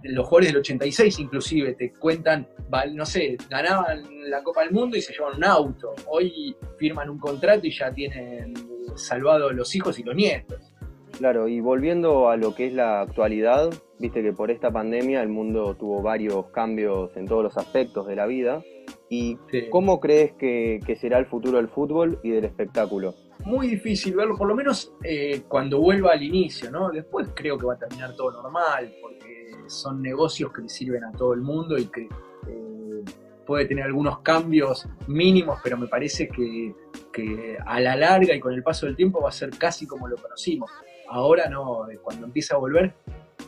los 0.02 0.26
jugadores 0.26 0.48
del 0.48 0.60
86 0.60 1.18
inclusive 1.20 1.74
te 1.74 1.92
cuentan, 1.92 2.48
no 2.92 3.06
sé, 3.06 3.36
ganaban 3.48 4.30
la 4.30 4.42
Copa 4.42 4.62
del 4.62 4.72
Mundo 4.72 4.96
y 4.96 5.02
se 5.02 5.12
llevan 5.12 5.36
un 5.36 5.44
auto. 5.44 5.94
Hoy 6.06 6.56
firman 6.78 7.08
un 7.08 7.18
contrato 7.18 7.66
y 7.66 7.70
ya 7.70 7.92
tienen 7.92 8.54
salvado 8.96 9.52
los 9.52 9.74
hijos 9.74 9.98
y 9.98 10.02
los 10.02 10.14
nietos. 10.14 10.72
Claro, 11.18 11.48
y 11.48 11.60
volviendo 11.60 12.28
a 12.28 12.36
lo 12.36 12.54
que 12.54 12.66
es 12.66 12.74
la 12.74 13.00
actualidad, 13.00 13.70
viste 13.98 14.22
que 14.22 14.32
por 14.32 14.50
esta 14.50 14.70
pandemia 14.70 15.22
el 15.22 15.28
mundo 15.28 15.74
tuvo 15.74 16.02
varios 16.02 16.46
cambios 16.48 17.16
en 17.16 17.26
todos 17.26 17.42
los 17.42 17.56
aspectos 17.56 18.06
de 18.06 18.16
la 18.16 18.26
vida. 18.26 18.62
¿Y 19.08 19.38
cómo 19.70 20.00
crees 20.00 20.32
que 20.32 20.98
será 21.00 21.18
el 21.18 21.26
futuro 21.26 21.58
del 21.58 21.68
fútbol 21.68 22.20
y 22.22 22.30
del 22.30 22.44
espectáculo? 22.44 23.14
muy 23.46 23.68
difícil 23.68 24.16
verlo, 24.16 24.36
por 24.36 24.48
lo 24.48 24.56
menos 24.56 24.92
eh, 25.04 25.44
cuando 25.46 25.80
vuelva 25.80 26.12
al 26.12 26.22
inicio, 26.22 26.68
¿no? 26.70 26.90
Después 26.90 27.28
creo 27.32 27.56
que 27.56 27.64
va 27.64 27.74
a 27.74 27.78
terminar 27.78 28.14
todo 28.16 28.32
normal, 28.32 28.92
porque 29.00 29.52
son 29.68 30.02
negocios 30.02 30.52
que 30.52 30.62
le 30.62 30.68
sirven 30.68 31.04
a 31.04 31.12
todo 31.12 31.32
el 31.32 31.42
mundo 31.42 31.78
y 31.78 31.86
que 31.86 32.02
eh, 32.48 33.04
puede 33.46 33.66
tener 33.66 33.84
algunos 33.84 34.18
cambios 34.18 34.88
mínimos, 35.06 35.60
pero 35.62 35.76
me 35.76 35.86
parece 35.86 36.28
que, 36.28 36.74
que, 37.12 37.56
a 37.64 37.78
la 37.78 37.94
larga 37.94 38.34
y 38.34 38.40
con 38.40 38.52
el 38.52 38.64
paso 38.64 38.86
del 38.86 38.96
tiempo 38.96 39.22
va 39.22 39.28
a 39.28 39.32
ser 39.32 39.50
casi 39.50 39.86
como 39.86 40.08
lo 40.08 40.16
conocimos. 40.16 40.68
Ahora 41.08 41.48
no, 41.48 41.86
cuando 42.02 42.26
empieza 42.26 42.56
a 42.56 42.58
volver, 42.58 42.94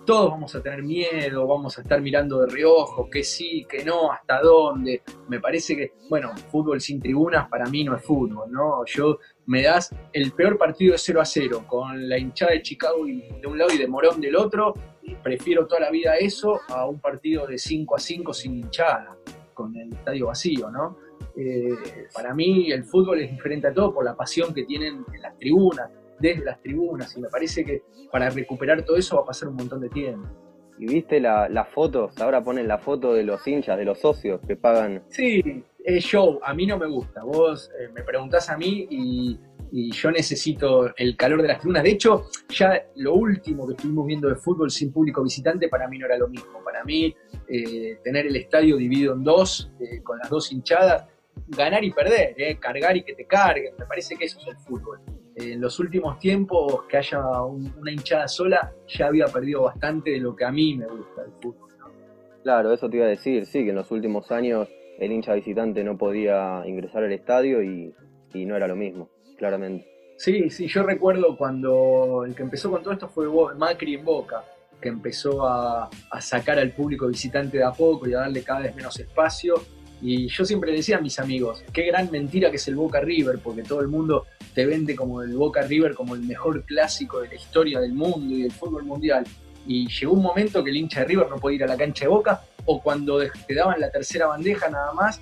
todos 0.04 0.30
vamos 0.30 0.54
a 0.54 0.62
tener 0.62 0.82
miedo, 0.82 1.46
vamos 1.46 1.76
a 1.78 1.82
estar 1.82 2.00
mirando 2.00 2.40
de 2.40 2.46
reojo, 2.52 3.10
que 3.10 3.22
sí, 3.22 3.66
que 3.68 3.84
no, 3.84 4.10
hasta 4.10 4.40
dónde. 4.40 5.02
Me 5.28 5.40
parece 5.40 5.76
que, 5.76 5.92
bueno, 6.08 6.34
fútbol 6.50 6.80
sin 6.80 7.00
tribunas 7.00 7.48
para 7.48 7.66
mí 7.66 7.84
no 7.84 7.94
es 7.94 8.02
fútbol, 8.02 8.50
¿no? 8.50 8.84
Yo 8.86 9.18
me 9.46 9.62
das 9.62 9.94
el 10.12 10.32
peor 10.32 10.56
partido 10.56 10.92
de 10.92 10.98
0 10.98 11.20
a 11.20 11.24
0, 11.24 11.64
con 11.66 12.08
la 12.08 12.18
hinchada 12.18 12.52
de 12.52 12.62
Chicago 12.62 13.04
de 13.04 13.46
un 13.46 13.58
lado 13.58 13.70
y 13.72 13.78
de 13.78 13.86
Morón 13.86 14.20
del 14.20 14.36
otro, 14.36 14.74
prefiero 15.22 15.66
toda 15.66 15.80
la 15.80 15.90
vida 15.90 16.16
eso 16.16 16.60
a 16.68 16.86
un 16.86 17.00
partido 17.00 17.46
de 17.46 17.58
5 17.58 17.96
a 17.96 17.98
5 17.98 18.32
sin 18.32 18.56
hinchada, 18.56 19.16
con 19.54 19.76
el 19.76 19.92
estadio 19.92 20.26
vacío, 20.26 20.70
¿no? 20.70 20.96
Eh, 21.36 22.08
para 22.14 22.34
mí 22.34 22.70
el 22.72 22.84
fútbol 22.84 23.20
es 23.20 23.30
diferente 23.30 23.68
a 23.68 23.74
todo 23.74 23.92
por 23.92 24.04
la 24.04 24.16
pasión 24.16 24.52
que 24.54 24.64
tienen 24.64 25.04
en 25.12 25.22
las 25.22 25.36
tribunas, 25.38 25.90
desde 26.20 26.44
las 26.44 26.60
tribunas 26.60 27.16
y 27.16 27.20
me 27.20 27.28
parece 27.28 27.64
que 27.64 27.82
para 28.10 28.30
recuperar 28.30 28.82
todo 28.82 28.96
eso 28.96 29.16
va 29.16 29.22
a 29.22 29.26
pasar 29.26 29.48
un 29.48 29.56
montón 29.56 29.80
de 29.80 29.88
tiempo. 29.88 30.28
¿Y 30.78 30.86
viste 30.86 31.20
las 31.20 31.68
fotos? 31.70 32.16
Ahora 32.20 32.42
ponen 32.42 32.68
la 32.68 32.78
foto 32.78 33.12
de 33.12 33.24
los 33.24 33.46
hinchas, 33.46 33.76
de 33.76 33.84
los 33.84 33.98
socios 33.98 34.40
que 34.46 34.56
pagan. 34.56 35.02
Sí, 35.08 35.64
es 35.84 36.04
show, 36.04 36.38
a 36.42 36.54
mí 36.54 36.66
no 36.66 36.78
me 36.78 36.86
gusta. 36.86 37.24
Vos 37.24 37.70
eh, 37.78 37.88
me 37.92 38.02
preguntás 38.02 38.48
a 38.48 38.56
mí 38.56 38.86
y, 38.90 39.38
yo 39.70 40.10
necesito 40.10 40.94
el 40.96 41.14
calor 41.14 41.42
de 41.42 41.48
las 41.48 41.58
tribunas. 41.58 41.82
De 41.82 41.90
hecho, 41.90 42.24
ya 42.48 42.86
lo 42.96 43.12
último 43.12 43.66
que 43.66 43.74
estuvimos 43.74 44.06
viendo 44.06 44.26
de 44.26 44.36
fútbol 44.36 44.70
sin 44.70 44.90
público 44.90 45.22
visitante 45.22 45.68
para 45.68 45.86
mí 45.88 45.98
no 45.98 46.06
era 46.06 46.16
lo 46.16 46.26
mismo. 46.26 46.64
Para 46.64 46.82
mí, 46.84 47.14
eh, 47.46 47.98
tener 48.02 48.26
el 48.26 48.36
estadio 48.36 48.78
dividido 48.78 49.12
en 49.12 49.22
dos, 49.22 49.70
eh, 49.78 50.00
con 50.02 50.18
las 50.18 50.30
dos 50.30 50.50
hinchadas, 50.52 51.04
ganar 51.48 51.84
y 51.84 51.92
perder, 51.92 52.34
cargar 52.58 52.96
y 52.96 53.02
que 53.02 53.14
te 53.14 53.26
carguen, 53.26 53.74
me 53.78 53.84
parece 53.84 54.16
que 54.16 54.24
eso 54.24 54.38
es 54.40 54.46
el 54.46 54.56
fútbol 54.56 55.00
en 55.38 55.60
los 55.60 55.78
últimos 55.78 56.18
tiempos 56.18 56.84
que 56.88 56.96
haya 56.96 57.20
una 57.42 57.90
hinchada 57.90 58.28
sola 58.28 58.72
ya 58.88 59.06
había 59.06 59.26
perdido 59.26 59.62
bastante 59.62 60.10
de 60.10 60.18
lo 60.18 60.34
que 60.34 60.44
a 60.44 60.50
mí 60.50 60.76
me 60.76 60.86
gusta 60.86 61.22
el 61.24 61.32
fútbol. 61.40 61.68
Claro, 62.42 62.72
eso 62.72 62.88
te 62.88 62.96
iba 62.96 63.06
a 63.06 63.10
decir, 63.10 63.46
sí, 63.46 63.64
que 63.64 63.70
en 63.70 63.76
los 63.76 63.90
últimos 63.90 64.30
años 64.30 64.68
el 64.98 65.12
hincha 65.12 65.34
visitante 65.34 65.84
no 65.84 65.96
podía 65.96 66.62
ingresar 66.66 67.04
al 67.04 67.12
estadio 67.12 67.62
y, 67.62 67.94
no 68.34 68.56
era 68.56 68.68
lo 68.68 68.76
mismo, 68.76 69.10
claramente. 69.36 69.86
Sí, 70.16 70.50
sí, 70.50 70.66
yo 70.66 70.82
recuerdo 70.82 71.36
cuando 71.36 72.24
el 72.26 72.34
que 72.34 72.42
empezó 72.42 72.70
con 72.70 72.82
todo 72.82 72.92
esto 72.92 73.08
fue 73.08 73.26
Macri 73.56 73.94
en 73.94 74.04
Boca, 74.04 74.44
que 74.80 74.88
empezó 74.88 75.46
a, 75.46 75.88
a 76.10 76.20
sacar 76.20 76.58
al 76.58 76.72
público 76.72 77.06
visitante 77.06 77.58
de 77.58 77.64
a 77.64 77.72
poco 77.72 78.08
y 78.08 78.14
a 78.14 78.20
darle 78.20 78.42
cada 78.42 78.60
vez 78.60 78.74
menos 78.74 78.98
espacio 78.98 79.54
y 80.00 80.28
yo 80.28 80.44
siempre 80.44 80.72
decía 80.72 80.98
a 80.98 81.00
mis 81.00 81.18
amigos, 81.18 81.64
qué 81.72 81.82
gran 81.86 82.10
mentira 82.10 82.50
que 82.50 82.56
es 82.56 82.68
el 82.68 82.76
Boca 82.76 83.00
River, 83.00 83.40
porque 83.42 83.62
todo 83.62 83.80
el 83.80 83.88
mundo 83.88 84.26
te 84.58 84.66
vende 84.66 84.96
como 84.96 85.22
el 85.22 85.36
Boca 85.36 85.62
River 85.62 85.94
como 85.94 86.16
el 86.16 86.22
mejor 86.22 86.64
clásico 86.64 87.20
de 87.20 87.28
la 87.28 87.36
historia 87.36 87.78
del 87.78 87.92
mundo 87.92 88.34
y 88.34 88.42
del 88.42 88.50
fútbol 88.50 88.82
mundial. 88.82 89.24
Y 89.68 89.86
llegó 89.86 90.14
un 90.14 90.22
momento 90.22 90.64
que 90.64 90.70
el 90.70 90.78
hincha 90.78 91.02
de 91.02 91.06
River 91.06 91.30
no 91.30 91.36
podía 91.36 91.58
ir 91.58 91.62
a 91.62 91.68
la 91.68 91.76
cancha 91.76 92.06
de 92.06 92.08
Boca, 92.08 92.42
o 92.64 92.82
cuando 92.82 93.20
te 93.46 93.54
daban 93.54 93.78
la 93.78 93.88
tercera 93.88 94.26
bandeja 94.26 94.68
nada 94.68 94.92
más, 94.94 95.20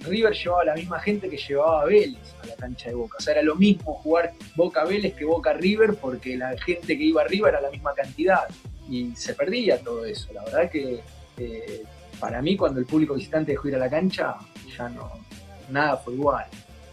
River 0.00 0.32
llevaba 0.32 0.62
a 0.62 0.64
la 0.64 0.74
misma 0.74 0.98
gente 0.98 1.30
que 1.30 1.36
llevaba 1.36 1.82
a 1.82 1.84
Vélez 1.84 2.34
a 2.42 2.46
la 2.48 2.56
cancha 2.56 2.88
de 2.88 2.96
Boca. 2.96 3.18
O 3.20 3.22
sea, 3.22 3.34
era 3.34 3.42
lo 3.42 3.54
mismo 3.54 3.94
jugar 3.94 4.32
Boca 4.56 4.82
Vélez 4.84 5.14
que 5.14 5.24
Boca 5.24 5.52
River, 5.52 5.94
porque 5.94 6.36
la 6.36 6.58
gente 6.58 6.98
que 6.98 7.04
iba 7.04 7.22
a 7.22 7.28
River 7.28 7.50
era 7.50 7.60
la 7.60 7.70
misma 7.70 7.94
cantidad. 7.94 8.48
Y 8.90 9.14
se 9.14 9.34
perdía 9.34 9.78
todo 9.78 10.04
eso. 10.04 10.32
La 10.32 10.42
verdad 10.42 10.68
que 10.68 10.98
eh, 11.36 11.84
para 12.18 12.42
mí 12.42 12.56
cuando 12.56 12.80
el 12.80 12.86
público 12.86 13.14
visitante 13.14 13.52
dejó 13.52 13.68
ir 13.68 13.76
a 13.76 13.78
la 13.78 13.88
cancha, 13.88 14.38
ya 14.76 14.88
no, 14.88 15.08
nada 15.70 15.98
fue 15.98 16.14
igual. 16.14 16.46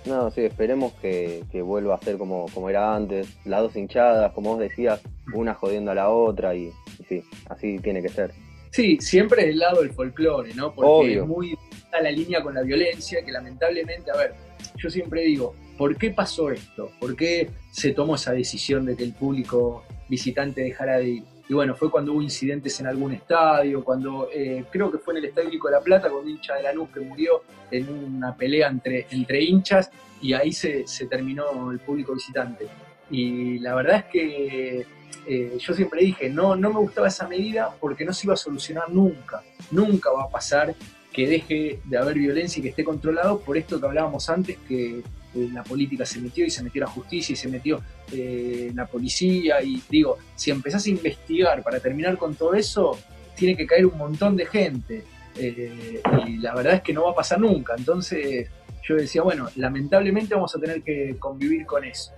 No, 0.10 0.32
sí, 0.32 0.42
esperemos 0.42 0.94
que, 0.94 1.44
vuelva 1.64 1.94
a 1.94 2.00
ser 2.00 2.18
como, 2.18 2.48
como 2.52 2.68
era 2.68 2.96
antes, 2.96 3.38
las 3.46 3.62
dos 3.62 3.76
hinchadas, 3.76 4.32
como 4.34 4.52
vos 4.52 4.60
decías, 4.60 5.00
una 5.36 5.54
jodiendo 5.54 5.92
a 5.92 5.96
la 5.96 6.10
otra 6.10 6.56
y, 6.56 6.72
sí, 7.08 7.22
así 7.48 7.78
tiene 7.78 8.02
que 8.02 8.10
ser. 8.10 8.32
Sí, 8.72 8.98
siempre 9.00 9.46
del 9.46 9.60
lado 9.60 9.82
del 9.82 9.92
folclore, 9.92 10.56
¿no? 10.56 10.74
Porque 10.74 11.20
es 11.20 11.26
muy 11.28 11.56
a 11.92 12.02
la 12.02 12.10
línea 12.10 12.42
con 12.42 12.56
la 12.56 12.64
violencia, 12.64 13.24
que 13.24 13.32
lamentablemente, 13.32 14.10
a 14.10 14.18
ver, 14.18 14.34
yo 14.78 14.90
siempre 14.90 15.22
digo, 15.22 15.54
¿por 15.78 15.96
qué 15.96 16.10
pasó 16.10 16.50
esto? 16.50 16.92
¿Por 17.00 17.16
qué 17.16 17.52
se 17.72 17.92
tomó 17.92 18.16
esa 18.16 18.32
decisión 18.32 18.86
de 18.86 18.96
que 18.96 19.04
el 19.04 19.14
público 19.14 19.84
visitante 20.08 20.62
dejara 20.62 20.98
de 20.98 21.10
ir? 21.10 21.24
Y 21.50 21.54
bueno, 21.56 21.74
fue 21.76 21.90
cuando 21.90 22.14
hubo 22.14 22.22
incidentes 22.22 22.80
en 22.80 22.86
algún 22.86 23.12
estadio, 23.12 23.84
cuando 23.84 24.30
eh, 24.32 24.66
creo 24.70 24.92
que 24.92 25.00
fue 25.00 25.16
en 25.16 25.18
el 25.18 25.26
Estadio 25.26 25.50
de 25.50 25.72
la 25.72 25.82
Plata 25.82 26.08
con 26.08 26.24
un 26.24 26.30
hincha 26.30 26.54
de 26.54 26.62
la 26.62 26.70
Lanús 26.70 26.90
que 26.94 27.00
murió 27.00 27.42
en 27.72 27.90
una 27.90 28.36
pelea 28.36 28.68
entre, 28.68 29.08
entre 29.10 29.44
hinchas 29.44 29.90
y 30.22 30.34
ahí 30.34 30.54
se, 30.54 30.86
terminó 31.10 31.72
el 31.72 31.80
público 31.80 32.14
visitante. 32.14 32.68
Y 33.10 33.58
la 33.60 33.74
verdad 33.74 33.98
es 33.98 34.06
que 34.06 34.86
eh, 35.26 35.58
yo 35.58 35.74
siempre 35.74 36.02
dije, 36.02 36.30
no, 36.30 36.56
no 36.56 36.70
me 36.70 36.80
gustaba 36.82 37.08
esa 37.08 37.28
medida 37.28 37.76
porque 37.80 38.06
no 38.06 38.14
se 38.14 38.28
iba 38.28 38.36
a 38.36 38.38
solucionar 38.38 38.88
nunca. 38.92 39.42
Nunca 39.72 40.12
va 40.12 40.26
a 40.26 40.30
pasar 40.30 40.76
que 41.12 41.28
deje 41.28 41.80
de 41.84 41.98
haber 41.98 42.20
violencia 42.20 42.60
y 42.60 42.62
que 42.64 42.70
esté 42.70 42.84
controlado 42.84 43.40
por 43.40 43.58
esto 43.58 43.80
que 43.80 43.88
hablábamos 43.88 44.30
antes, 44.30 44.56
que 44.68 45.02
eh, 45.36 45.50
la 45.54 45.64
política 45.64 46.06
se 46.06 46.20
metió 46.20 46.46
y 46.46 46.50
se 46.50 46.64
metió 46.64 46.82
la 46.82 46.88
justicia 46.88 47.34
y 47.34 47.36
se 47.36 47.48
metió 47.48 47.82
eh, 48.12 48.72
la 48.74 48.88
policía 48.88 49.62
y 49.62 49.82
digo, 49.90 50.18
si 50.36 50.52
empezás 50.52 50.86
a 50.86 50.90
investigar 50.90 51.62
para 51.64 51.80
terminar 51.80 52.18
con 52.18 52.36
todo 52.36 52.54
eso, 52.54 52.98
tiene 53.36 53.56
que 53.56 53.68
caer 53.68 53.86
un 53.86 53.98
montón 53.98 54.36
de 54.36 54.46
gente 54.46 55.04
eh, 55.36 56.02
y 56.28 56.38
la 56.38 56.56
verdad 56.56 56.76
es 56.76 56.82
que 56.82 56.94
no 56.94 57.04
va 57.04 57.12
a 57.12 57.16
pasar 57.16 57.40
nunca, 57.40 57.76
entonces 57.78 58.50
yo 58.84 58.96
decía, 58.96 59.22
bueno, 59.22 59.48
lamentablemente 59.56 60.34
vamos 60.34 60.56
a 60.56 60.60
tener 60.60 60.82
que 60.82 61.16
convivir 61.20 61.66
con 61.66 61.84
eso. 61.84 62.12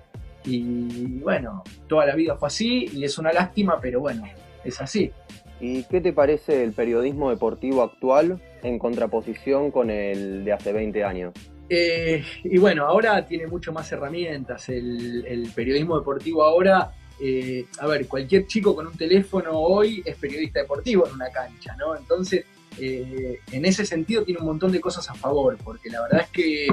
Y 0.46 1.20
bueno, 1.20 1.64
toda 1.88 2.06
la 2.06 2.16
vida 2.16 2.36
fue 2.36 2.48
así 2.48 2.90
y 2.94 3.04
es 3.04 3.18
una 3.18 3.32
lástima, 3.34 3.80
pero 3.80 4.00
bueno, 4.00 4.24
es 4.64 4.80
así. 4.80 5.12
¿Y 5.60 5.84
qué 5.84 6.02
te 6.02 6.14
parece 6.14 6.64
el 6.64 6.72
periodismo 6.72 7.30
deportivo 7.30 7.84
actual 7.84 8.42
en 8.64 8.80
contraposición 8.80 9.70
con 9.70 9.92
el 9.92 10.44
de 10.44 10.54
hace 10.54 10.74
20 10.74 11.04
años? 11.04 11.34
Eh, 11.74 12.22
y 12.44 12.58
bueno, 12.58 12.86
ahora 12.86 13.26
tiene 13.26 13.48
mucho 13.48 13.72
más 13.72 13.90
herramientas. 13.94 14.68
El, 14.68 15.50
periodismo 15.56 15.98
deportivo 15.98 16.44
ahora, 16.44 16.92
eh, 17.18 17.66
a 17.80 17.88
ver, 17.88 18.08
cualquier 18.08 18.46
chico 18.46 18.76
con 18.76 18.88
un 18.88 18.98
teléfono 18.98 19.58
hoy 19.58 20.04
es 20.04 20.18
periodista 20.18 20.60
deportivo 20.60 21.08
en 21.08 21.14
una 21.14 21.30
cancha, 21.30 21.74
¿no? 21.78 21.96
Entonces, 21.96 22.44
eh, 22.78 23.40
en 23.54 23.64
ese 23.64 23.86
sentido 23.86 24.24
tiene 24.26 24.42
un 24.42 24.48
montón 24.48 24.74
de 24.74 24.82
cosas 24.82 25.10
a 25.10 25.14
favor, 25.14 25.58
porque 25.64 25.90
la 25.90 26.02
verdad 26.02 26.24
es 26.24 26.30
que 26.32 26.68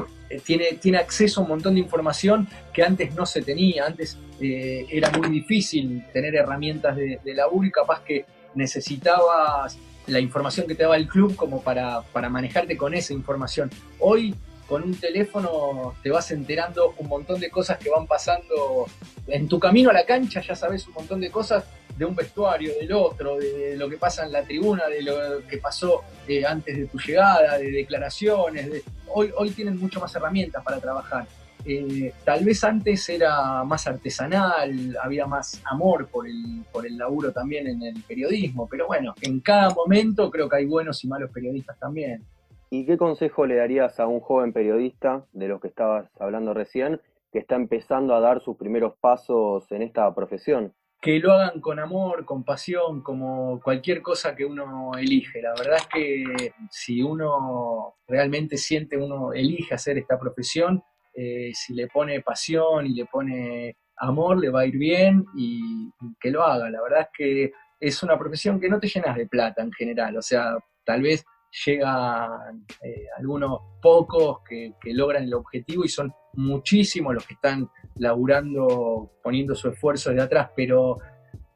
tiene, 0.45 0.73
tiene 0.81 0.99
acceso 0.99 1.41
a 1.41 1.45
un 1.45 1.51
montón 1.51 1.75
de 1.75 1.81
información 1.81 2.49
que 2.73 2.83
antes 2.83 3.15
no 3.15 3.25
se 3.25 3.43
tenía. 3.43 3.87
Antes 3.87 4.19
era 4.41 5.13
muy 5.13 5.29
difícil 5.29 6.07
tener 6.13 6.35
herramientas 6.35 6.97
de, 6.97 7.21
de 7.25 7.35
laburo 7.35 7.69
y 7.69 7.71
capaz 7.71 8.03
que 8.03 8.25
necesitabas 8.57 9.79
la 10.09 10.19
información 10.19 10.67
que 10.67 10.75
te 10.75 10.83
daba 10.83 10.97
el 10.97 11.07
club 11.07 11.37
como 11.37 11.63
para, 11.63 12.03
para 12.13 12.29
manejarte 12.29 12.77
con 12.77 12.95
esa 12.95 13.13
información. 13.13 13.71
Hoy 14.01 14.35
con 14.69 14.83
un 14.83 14.95
teléfono 14.95 15.95
te 16.03 16.11
vas 16.11 16.31
enterando 16.31 16.95
un 16.99 17.09
montón 17.09 17.41
de 17.41 17.51
cosas 17.51 17.79
que 17.79 17.89
van 17.89 18.07
pasando 18.07 18.87
en 19.27 19.49
tu 19.49 19.59
camino 19.59 19.91
a 19.91 19.95
la 19.95 20.05
cancha, 20.05 20.41
ya 20.43 20.55
sabes 20.55 20.87
un 20.87 20.95
montón 20.95 21.21
de 21.21 21.31
cosas 21.31 21.65
de 21.97 22.05
un 22.05 22.15
vestuario, 22.15 22.73
del 22.79 22.93
otro, 22.93 23.39
de 23.39 23.77
lo 23.77 23.89
que 23.89 23.97
pasa 23.97 24.25
en 24.25 24.33
la 24.33 24.43
tribuna, 24.43 24.87
de 24.87 25.03
lo 25.03 25.47
que 25.49 25.59
pasó 25.59 26.03
eh, 26.29 26.45
antes 26.45 26.77
de 26.77 26.87
tu 26.87 26.99
llegada, 26.99 27.59
de 27.59 27.73
declaraciones. 27.73 28.85
Hoy, 29.09 29.33
hoy 29.37 29.51
tienen 29.51 29.77
mucho 29.79 29.99
más 29.99 30.15
herramientas 30.15 30.63
para 30.63 30.79
trabajar. 30.79 31.27
Eh, 31.65 32.13
tal 32.25 32.45
vez 32.45 32.63
antes 32.63 33.09
era 33.09 33.65
más 33.65 33.87
artesanal, 33.87 34.97
había 35.03 35.27
más 35.27 35.61
amor 35.65 36.07
por 36.07 36.29
el, 36.29 36.63
por 36.71 36.87
el 36.87 36.97
laburo 36.97 37.33
también 37.33 37.67
en 37.67 37.83
el 37.83 38.03
periodismo, 38.05 38.69
pero 38.69 38.87
bueno, 38.87 39.15
en 39.21 39.41
cada 39.41 39.71
momento 39.71 40.31
creo 40.31 40.49
que 40.49 40.57
hay 40.57 40.67
buenos 40.67 41.03
y 41.03 41.09
malos 41.09 41.31
periodistas 41.31 41.77
también. 41.79 42.23
¿Y 42.71 42.87
qué 42.87 42.97
consejo 42.97 43.47
le 43.47 43.57
darías 43.57 43.99
a 43.99 44.07
un 44.07 44.21
joven 44.21 44.53
periodista, 44.53 45.27
de 45.33 45.49
los 45.49 45.61
que 45.61 45.69
estabas 45.69 46.11
hablando 46.19 46.55
recién, 46.55 47.01
que 47.33 47.39
está 47.39 47.57
empezando 47.57 48.15
a 48.15 48.21
dar 48.21 48.41
sus 48.41 48.57
primeros 48.57 48.95
pasos 49.01 49.71
en 49.73 49.83
esta 49.83 50.15
profesión? 50.15 50.75
que 51.01 51.21
lo 51.21 51.33
hagan 51.33 51.61
con 51.61 51.79
amor, 51.79 52.25
con 52.25 52.43
pasión, 52.43 53.03
como 53.03 53.61
cualquier 53.61 54.03
cosa 54.03 54.35
que 54.35 54.45
uno 54.45 54.91
elige. 54.99 55.41
La 55.41 55.55
verdad 55.57 55.77
es 55.77 55.87
que 55.87 56.53
si 56.71 57.03
uno 57.03 57.95
realmente 58.07 58.57
siente, 58.57 58.97
uno 58.97 59.33
elige 59.33 59.75
hacer 59.75 59.97
esta 59.97 60.19
profesión, 60.19 60.83
eh, 61.15 61.53
si 61.55 61.75
le 61.75 61.87
pone 61.87 62.21
pasión 62.21 62.87
y 62.87 62.95
le 62.95 63.07
pone 63.07 63.77
amor, 63.97 64.39
le 64.39 64.51
va 64.51 64.61
a 64.63 64.67
ir 64.67 64.77
bien 64.77 65.25
y, 65.37 65.91
que 66.21 66.31
lo 66.31 66.43
haga. 66.43 66.69
La 66.69 66.83
verdad 66.83 67.03
es 67.03 67.09
que 67.17 67.53
es 67.79 68.03
una 68.03 68.19
profesión 68.19 68.61
que 68.61 68.69
no 68.69 68.81
te 68.81 68.89
llenas 68.89 69.17
de 69.17 69.29
plata 69.29 69.63
en 69.63 69.73
general, 69.73 70.17
o 70.17 70.23
sea, 70.23 70.57
tal 70.85 71.03
vez 71.03 71.25
llegan 71.51 72.67
eh, 72.83 73.07
algunos 73.17 73.61
pocos 73.81 74.39
que, 74.49 74.75
logran 74.93 75.25
el 75.25 75.35
objetivo 75.35 75.85
y 75.85 75.89
son 75.89 76.13
muchísimos 76.35 77.15
los 77.15 77.27
que 77.27 77.35
están 77.35 77.69
laburando, 77.97 79.13
poniendo 79.23 79.55
su 79.55 79.69
esfuerzo 79.69 80.11
de 80.11 80.23
atrás, 80.23 80.51
pero 80.55 80.99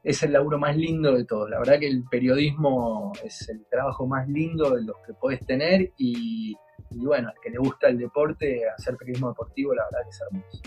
es 0.03 0.21
el 0.23 0.33
laburo 0.33 0.57
más 0.57 0.75
lindo 0.75 1.13
de 1.13 1.25
todos. 1.25 1.49
La 1.49 1.59
verdad 1.59 1.79
que 1.79 1.87
el 1.87 2.03
periodismo 2.09 3.13
es 3.23 3.47
el 3.49 3.65
trabajo 3.69 4.05
más 4.05 4.27
lindo 4.27 4.71
de 4.71 4.83
los 4.83 4.97
que 5.05 5.13
podés 5.13 5.45
tener 5.45 5.91
y, 5.97 6.55
bueno, 6.91 7.29
al 7.29 7.35
que 7.41 7.49
le 7.49 7.57
gusta 7.57 7.87
el 7.87 7.97
deporte, 7.97 8.63
hacer 8.69 8.97
periodismo 8.97 9.29
deportivo, 9.29 9.73
la 9.73 9.85
verdad 9.85 10.03
que 10.03 10.09
es 10.09 10.21
hermoso. 10.21 10.61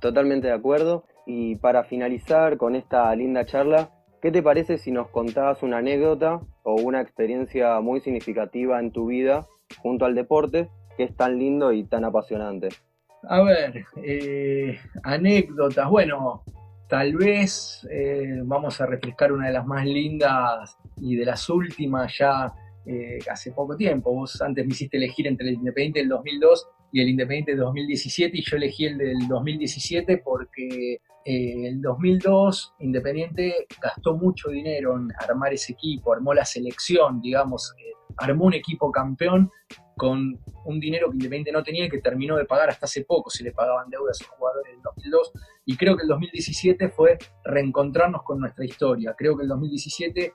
Totalmente 0.00 0.48
de 0.48 0.54
acuerdo. 0.54 1.04
Y 1.26 1.56
para 1.56 1.84
finalizar 1.84 2.56
con 2.56 2.76
esta 2.76 3.14
linda 3.14 3.44
charla, 3.46 3.90
¿qué 4.20 4.30
te 4.30 4.42
parece 4.42 4.78
si 4.78 4.90
nos 4.90 5.08
contabas 5.08 5.62
una 5.62 5.78
anécdota 5.78 6.40
o 6.62 6.74
una 6.74 7.00
experiencia 7.00 7.80
muy 7.80 8.00
significativa 8.00 8.80
en 8.80 8.92
tu 8.92 9.06
vida 9.06 9.46
junto 9.78 10.04
al 10.04 10.14
deporte 10.14 10.68
que 10.96 11.04
es 11.04 11.16
tan 11.16 11.38
lindo 11.38 11.72
y 11.72 11.84
tan 11.84 12.04
apasionante? 12.04 12.68
A 13.28 13.42
ver, 13.42 13.84
eh, 14.02 14.78
anécdotas. 15.02 15.88
Bueno, 15.90 16.44
tal 16.88 17.16
vez 17.16 17.86
eh, 17.90 18.40
vamos 18.44 18.80
a 18.80 18.86
refrescar 18.86 19.32
una 19.32 19.48
de 19.48 19.52
las 19.52 19.66
más 19.66 19.84
lindas 19.84 20.78
y 20.96 21.16
de 21.16 21.24
las 21.24 21.48
últimas 21.48 22.16
ya 22.16 22.52
eh, 22.86 23.18
hace 23.30 23.52
poco 23.52 23.76
tiempo. 23.76 24.12
Vos 24.12 24.40
antes 24.40 24.64
me 24.64 24.72
hiciste 24.72 24.96
elegir 24.96 25.26
entre 25.26 25.48
el 25.48 25.54
Independiente 25.54 26.00
del 26.00 26.08
2002 26.08 26.68
y 26.96 27.02
el 27.02 27.10
Independiente 27.10 27.50
del 27.50 27.60
2017 27.60 28.38
y 28.38 28.42
yo 28.42 28.56
elegí 28.56 28.86
el 28.86 28.96
del 28.96 29.28
2017 29.28 30.22
porque 30.24 31.02
el 31.26 31.82
2002 31.82 32.72
Independiente 32.78 33.66
gastó 33.82 34.16
mucho 34.16 34.48
dinero 34.48 34.96
en 34.96 35.10
armar 35.18 35.52
ese 35.52 35.74
equipo, 35.74 36.14
armó 36.14 36.32
la 36.32 36.46
selección, 36.46 37.20
digamos, 37.20 37.74
armó 38.16 38.46
un 38.46 38.54
equipo 38.54 38.90
campeón 38.90 39.50
con 39.94 40.40
un 40.64 40.80
dinero 40.80 41.10
que 41.10 41.16
Independiente 41.16 41.52
no 41.52 41.62
tenía 41.62 41.84
y 41.84 41.90
que 41.90 41.98
terminó 41.98 42.38
de 42.38 42.46
pagar 42.46 42.70
hasta 42.70 42.86
hace 42.86 43.04
poco, 43.04 43.28
si 43.28 43.44
le 43.44 43.52
pagaban 43.52 43.90
deudas 43.90 44.18
a 44.18 44.24
sus 44.24 44.28
jugadores 44.28 44.72
en 44.74 44.80
2002. 44.80 45.32
Y 45.66 45.76
creo 45.76 45.98
que 45.98 46.04
el 46.04 46.08
2017 46.08 46.88
fue 46.88 47.18
reencontrarnos 47.44 48.22
con 48.22 48.40
nuestra 48.40 48.64
historia. 48.64 49.14
Creo 49.18 49.36
que 49.36 49.42
el 49.42 49.50
2017 49.50 50.32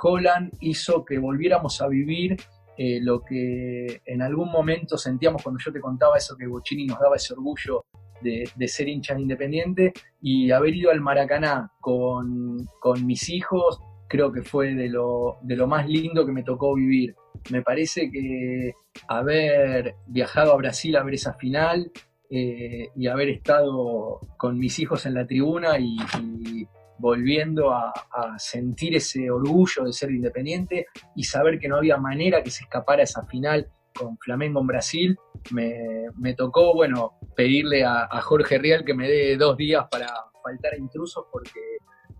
Holland 0.00 0.52
hizo 0.60 1.04
que 1.04 1.18
volviéramos 1.18 1.82
a 1.82 1.88
vivir 1.88 2.36
eh, 2.76 3.00
lo 3.00 3.22
que 3.22 4.02
en 4.04 4.22
algún 4.22 4.50
momento 4.50 4.96
sentíamos 4.96 5.42
cuando 5.42 5.60
yo 5.64 5.72
te 5.72 5.80
contaba 5.80 6.16
eso 6.16 6.36
que 6.36 6.46
Bocini 6.46 6.86
nos 6.86 6.98
daba 6.98 7.16
ese 7.16 7.34
orgullo 7.34 7.84
de, 8.20 8.68
ser 8.68 8.88
hinchas 8.88 9.18
independiente 9.18 9.92
y 10.20 10.50
haber 10.50 10.74
ido 10.74 10.90
al 10.90 11.00
Maracaná 11.00 11.70
con, 11.80 12.66
con 12.80 13.06
mis 13.06 13.28
hijos, 13.28 13.80
creo 14.08 14.32
que 14.32 14.42
fue 14.42 14.74
de 14.74 14.88
lo, 14.88 15.38
de 15.42 15.56
lo 15.56 15.66
más 15.66 15.88
lindo 15.88 16.24
que 16.24 16.32
me 16.32 16.42
tocó 16.42 16.74
vivir. 16.74 17.14
Me 17.50 17.62
parece 17.62 18.10
que 18.10 18.72
haber 19.08 19.96
viajado 20.06 20.52
a 20.52 20.56
Brasil 20.56 20.96
a 20.96 21.02
ver 21.02 21.14
esa 21.14 21.34
final 21.34 21.92
eh, 22.30 22.88
y 22.96 23.06
haber 23.06 23.28
estado 23.28 24.20
con 24.38 24.58
mis 24.58 24.78
hijos 24.78 25.04
en 25.06 25.14
la 25.14 25.26
tribuna 25.26 25.78
y, 25.78 25.96
volviendo 26.98 27.72
a, 27.72 27.92
sentir 28.38 28.96
ese 28.96 29.30
orgullo 29.30 29.84
de 29.84 29.92
ser 29.92 30.10
independiente 30.10 30.86
y 31.14 31.24
saber 31.24 31.58
que 31.58 31.68
no 31.68 31.76
había 31.76 31.96
manera 31.96 32.42
que 32.42 32.50
se 32.50 32.64
escapara 32.64 33.02
esa 33.02 33.24
final 33.26 33.68
con 33.94 34.16
Flamengo 34.18 34.60
en 34.60 34.66
Brasil, 34.66 35.18
me, 35.52 36.34
tocó, 36.34 36.74
bueno, 36.74 37.18
pedirle 37.36 37.84
a, 37.84 38.08
Jorge 38.22 38.58
Real 38.58 38.84
que 38.84 38.94
me 38.94 39.08
dé 39.08 39.36
dos 39.36 39.56
días 39.56 39.86
para 39.90 40.08
faltar 40.42 40.74
a 40.74 40.78
intrusos 40.78 41.24
porque 41.30 41.60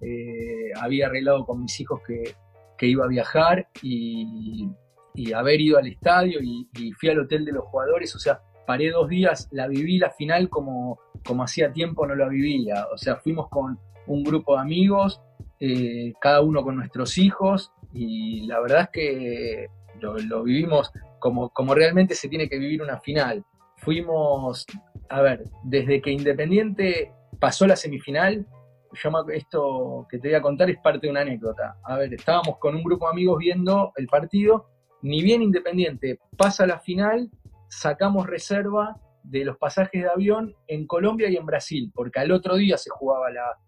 eh, 0.01 0.73
había 0.81 1.07
arreglado 1.07 1.45
con 1.45 1.63
mis 1.63 1.81
hijos 1.81 2.01
que, 2.07 2.35
que 2.77 2.87
iba 2.87 3.05
a 3.05 3.09
viajar 3.09 3.69
y, 3.83 4.69
y 5.15 5.33
haber 5.33 5.61
ido 5.61 5.79
al 5.79 5.87
estadio 5.87 6.41
y, 6.43 6.69
fui 6.99 7.09
al 7.09 7.21
hotel 7.21 7.45
de 7.45 7.53
los 7.53 7.65
jugadores, 7.65 8.15
o 8.15 8.19
sea, 8.19 8.41
paré 8.67 8.91
dos 8.91 9.09
días, 9.09 9.49
la 9.53 9.69
viví 9.69 9.99
la 9.99 10.11
final 10.11 10.49
como, 10.49 10.99
como 11.25 11.45
hacía 11.45 11.73
tiempo 11.73 12.07
no 12.07 12.15
la 12.15 12.29
vivía, 12.29 12.87
o 12.93 12.99
sea, 12.99 13.17
fuimos 13.17 13.49
con 13.49 13.79
un 14.07 14.23
grupo 14.23 14.55
de 14.55 14.63
amigos, 14.63 15.21
eh, 15.61 16.13
cada 16.21 16.41
uno 16.41 16.63
con 16.63 16.77
nuestros 16.77 17.19
hijos, 17.19 17.73
y 17.93 18.47
la 18.47 18.61
verdad 18.61 18.83
es 18.83 18.89
que 18.91 19.67
lo, 20.01 20.43
vivimos 20.43 20.93
como, 21.21 21.51
como 21.51 21.75
realmente 21.75 22.15
se 22.15 22.29
tiene 22.29 22.49
que 22.49 22.59
vivir 22.59 22.83
una 22.83 23.01
final. 23.01 23.45
Fuimos, 23.79 24.67
a 25.09 25.23
ver, 25.23 25.45
desde 25.63 26.03
que 26.03 26.11
Independiente 26.11 27.13
pasó 27.39 27.67
la 27.67 27.77
semifinal, 27.77 28.47
yo 28.93 29.11
esto 29.33 30.07
que 30.09 30.19
te 30.19 30.29
voy 30.29 30.37
a 30.37 30.43
contar 30.43 30.71
es 30.71 30.79
parte 30.79 31.07
de 31.07 31.11
una 31.11 31.23
anécdota. 31.23 31.77
A 31.85 31.97
ver, 31.97 32.15
estábamos 32.15 32.59
con 32.59 32.75
un 32.75 32.83
grupo 32.83 33.07
de 33.07 33.13
amigos 33.13 33.39
viendo 33.39 33.93
el 33.97 34.07
partido 34.07 34.67
ni 35.05 35.23
bien 35.23 35.43
Independiente 35.43 36.19
pasa 36.39 36.67
la 36.67 36.81
final, 36.81 37.31
sacamos 37.69 38.27
reserva 38.27 38.97
de 39.23 39.45
los 39.45 39.59
pasajes 39.59 40.03
de 40.03 40.09
avión 40.09 40.55
en 40.67 40.87
Colombia 40.87 41.29
y 41.29 41.37
en 41.37 41.45
Brasil, 41.45 41.93
porque 41.95 42.21
al 42.21 42.33
otro 42.33 42.57
día 42.57 42.79
se 42.79 42.89
jugaba 42.89 43.31
la, 43.31 43.59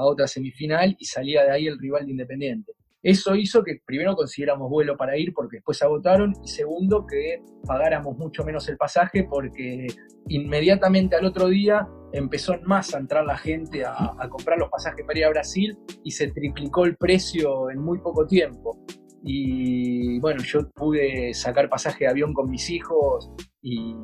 otra 0.00 0.26
semifinal 0.26 0.96
y 0.98 1.04
salía 1.04 1.44
de 1.44 1.50
ahí 1.50 1.66
el 1.66 1.78
rival 1.78 2.06
de 2.06 2.12
Independiente. 2.12 2.72
Eso 3.02 3.36
hizo 3.36 3.62
que 3.62 3.80
primero 3.86 4.16
consiguiéramos 4.16 4.68
vuelo 4.68 4.96
para 4.96 5.16
ir 5.16 5.32
porque 5.32 5.58
después 5.58 5.78
se 5.78 5.84
agotaron 5.84 6.32
y 6.42 6.48
segundo 6.48 7.06
que 7.06 7.40
pagáramos 7.64 8.18
mucho 8.18 8.42
menos 8.42 8.68
el 8.68 8.76
pasaje 8.76 9.28
porque 9.30 9.86
inmediatamente 10.28 11.14
al 11.14 11.24
otro 11.24 11.46
día 11.48 11.86
empezó 12.12 12.54
en 12.54 12.64
masa 12.64 12.96
a 12.96 13.00
entrar 13.00 13.24
la 13.24 13.36
gente 13.36 13.84
a, 13.84 13.94
a 14.18 14.28
comprar 14.28 14.58
los 14.58 14.70
pasajes 14.70 15.06
para 15.06 15.18
ir 15.20 15.24
a 15.24 15.30
Brasil 15.30 15.78
y 16.02 16.10
se 16.10 16.32
triplicó 16.32 16.84
el 16.84 16.96
precio 16.96 17.70
en 17.70 17.78
muy 17.78 17.98
poco 17.98 18.26
tiempo. 18.26 18.76
Y 19.22 20.18
bueno, 20.20 20.42
yo 20.42 20.68
pude 20.70 21.32
sacar 21.34 21.68
pasaje 21.68 22.04
de 22.04 22.10
avión 22.10 22.32
con 22.32 22.50
mis 22.50 22.70
hijos 22.70 23.30
y 23.62 23.94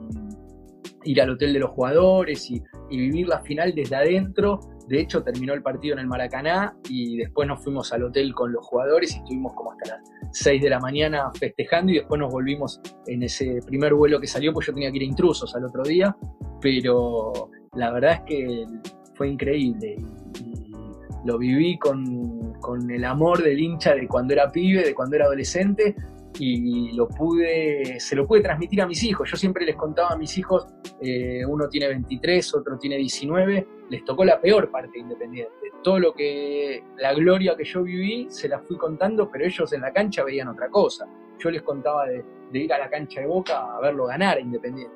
ir 1.05 1.21
al 1.21 1.31
hotel 1.31 1.53
de 1.53 1.59
los 1.59 1.71
jugadores 1.71 2.51
y, 2.51 2.63
vivir 2.91 3.27
la 3.27 3.41
final 3.41 3.75
desde 3.75 3.97
adentro. 3.97 4.61
De 4.87 5.01
hecho, 5.01 5.23
terminó 5.23 5.55
el 5.55 5.63
partido 5.63 5.95
en 5.95 6.01
el 6.01 6.07
Maracaná 6.07 6.77
y 6.91 7.17
después 7.17 7.49
nos 7.49 7.63
fuimos 7.65 7.91
al 7.93 8.05
hotel 8.05 8.35
con 8.35 8.53
los 8.53 8.67
jugadores 8.67 9.15
y 9.15 9.19
estuvimos 9.19 9.55
como 9.55 9.73
hasta 9.73 9.97
las 9.97 10.01
6 10.33 10.63
de 10.63 10.69
la 10.69 10.79
mañana 10.79 11.31
festejando 11.39 11.93
y 11.93 11.97
después 11.97 12.19
nos 12.19 12.31
volvimos 12.31 12.81
en 13.07 13.23
ese 13.23 13.61
primer 13.67 13.95
vuelo 13.95 14.21
que 14.21 14.27
salió, 14.27 14.53
pues 14.53 14.67
yo 14.67 14.75
tenía 14.75 14.91
que 14.91 14.99
ir 14.99 15.03
a 15.05 15.07
intrusos 15.07 15.55
al 15.55 15.65
otro 15.65 15.85
día, 15.85 16.15
pero 16.61 17.51
la 17.75 17.91
verdad 17.93 18.13
es 18.13 18.21
que 18.27 18.67
fue 19.15 19.29
increíble 19.29 19.97
lo 21.25 21.39
viví 21.39 21.79
con, 21.79 22.91
el 22.91 23.05
amor 23.05 23.43
del 23.43 23.59
hincha 23.59 23.95
de 23.95 24.09
cuando 24.09 24.35
era 24.35 24.51
pibe, 24.51 24.83
de 24.83 24.95
cuando 24.95 25.17
era 25.17 25.27
adolescente, 25.27 25.95
y 26.39 26.93
lo 26.93 27.09
pude, 27.09 28.01
se 28.01 28.17
lo 28.17 28.27
pude 28.27 28.41
transmitir 28.41 28.81
a 28.83 28.87
mis 28.87 29.03
hijos. 29.05 29.31
Yo 29.31 29.37
siempre 29.37 29.65
les 29.65 29.77
contaba 29.77 30.11
a 30.11 30.17
mis 30.17 30.37
hijos, 30.39 30.67
eh, 31.01 31.45
uno 31.47 31.69
tiene 31.69 31.89
23, 31.89 32.55
otro 32.55 32.79
tiene 32.79 32.97
19, 32.97 33.67
les 33.91 34.05
tocó 34.05 34.25
la 34.25 34.41
peor 34.41 34.71
parte 34.71 34.99
Independiente. 34.99 35.53
Todo 35.83 35.99
lo 35.99 36.15
que, 36.15 36.83
la 36.99 37.13
gloria 37.15 37.57
que 37.57 37.65
yo 37.65 37.83
viví, 37.83 38.27
se 38.31 38.49
la 38.49 38.61
fui 38.61 38.77
contando, 38.77 39.31
pero 39.31 39.45
ellos 39.45 39.73
en 39.73 39.83
la 39.83 39.93
cancha 39.93 40.25
veían 40.25 40.49
otra 40.49 40.69
cosa. 40.69 41.07
Yo 41.39 41.51
les 41.51 41.63
contaba 41.63 42.07
de, 42.07 42.25
de 42.53 42.59
ir 42.59 42.73
a 42.73 42.79
la 42.79 42.89
cancha 42.89 43.21
de 43.21 43.27
Boca 43.27 43.77
a 43.77 43.81
verlo 43.81 44.07
ganar 44.07 44.41
Independiente. 44.41 44.95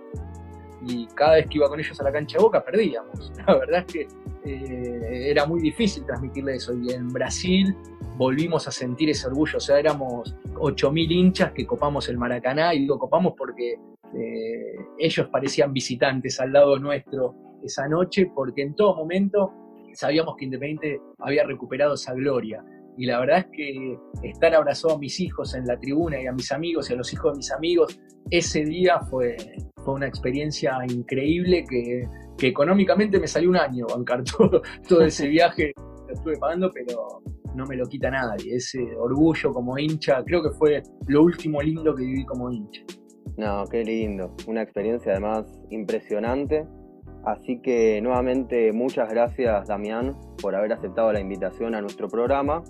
Y 0.86 1.06
cada 1.14 1.36
vez 1.36 1.46
que 1.48 1.58
iba 1.58 1.68
con 1.68 1.80
ellos 1.80 1.98
a 2.00 2.04
la 2.04 2.12
cancha 2.12 2.38
de 2.38 2.44
Boca, 2.44 2.64
perdíamos. 2.64 3.32
La 3.46 3.58
verdad 3.58 3.84
es 3.86 3.92
que 3.92 4.08
eh, 4.44 5.30
era 5.30 5.46
muy 5.46 5.60
difícil 5.60 6.04
transmitirle 6.04 6.56
eso. 6.56 6.74
Y 6.74 6.92
en 6.92 7.08
Brasil 7.08 7.74
volvimos 8.16 8.66
a 8.68 8.70
sentir 8.70 9.10
ese 9.10 9.26
orgullo. 9.26 9.58
O 9.58 9.60
sea, 9.60 9.78
éramos 9.78 10.36
8.000 10.54 11.12
hinchas 11.12 11.52
que 11.52 11.66
copamos 11.66 12.08
el 12.08 12.18
Maracaná, 12.18 12.74
y 12.74 12.80
digo 12.80 12.98
copamos 12.98 13.34
porque 13.36 13.74
eh, 14.14 14.76
ellos 14.98 15.28
parecían 15.28 15.72
visitantes 15.72 16.40
al 16.40 16.52
lado 16.52 16.78
nuestro 16.78 17.34
esa 17.62 17.88
noche, 17.88 18.30
porque 18.34 18.62
en 18.62 18.74
todo 18.74 18.96
momento 18.96 19.52
sabíamos 19.94 20.36
que 20.36 20.44
Independiente 20.44 21.00
había 21.18 21.44
recuperado 21.44 21.94
esa 21.94 22.14
gloria. 22.14 22.64
Y 22.98 23.06
la 23.06 23.20
verdad 23.20 23.38
es 23.38 23.46
que 23.52 23.98
estar 24.22 24.54
abrazado 24.54 24.94
a 24.94 24.98
mis 24.98 25.20
hijos 25.20 25.54
en 25.54 25.66
la 25.66 25.78
tribuna 25.78 26.20
y 26.20 26.26
a 26.26 26.32
mis 26.32 26.50
amigos 26.52 26.88
y 26.88 26.94
a 26.94 26.96
los 26.96 27.12
hijos 27.12 27.32
de 27.32 27.36
mis 27.36 27.52
amigos, 27.52 28.00
ese 28.30 28.64
día 28.64 29.00
fue, 29.00 29.36
fue 29.84 29.94
una 29.94 30.06
experiencia 30.06 30.78
increíble 30.88 31.64
que, 31.68 32.08
que 32.38 32.48
económicamente 32.48 33.20
me 33.20 33.26
salió 33.26 33.50
un 33.50 33.56
año 33.56 33.86
bancar 33.86 34.24
todo, 34.36 34.62
todo 34.88 35.02
ese 35.02 35.28
viaje, 35.28 35.72
lo 36.06 36.14
estuve 36.14 36.38
pagando, 36.38 36.70
pero 36.72 37.22
no 37.56 37.66
me 37.66 37.76
lo 37.76 37.86
quita 37.86 38.10
nadie. 38.10 38.54
Ese 38.54 38.78
orgullo 38.96 39.52
como 39.52 39.78
hincha, 39.78 40.22
creo 40.24 40.42
que 40.42 40.50
fue 40.50 40.82
lo 41.06 41.22
último 41.22 41.60
lindo 41.62 41.94
que 41.94 42.04
viví 42.04 42.24
como 42.24 42.50
hincha. 42.50 42.82
No, 43.36 43.64
qué 43.70 43.82
lindo. 43.82 44.34
Una 44.46 44.62
experiencia 44.62 45.12
además 45.12 45.46
impresionante. 45.70 46.66
Así 47.24 47.60
que 47.60 48.00
nuevamente 48.00 48.72
muchas 48.72 49.08
gracias 49.10 49.66
Damián 49.66 50.16
por 50.40 50.54
haber 50.54 50.72
aceptado 50.72 51.12
la 51.12 51.18
invitación 51.18 51.74
a 51.74 51.80
nuestro 51.80 52.08
programa 52.08 52.62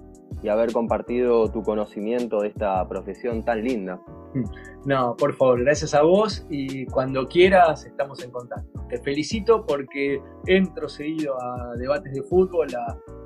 y 0.43 0.49
haber 0.49 0.73
compartido 0.73 1.51
tu 1.51 1.63
conocimiento 1.63 2.41
de 2.41 2.49
esta 2.49 2.87
profesión 2.89 3.45
tan 3.45 3.63
linda. 3.63 4.01
No, 4.85 5.17
por 5.17 5.35
favor, 5.35 5.65
gracias 5.65 5.95
a 5.95 6.03
vos 6.03 6.47
y 6.49 6.87
cuando 6.87 7.27
quieras 7.27 7.85
estamos 7.87 8.23
en 8.23 8.31
contacto. 8.31 8.87
Te 8.89 8.99
felicito 8.99 9.67
porque 9.67 10.23
entro 10.47 10.89
seguido 10.89 11.35
a 11.43 11.75
debates 11.77 12.13
de 12.13 12.23
fútbol, 12.23 12.69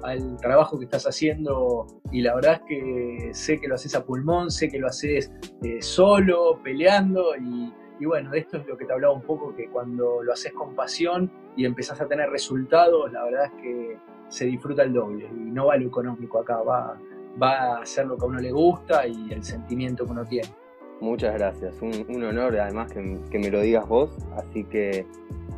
al 0.02 0.38
trabajo 0.38 0.78
que 0.78 0.86
estás 0.86 1.04
haciendo 1.06 1.86
y 2.10 2.22
la 2.22 2.34
verdad 2.34 2.54
es 2.54 2.60
que 2.66 3.34
sé 3.34 3.60
que 3.60 3.68
lo 3.68 3.74
haces 3.74 3.94
a 3.94 4.06
pulmón, 4.06 4.50
sé 4.50 4.70
que 4.70 4.78
lo 4.78 4.86
haces 4.86 5.30
eh, 5.62 5.82
solo, 5.82 6.58
peleando 6.64 7.36
y, 7.36 7.70
y 8.00 8.06
bueno, 8.06 8.32
esto 8.32 8.56
es 8.56 8.66
lo 8.66 8.78
que 8.78 8.86
te 8.86 8.94
hablaba 8.94 9.12
un 9.12 9.22
poco, 9.22 9.54
que 9.54 9.68
cuando 9.68 10.22
lo 10.22 10.32
haces 10.32 10.54
con 10.54 10.74
pasión 10.74 11.30
y 11.60 11.66
empezás 11.66 12.00
a 12.00 12.06
tener 12.08 12.30
resultados, 12.30 13.12
la 13.12 13.22
verdad 13.22 13.44
es 13.44 13.52
que 13.62 13.98
se 14.28 14.46
disfruta 14.46 14.82
el 14.82 14.94
doble 14.94 15.28
y 15.30 15.50
no 15.50 15.66
va 15.66 15.76
lo 15.76 15.88
económico 15.88 16.38
acá, 16.38 16.62
va, 16.62 16.98
va 17.40 17.50
a 17.50 17.82
hacer 17.82 18.06
lo 18.06 18.16
que 18.16 18.24
a 18.24 18.28
uno 18.28 18.40
le 18.40 18.50
gusta 18.50 19.06
y 19.06 19.30
el 19.30 19.44
sentimiento 19.44 20.06
que 20.06 20.12
uno 20.12 20.24
tiene. 20.24 20.48
Muchas 21.02 21.34
gracias, 21.34 21.74
un, 21.82 22.24
honor 22.24 22.58
además 22.58 22.90
que, 22.90 23.18
que, 23.30 23.38
me 23.38 23.50
lo 23.50 23.60
digas 23.60 23.86
vos, 23.86 24.10
así 24.36 24.64
que 24.64 25.04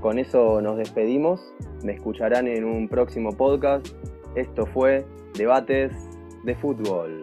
con 0.01 0.19
eso 0.19 0.61
nos 0.61 0.77
despedimos, 0.77 1.55
me 1.85 1.93
escucharán 1.93 2.49
en 2.49 2.65
un 2.65 2.89
próximo 2.89 3.31
podcast, 3.31 3.87
esto 4.35 4.67
fue 4.67 5.05
Debates 5.35 5.93
de 6.43 6.57
Fútbol. 6.57 7.22